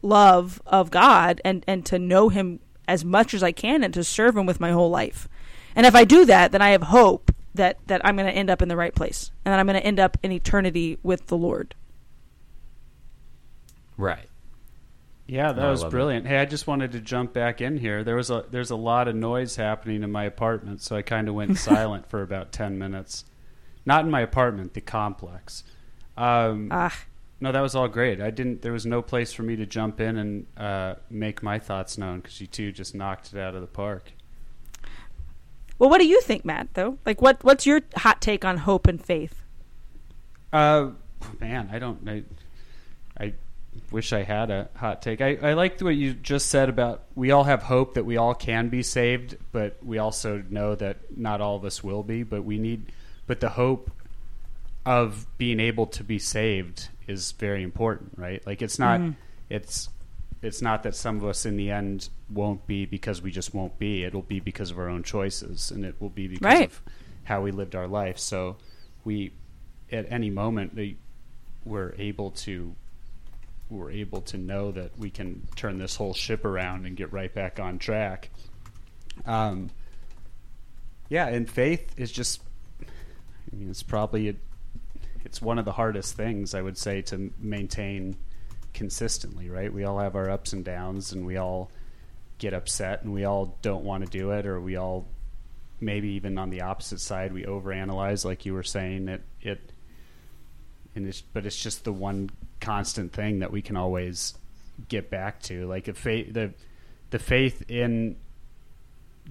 love 0.00 0.60
of 0.66 0.90
God 0.90 1.40
and 1.44 1.64
and 1.66 1.84
to 1.86 1.98
know 1.98 2.28
him 2.28 2.60
as 2.88 3.04
much 3.04 3.34
as 3.34 3.42
I 3.42 3.52
can 3.52 3.84
and 3.84 3.94
to 3.94 4.04
serve 4.04 4.36
him 4.36 4.46
with 4.46 4.60
my 4.60 4.70
whole 4.72 4.90
life. 4.90 5.28
And 5.74 5.86
if 5.86 5.94
I 5.94 6.04
do 6.04 6.24
that, 6.26 6.52
then 6.52 6.62
I 6.62 6.70
have 6.70 6.82
hope 6.84 7.30
that 7.54 7.78
that 7.86 8.00
I'm 8.04 8.16
going 8.16 8.30
to 8.30 8.36
end 8.36 8.50
up 8.50 8.62
in 8.62 8.68
the 8.68 8.76
right 8.76 8.94
place 8.94 9.30
and 9.44 9.52
that 9.52 9.58
I'm 9.58 9.66
going 9.66 9.80
to 9.80 9.86
end 9.86 10.00
up 10.00 10.16
in 10.22 10.32
eternity 10.32 10.98
with 11.02 11.26
the 11.26 11.36
Lord. 11.36 11.74
Right. 13.96 14.28
Yeah, 15.26 15.52
that 15.52 15.64
Oh, 15.64 15.70
was 15.70 15.82
love 15.82 15.88
it. 15.88 15.90
brilliant. 15.92 16.26
Hey, 16.26 16.38
I 16.38 16.44
just 16.44 16.66
wanted 16.66 16.92
to 16.92 17.00
jump 17.00 17.32
back 17.32 17.60
in 17.60 17.78
here. 17.78 18.02
There 18.04 18.16
was 18.16 18.30
a 18.30 18.44
there's 18.50 18.70
a 18.70 18.76
lot 18.76 19.08
of 19.08 19.14
noise 19.14 19.56
happening 19.56 20.02
in 20.02 20.10
my 20.12 20.24
apartment, 20.24 20.82
so 20.82 20.96
I 20.96 21.02
kind 21.02 21.28
of 21.28 21.34
went 21.34 21.56
silent 21.70 22.08
for 22.10 22.22
about 22.22 22.52
ten 22.52 22.78
minutes. 22.78 23.24
Not 23.86 24.04
in 24.04 24.10
my 24.10 24.20
apartment, 24.20 24.74
the 24.74 24.80
complex. 24.80 25.64
Um, 26.16 26.68
Ah, 26.70 26.94
no, 27.40 27.50
that 27.52 27.60
was 27.60 27.74
all 27.74 27.88
great. 27.88 28.20
I 28.20 28.30
didn't. 28.30 28.62
There 28.62 28.72
was 28.72 28.84
no 28.84 29.00
place 29.02 29.32
for 29.32 29.42
me 29.42 29.56
to 29.56 29.64
jump 29.66 30.00
in 30.00 30.16
and 30.18 30.46
uh, 30.56 30.94
make 31.08 31.42
my 31.42 31.58
thoughts 31.58 31.96
known 31.96 32.20
because 32.20 32.40
you 32.40 32.46
two 32.46 32.70
just 32.72 32.94
knocked 32.94 33.32
it 33.32 33.38
out 33.40 33.54
of 33.54 33.60
the 33.60 33.66
park. 33.66 34.12
well, 35.78 35.88
what 35.90 35.98
do 36.00 36.06
you 36.06 36.20
think, 36.20 36.44
Matt? 36.44 36.74
Though, 36.74 36.98
like, 37.06 37.22
what 37.22 37.42
what's 37.44 37.64
your 37.66 37.80
hot 37.96 38.20
take 38.20 38.44
on 38.44 38.58
hope 38.58 38.86
and 38.86 39.02
faith? 39.02 39.42
Uh, 40.52 40.90
man, 41.40 41.70
I 41.72 41.78
don't. 41.78 42.06
I, 42.08 42.22
I 43.18 43.32
wish 43.90 44.12
I 44.12 44.22
had 44.22 44.50
a 44.50 44.68
hot 44.76 45.02
take. 45.02 45.20
I, 45.20 45.38
I 45.42 45.52
liked 45.54 45.82
what 45.82 45.94
you 45.96 46.14
just 46.14 46.48
said 46.48 46.68
about 46.68 47.04
we 47.14 47.30
all 47.30 47.44
have 47.44 47.62
hope 47.62 47.94
that 47.94 48.04
we 48.04 48.16
all 48.16 48.34
can 48.34 48.68
be 48.68 48.82
saved, 48.82 49.36
but 49.52 49.78
we 49.82 49.98
also 49.98 50.42
know 50.48 50.74
that 50.74 51.16
not 51.16 51.40
all 51.40 51.56
of 51.56 51.64
us 51.64 51.82
will 51.82 52.02
be. 52.02 52.22
But 52.22 52.44
we 52.44 52.58
need, 52.58 52.92
but 53.26 53.40
the 53.40 53.50
hope 53.50 53.90
of 54.84 55.26
being 55.38 55.60
able 55.60 55.86
to 55.86 56.04
be 56.04 56.18
saved 56.18 56.88
is 57.06 57.32
very 57.32 57.62
important, 57.62 58.12
right? 58.16 58.44
Like 58.46 58.62
it's 58.62 58.78
not, 58.78 59.00
mm-hmm. 59.00 59.12
it's 59.48 59.88
it's 60.42 60.60
not 60.60 60.82
that 60.82 60.96
some 60.96 61.16
of 61.18 61.24
us 61.24 61.46
in 61.46 61.56
the 61.56 61.70
end 61.70 62.08
won't 62.28 62.66
be 62.66 62.84
because 62.84 63.22
we 63.22 63.30
just 63.30 63.54
won't 63.54 63.78
be. 63.78 64.02
It'll 64.04 64.22
be 64.22 64.40
because 64.40 64.72
of 64.72 64.78
our 64.78 64.88
own 64.88 65.04
choices, 65.04 65.70
and 65.70 65.84
it 65.84 65.94
will 66.00 66.10
be 66.10 66.26
because 66.26 66.44
Right. 66.44 66.68
of 66.68 66.82
how 67.24 67.42
we 67.42 67.52
lived 67.52 67.76
our 67.76 67.86
life. 67.86 68.18
So 68.18 68.56
we, 69.04 69.32
at 69.92 70.10
any 70.10 70.30
moment, 70.30 70.78
we're 71.64 71.94
able 71.96 72.32
to 72.32 72.74
we're 73.72 73.90
able 73.90 74.20
to 74.20 74.38
know 74.38 74.70
that 74.72 74.96
we 74.98 75.10
can 75.10 75.46
turn 75.56 75.78
this 75.78 75.96
whole 75.96 76.14
ship 76.14 76.44
around 76.44 76.86
and 76.86 76.96
get 76.96 77.12
right 77.12 77.32
back 77.32 77.58
on 77.58 77.78
track. 77.78 78.30
Um, 79.26 79.70
yeah, 81.08 81.26
and 81.26 81.48
faith 81.48 81.92
is 81.96 82.12
just, 82.12 82.42
I 82.80 83.56
mean, 83.56 83.70
it's 83.70 83.82
probably, 83.82 84.28
a, 84.28 84.34
it's 85.24 85.40
one 85.40 85.58
of 85.58 85.64
the 85.64 85.72
hardest 85.72 86.14
things 86.14 86.54
I 86.54 86.62
would 86.62 86.78
say 86.78 87.02
to 87.02 87.32
maintain 87.38 88.16
consistently, 88.74 89.50
right? 89.50 89.72
We 89.72 89.84
all 89.84 89.98
have 89.98 90.16
our 90.16 90.30
ups 90.30 90.52
and 90.52 90.64
downs 90.64 91.12
and 91.12 91.26
we 91.26 91.36
all 91.36 91.70
get 92.38 92.54
upset 92.54 93.02
and 93.02 93.12
we 93.12 93.24
all 93.24 93.56
don't 93.62 93.84
want 93.84 94.04
to 94.04 94.10
do 94.10 94.30
it 94.32 94.46
or 94.46 94.60
we 94.60 94.76
all, 94.76 95.06
maybe 95.80 96.10
even 96.10 96.38
on 96.38 96.50
the 96.50 96.62
opposite 96.62 97.00
side, 97.00 97.32
we 97.32 97.44
overanalyze, 97.44 98.24
like 98.24 98.46
you 98.46 98.54
were 98.54 98.62
saying, 98.62 99.08
it, 99.08 99.22
it, 99.40 99.71
and 100.94 101.06
it's 101.06 101.20
but 101.20 101.46
it's 101.46 101.60
just 101.60 101.84
the 101.84 101.92
one 101.92 102.30
constant 102.60 103.12
thing 103.12 103.40
that 103.40 103.50
we 103.50 103.62
can 103.62 103.76
always 103.76 104.34
get 104.88 105.10
back 105.10 105.40
to 105.42 105.66
like 105.66 105.84
the 105.84 105.94
faith 105.94 106.32
the 106.32 106.52
the 107.10 107.18
faith 107.18 107.62
in 107.68 108.16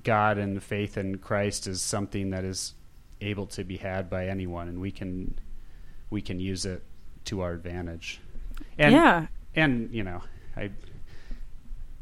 God 0.04 0.38
and 0.38 0.56
the 0.56 0.62
faith 0.62 0.98
in 0.98 1.18
Christ 1.18 1.68
is 1.68 1.82
something 1.82 2.30
that 2.32 2.44
is 2.44 2.74
able 3.20 3.46
to 3.48 3.64
be 3.64 3.78
had 3.78 4.10
by 4.10 4.28
anyone 4.28 4.68
and 4.68 4.80
we 4.80 4.92
can 4.92 5.38
we 6.10 6.22
can 6.22 6.40
use 6.40 6.66
it 6.66 6.84
to 7.26 7.42
our 7.42 7.54
advantage 7.54 8.20
and 8.78 8.94
yeah. 8.94 9.28
and 9.56 9.94
you 9.94 10.04
know 10.04 10.22
I 10.56 10.72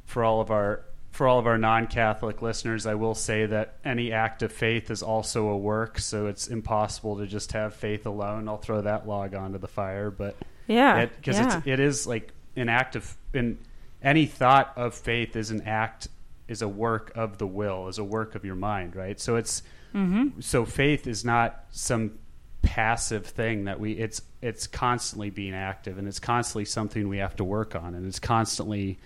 for 0.06 0.24
all 0.24 0.42
of 0.42 0.50
our 0.52 0.84
for 1.12 1.28
all 1.28 1.40
of 1.40 1.48
our 1.48 1.58
non-Catholic 1.58 2.42
listeners, 2.42 2.86
I 2.86 2.96
will 2.96 3.16
say 3.16 3.46
that 3.48 3.76
any 3.84 4.12
act 4.12 4.42
of 4.44 4.52
faith 4.52 4.92
is 4.92 5.02
also 5.04 5.48
a 5.48 5.58
work, 5.58 6.00
so 6.00 6.28
it's 6.28 6.48
impossible 6.48 7.18
to 7.18 7.28
just 7.28 7.52
have 7.54 7.74
faith 7.74 8.06
alone. 8.06 8.48
I'll 8.48 8.58
throw 8.58 8.82
that 8.82 9.08
log 9.08 9.34
onto 9.34 9.58
the 9.58 9.68
fire, 9.68 10.12
but 10.12 10.36
Yeah. 10.68 11.06
because 11.06 11.38
yeah. 11.38 11.58
it's 11.58 11.68
it 11.68 11.80
is 11.80 12.06
like 12.08 12.32
an 12.56 12.70
act 12.70 12.96
of 12.96 13.16
in 13.34 13.58
any 14.04 14.26
thought 14.26 14.72
of 14.76 14.94
faith 14.94 15.36
is 15.36 15.52
an 15.52 15.64
act 15.68 16.08
is 16.48 16.62
a 16.62 16.68
work 16.68 17.12
of 17.16 17.38
the 17.38 17.46
will 17.48 17.88
is 17.90 17.98
a 17.98 18.04
work 18.04 18.34
of 18.36 18.44
your 18.46 18.56
mind 18.56 18.96
right 18.96 19.20
so 19.20 19.36
it's 19.36 19.62
Mm-hmm. 19.94 20.40
so 20.42 20.66
faith 20.66 21.08
is 21.08 21.26
not 21.26 21.64
some 21.72 22.20
passive 22.62 23.26
thing 23.26 23.66
that 23.66 23.80
we 23.80 23.94
it's 23.94 24.22
it's 24.42 24.68
constantly 24.68 25.30
being 25.32 25.54
active 25.56 25.98
and 25.98 26.08
it's 26.08 26.20
constantly 26.20 26.66
something 26.66 27.08
we 27.10 27.18
have 27.18 27.36
to 27.38 27.44
work 27.44 27.76
on 27.76 27.96
and 27.96 28.06
it's 28.06 28.20
constantly 28.20 29.00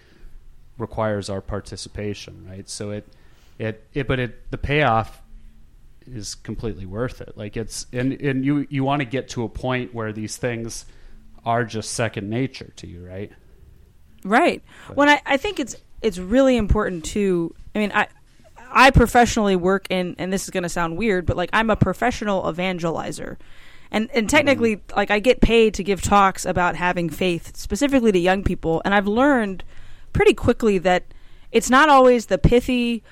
requires 0.77 1.29
our 1.29 1.41
participation 1.41 2.45
right 2.49 2.69
so 2.69 2.91
it 2.91 3.07
it, 3.59 3.85
it 3.93 4.07
but 4.07 4.19
it 4.19 4.51
the 4.51 4.57
payoff 4.57 5.21
is 6.05 6.35
completely 6.35 6.85
worth 6.85 7.21
it 7.21 7.37
like 7.37 7.55
it's 7.55 7.85
and 7.93 8.13
and 8.13 8.43
you 8.43 8.67
you 8.69 8.83
want 8.83 8.99
to 8.99 9.05
get 9.05 9.29
to 9.29 9.43
a 9.43 9.49
point 9.49 9.93
where 9.93 10.11
these 10.11 10.37
things 10.37 10.85
are 11.45 11.63
just 11.63 11.91
second 11.91 12.29
nature 12.29 12.71
to 12.75 12.87
you 12.87 13.05
right 13.05 13.31
Right. 14.23 14.63
When 14.93 15.09
I, 15.09 15.21
I 15.25 15.37
think 15.37 15.59
it's 15.59 15.75
it's 16.01 16.17
really 16.17 16.57
important 16.57 17.05
to 17.05 17.53
I 17.75 17.79
mean 17.79 17.91
I 17.93 18.07
I 18.71 18.91
professionally 18.91 19.55
work 19.55 19.87
in 19.89 20.15
and 20.17 20.31
this 20.31 20.43
is 20.43 20.49
going 20.49 20.63
to 20.63 20.69
sound 20.69 20.97
weird 20.97 21.25
but 21.25 21.37
like 21.37 21.49
I'm 21.53 21.69
a 21.69 21.75
professional 21.75 22.43
evangelizer. 22.43 23.37
And 23.91 24.09
and 24.13 24.29
technically 24.29 24.77
mm-hmm. 24.77 24.95
like 24.95 25.11
I 25.11 25.19
get 25.19 25.41
paid 25.41 25.73
to 25.75 25.83
give 25.83 26.01
talks 26.01 26.45
about 26.45 26.75
having 26.75 27.09
faith 27.09 27.55
specifically 27.55 28.11
to 28.11 28.19
young 28.19 28.43
people 28.43 28.81
and 28.85 28.93
I've 28.93 29.07
learned 29.07 29.63
pretty 30.13 30.33
quickly 30.33 30.77
that 30.79 31.03
it's 31.51 31.69
not 31.69 31.89
always 31.89 32.27
the 32.27 32.37
pithy 32.37 33.03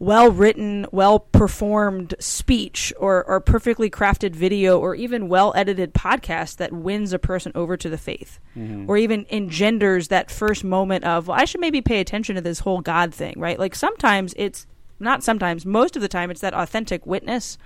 well 0.00 0.30
written, 0.30 0.86
well 0.92 1.18
performed 1.20 2.14
speech 2.18 2.92
or, 2.98 3.22
or 3.24 3.38
perfectly 3.38 3.90
crafted 3.90 4.34
video 4.34 4.78
or 4.78 4.94
even 4.94 5.28
well 5.28 5.52
edited 5.54 5.92
podcast 5.92 6.56
that 6.56 6.72
wins 6.72 7.12
a 7.12 7.18
person 7.18 7.52
over 7.54 7.76
to 7.76 7.90
the 7.90 7.98
faith 7.98 8.40
mm-hmm. 8.56 8.88
or 8.88 8.96
even 8.96 9.26
engenders 9.30 10.08
that 10.08 10.30
first 10.30 10.64
moment 10.64 11.04
of, 11.04 11.28
well, 11.28 11.38
I 11.38 11.44
should 11.44 11.60
maybe 11.60 11.82
pay 11.82 12.00
attention 12.00 12.34
to 12.36 12.40
this 12.40 12.60
whole 12.60 12.80
God 12.80 13.14
thing, 13.14 13.34
right? 13.36 13.58
Like 13.58 13.74
sometimes 13.74 14.32
it's 14.38 14.66
not 14.98 15.22
sometimes, 15.22 15.66
most 15.66 15.96
of 15.96 16.02
the 16.02 16.08
time, 16.08 16.30
it's 16.30 16.40
that 16.40 16.54
authentic 16.54 17.04
witness 17.04 17.58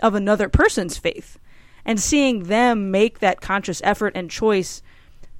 of 0.00 0.14
another 0.14 0.48
person's 0.48 0.96
faith 0.96 1.38
and 1.84 2.00
seeing 2.00 2.44
them 2.44 2.90
make 2.90 3.18
that 3.18 3.40
conscious 3.40 3.82
effort 3.84 4.12
and 4.14 4.30
choice 4.30 4.82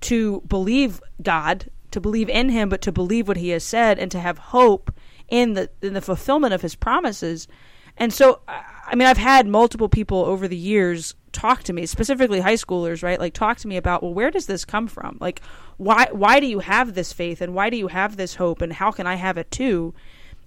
to 0.02 0.42
believe 0.42 1.00
God, 1.22 1.70
to 1.92 2.00
believe 2.00 2.28
in 2.28 2.48
Him, 2.48 2.68
but 2.68 2.82
to 2.82 2.92
believe 2.92 3.28
what 3.28 3.36
He 3.36 3.50
has 3.50 3.64
said 3.64 3.98
and 3.98 4.10
to 4.10 4.20
have 4.20 4.38
hope 4.38 4.92
in 5.28 5.54
the 5.54 5.70
in 5.80 5.94
the 5.94 6.00
fulfillment 6.00 6.54
of 6.54 6.62
His 6.62 6.74
promises. 6.74 7.48
And 7.96 8.12
so, 8.12 8.40
I 8.48 8.94
mean, 8.94 9.06
I've 9.06 9.18
had 9.18 9.46
multiple 9.46 9.88
people 9.88 10.24
over 10.24 10.48
the 10.48 10.56
years 10.56 11.14
talk 11.32 11.62
to 11.64 11.72
me, 11.72 11.86
specifically 11.86 12.40
high 12.40 12.54
schoolers, 12.54 13.02
right? 13.02 13.18
Like, 13.18 13.34
talk 13.34 13.58
to 13.58 13.68
me 13.68 13.76
about, 13.76 14.02
well, 14.02 14.14
where 14.14 14.30
does 14.30 14.46
this 14.46 14.64
come 14.64 14.86
from? 14.86 15.18
Like, 15.20 15.40
why 15.76 16.08
why 16.12 16.40
do 16.40 16.46
you 16.46 16.60
have 16.60 16.94
this 16.94 17.12
faith, 17.12 17.40
and 17.40 17.54
why 17.54 17.70
do 17.70 17.76
you 17.76 17.88
have 17.88 18.16
this 18.16 18.36
hope, 18.36 18.62
and 18.62 18.72
how 18.72 18.90
can 18.90 19.06
I 19.06 19.16
have 19.16 19.38
it 19.38 19.50
too? 19.50 19.94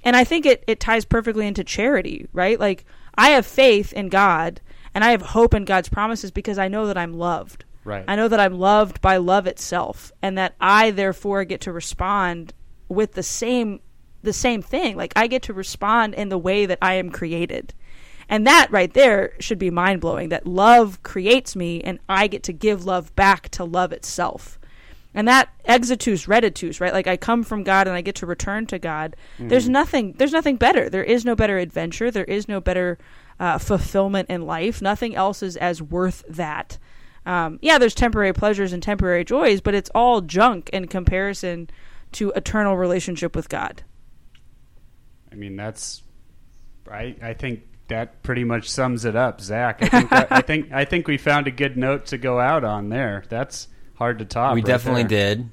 And 0.04 0.16
I 0.16 0.24
think 0.24 0.46
it 0.46 0.64
it 0.68 0.80
ties 0.80 1.06
perfectly 1.06 1.48
into 1.48 1.64
charity, 1.64 2.28
right? 2.34 2.60
Like, 2.60 2.86
I 3.16 3.30
have 3.30 3.46
faith 3.46 3.94
in 3.94 4.10
God, 4.10 4.62
and 4.94 5.04
I 5.04 5.12
have 5.12 5.22
hope 5.22 5.54
in 5.54 5.66
God's 5.66 5.90
promises 5.90 6.32
because 6.32 6.58
I 6.58 6.68
know 6.68 6.88
that 6.88 6.98
I'm 6.98 7.14
loved. 7.14 7.65
Right 7.86 8.04
I 8.08 8.16
know 8.16 8.28
that 8.28 8.40
I'm 8.40 8.60
loved 8.60 9.00
by 9.00 9.18
love 9.18 9.48
itself 9.48 10.12
and 10.22 10.38
that 10.38 10.56
I 10.60 10.92
therefore 10.92 11.46
get 11.46 11.62
to 11.62 11.72
respond 11.72 12.54
with 12.90 13.14
the 13.14 13.24
same 13.24 13.80
the 14.26 14.34
same 14.34 14.62
thing. 14.62 14.98
Like 14.98 15.14
I 15.16 15.28
get 15.28 15.44
to 15.44 15.54
respond 15.54 16.16
in 16.16 16.30
the 16.30 16.38
way 16.38 16.66
that 16.66 16.80
I 16.82 16.96
am 16.96 17.10
created. 17.10 17.74
And 18.28 18.46
that 18.48 18.72
right 18.72 18.92
there 18.94 19.34
should 19.40 19.60
be 19.60 19.70
mind 19.70 20.02
blowing 20.02 20.30
that 20.30 20.48
love 20.48 21.04
creates 21.04 21.56
me 21.56 21.82
and 21.82 22.00
I 22.10 22.28
get 22.28 22.44
to 22.44 22.54
give 22.54 22.84
love 22.84 23.16
back 23.16 23.50
to 23.50 23.64
love 23.64 23.94
itself. 23.94 24.60
And 25.14 25.28
that 25.30 25.50
exitus 25.66 26.28
reditus, 26.28 26.82
right? 26.82 26.92
Like 26.92 27.08
I 27.08 27.16
come 27.16 27.44
from 27.44 27.64
God 27.64 27.88
and 27.88 27.96
I 27.96 28.02
get 28.02 28.16
to 28.16 28.26
return 28.26 28.66
to 28.66 28.80
God. 28.80 29.16
There's 29.40 29.70
nothing 29.70 30.14
there's 30.18 30.34
nothing 30.34 30.58
better. 30.58 30.90
There 30.90 31.04
is 31.04 31.24
no 31.24 31.36
better 31.36 31.58
adventure. 31.58 32.12
There 32.12 32.26
is 32.26 32.50
no 32.50 32.60
better 32.60 32.98
uh, 33.40 33.60
fulfillment 33.60 34.30
in 34.30 34.46
life. 34.46 34.82
Nothing 34.82 35.16
else 35.16 35.42
is 35.42 35.56
as 35.56 35.82
worth 35.82 36.26
that. 36.28 36.80
Um, 37.26 37.60
yeah, 37.62 37.78
there's 37.78 37.96
temporary 37.96 38.34
pleasures 38.34 38.72
and 38.74 38.84
temporary 38.84 39.24
joys, 39.24 39.62
but 39.62 39.74
it's 39.74 39.90
all 39.96 40.22
junk 40.22 40.70
in 40.70 40.88
comparison 40.88 41.70
to 42.14 42.32
eternal 42.36 42.78
relationship 42.78 43.36
with 43.36 43.50
God. 43.50 43.84
I 45.32 45.36
mean, 45.36 45.56
that's. 45.56 46.04
I 46.90 47.16
I 47.22 47.34
think 47.34 47.64
that 47.88 48.24
pretty 48.24 48.44
much 48.44 48.70
sums 48.70 49.06
it 49.06 49.16
up, 49.16 49.42
Zac. 49.42 49.82
I 49.82 49.90
think 49.90 50.10
that, 50.10 50.32
I 50.32 50.42
think 50.42 50.72
I 50.72 50.86
think 50.86 51.08
we 51.08 51.18
found 51.18 51.48
a 51.48 51.52
good 51.52 51.78
note 51.78 52.08
to 52.08 52.18
go 52.18 52.40
out 52.40 52.64
on 52.64 52.90
there. 52.90 53.24
That's 53.30 53.68
hard 53.96 54.20
to 54.20 54.26
top. 54.26 54.54
we 54.54 54.62
right 54.62 54.66
definitely 54.66 55.04
there. 55.04 55.36
did. 55.36 55.50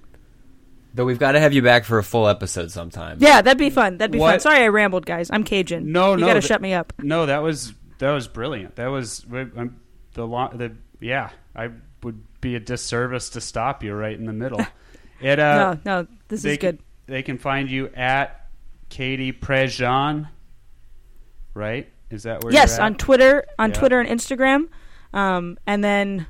Though 0.95 1.07
we've 1.07 1.19
got 1.19 1.33
to 1.33 1.41
have 1.41 1.55
you 1.55 1.63
back 1.63 1.85
for 1.85 1.99
a 1.99 2.05
full 2.05 2.29
episode 2.29 2.71
sometime. 2.71 3.17
Yeah, 3.19 3.41
that'd 3.41 3.57
be 3.57 3.71
fun. 3.71 3.97
That'd 3.97 4.13
be 4.13 4.19
fun. 4.19 4.41
Sorry, 4.41 4.59
I 4.63 4.69
rambled, 4.69 5.07
guys. 5.07 5.31
I'm 5.33 5.43
Cajun. 5.43 5.91
No, 5.91 6.13
you 6.13 6.19
no, 6.19 6.27
got 6.27 6.35
to 6.35 6.43
shut 6.43 6.61
me 6.61 6.75
up. 6.75 6.93
No, 6.99 7.25
that 7.25 7.43
was 7.43 7.73
that 7.99 8.11
was 8.11 8.29
brilliant. 8.29 8.77
That 8.77 8.89
was 8.89 9.25
um, 9.33 9.81
the 10.13 10.27
the 10.27 10.77
yeah. 11.03 11.31
I 11.55 11.71
would 12.03 12.23
be 12.41 12.55
a 12.55 12.61
disservice 12.61 13.31
to 13.31 13.41
stop 13.41 13.83
you 13.85 13.95
right 13.95 14.19
in 14.19 14.25
the 14.27 14.33
middle. 14.33 14.65
It 15.21 15.39
uh, 15.39 15.77
no, 15.85 16.01
no, 16.03 16.07
this 16.27 16.45
is 16.45 16.59
good. 16.59 16.79
Can, 16.79 16.85
they 17.07 17.23
can 17.23 17.39
find 17.39 17.71
you 17.71 17.87
at 17.95 18.49
Katie 18.89 19.33
Prejean, 19.33 20.29
right? 21.55 21.89
Is 22.11 22.25
that 22.25 22.43
where? 22.43 22.53
Yes, 22.53 22.71
you're 22.73 22.81
at? 22.81 22.87
on 22.87 22.95
Twitter, 22.97 23.47
on 23.57 23.71
Yeah. 23.71 23.79
Twitter 23.79 24.01
and 24.01 24.09
Instagram, 24.09 24.69
um, 25.13 25.59
and 25.65 25.85
then 25.85 26.27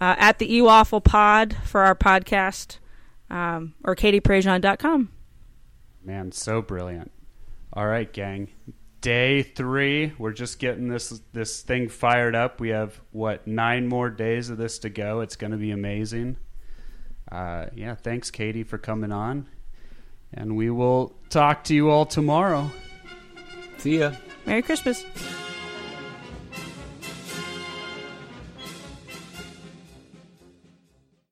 uh, 0.00 0.14
at 0.18 0.38
the 0.38 0.48
eWaffle 0.60 1.02
Pod 1.02 1.56
for 1.64 1.80
our 1.80 1.96
podcast, 1.96 2.78
um, 3.28 3.74
or 3.82 3.96
katieprejean.com. 3.96 5.08
Man, 6.04 6.30
so 6.30 6.62
brilliant. 6.62 7.10
All 7.72 7.88
right, 7.88 8.12
gang. 8.12 8.50
Day 9.00 9.42
three. 9.42 10.12
We're 10.18 10.32
just 10.32 10.58
getting 10.58 10.88
this 10.88 11.20
this 11.32 11.62
thing 11.62 11.88
fired 11.88 12.34
up. 12.34 12.60
We 12.60 12.70
have 12.70 13.00
what 13.12 13.46
nine 13.46 13.86
more 13.86 14.10
days 14.10 14.50
of 14.50 14.58
this 14.58 14.78
to 14.80 14.90
go. 14.90 15.20
It's 15.20 15.36
going 15.36 15.52
to 15.52 15.56
be 15.56 15.70
amazing. 15.70 16.36
Uh, 17.30 17.66
yeah, 17.74 17.94
thanks, 17.94 18.30
Katie, 18.30 18.64
for 18.64 18.78
coming 18.78 19.12
on, 19.12 19.46
and 20.32 20.56
we 20.56 20.70
will 20.70 21.14
talk 21.30 21.62
to 21.64 21.74
you 21.74 21.90
all 21.90 22.06
tomorrow. 22.06 22.70
See 23.76 23.98
ya. 24.00 24.12
Merry 24.46 24.62
Christmas. 24.62 25.04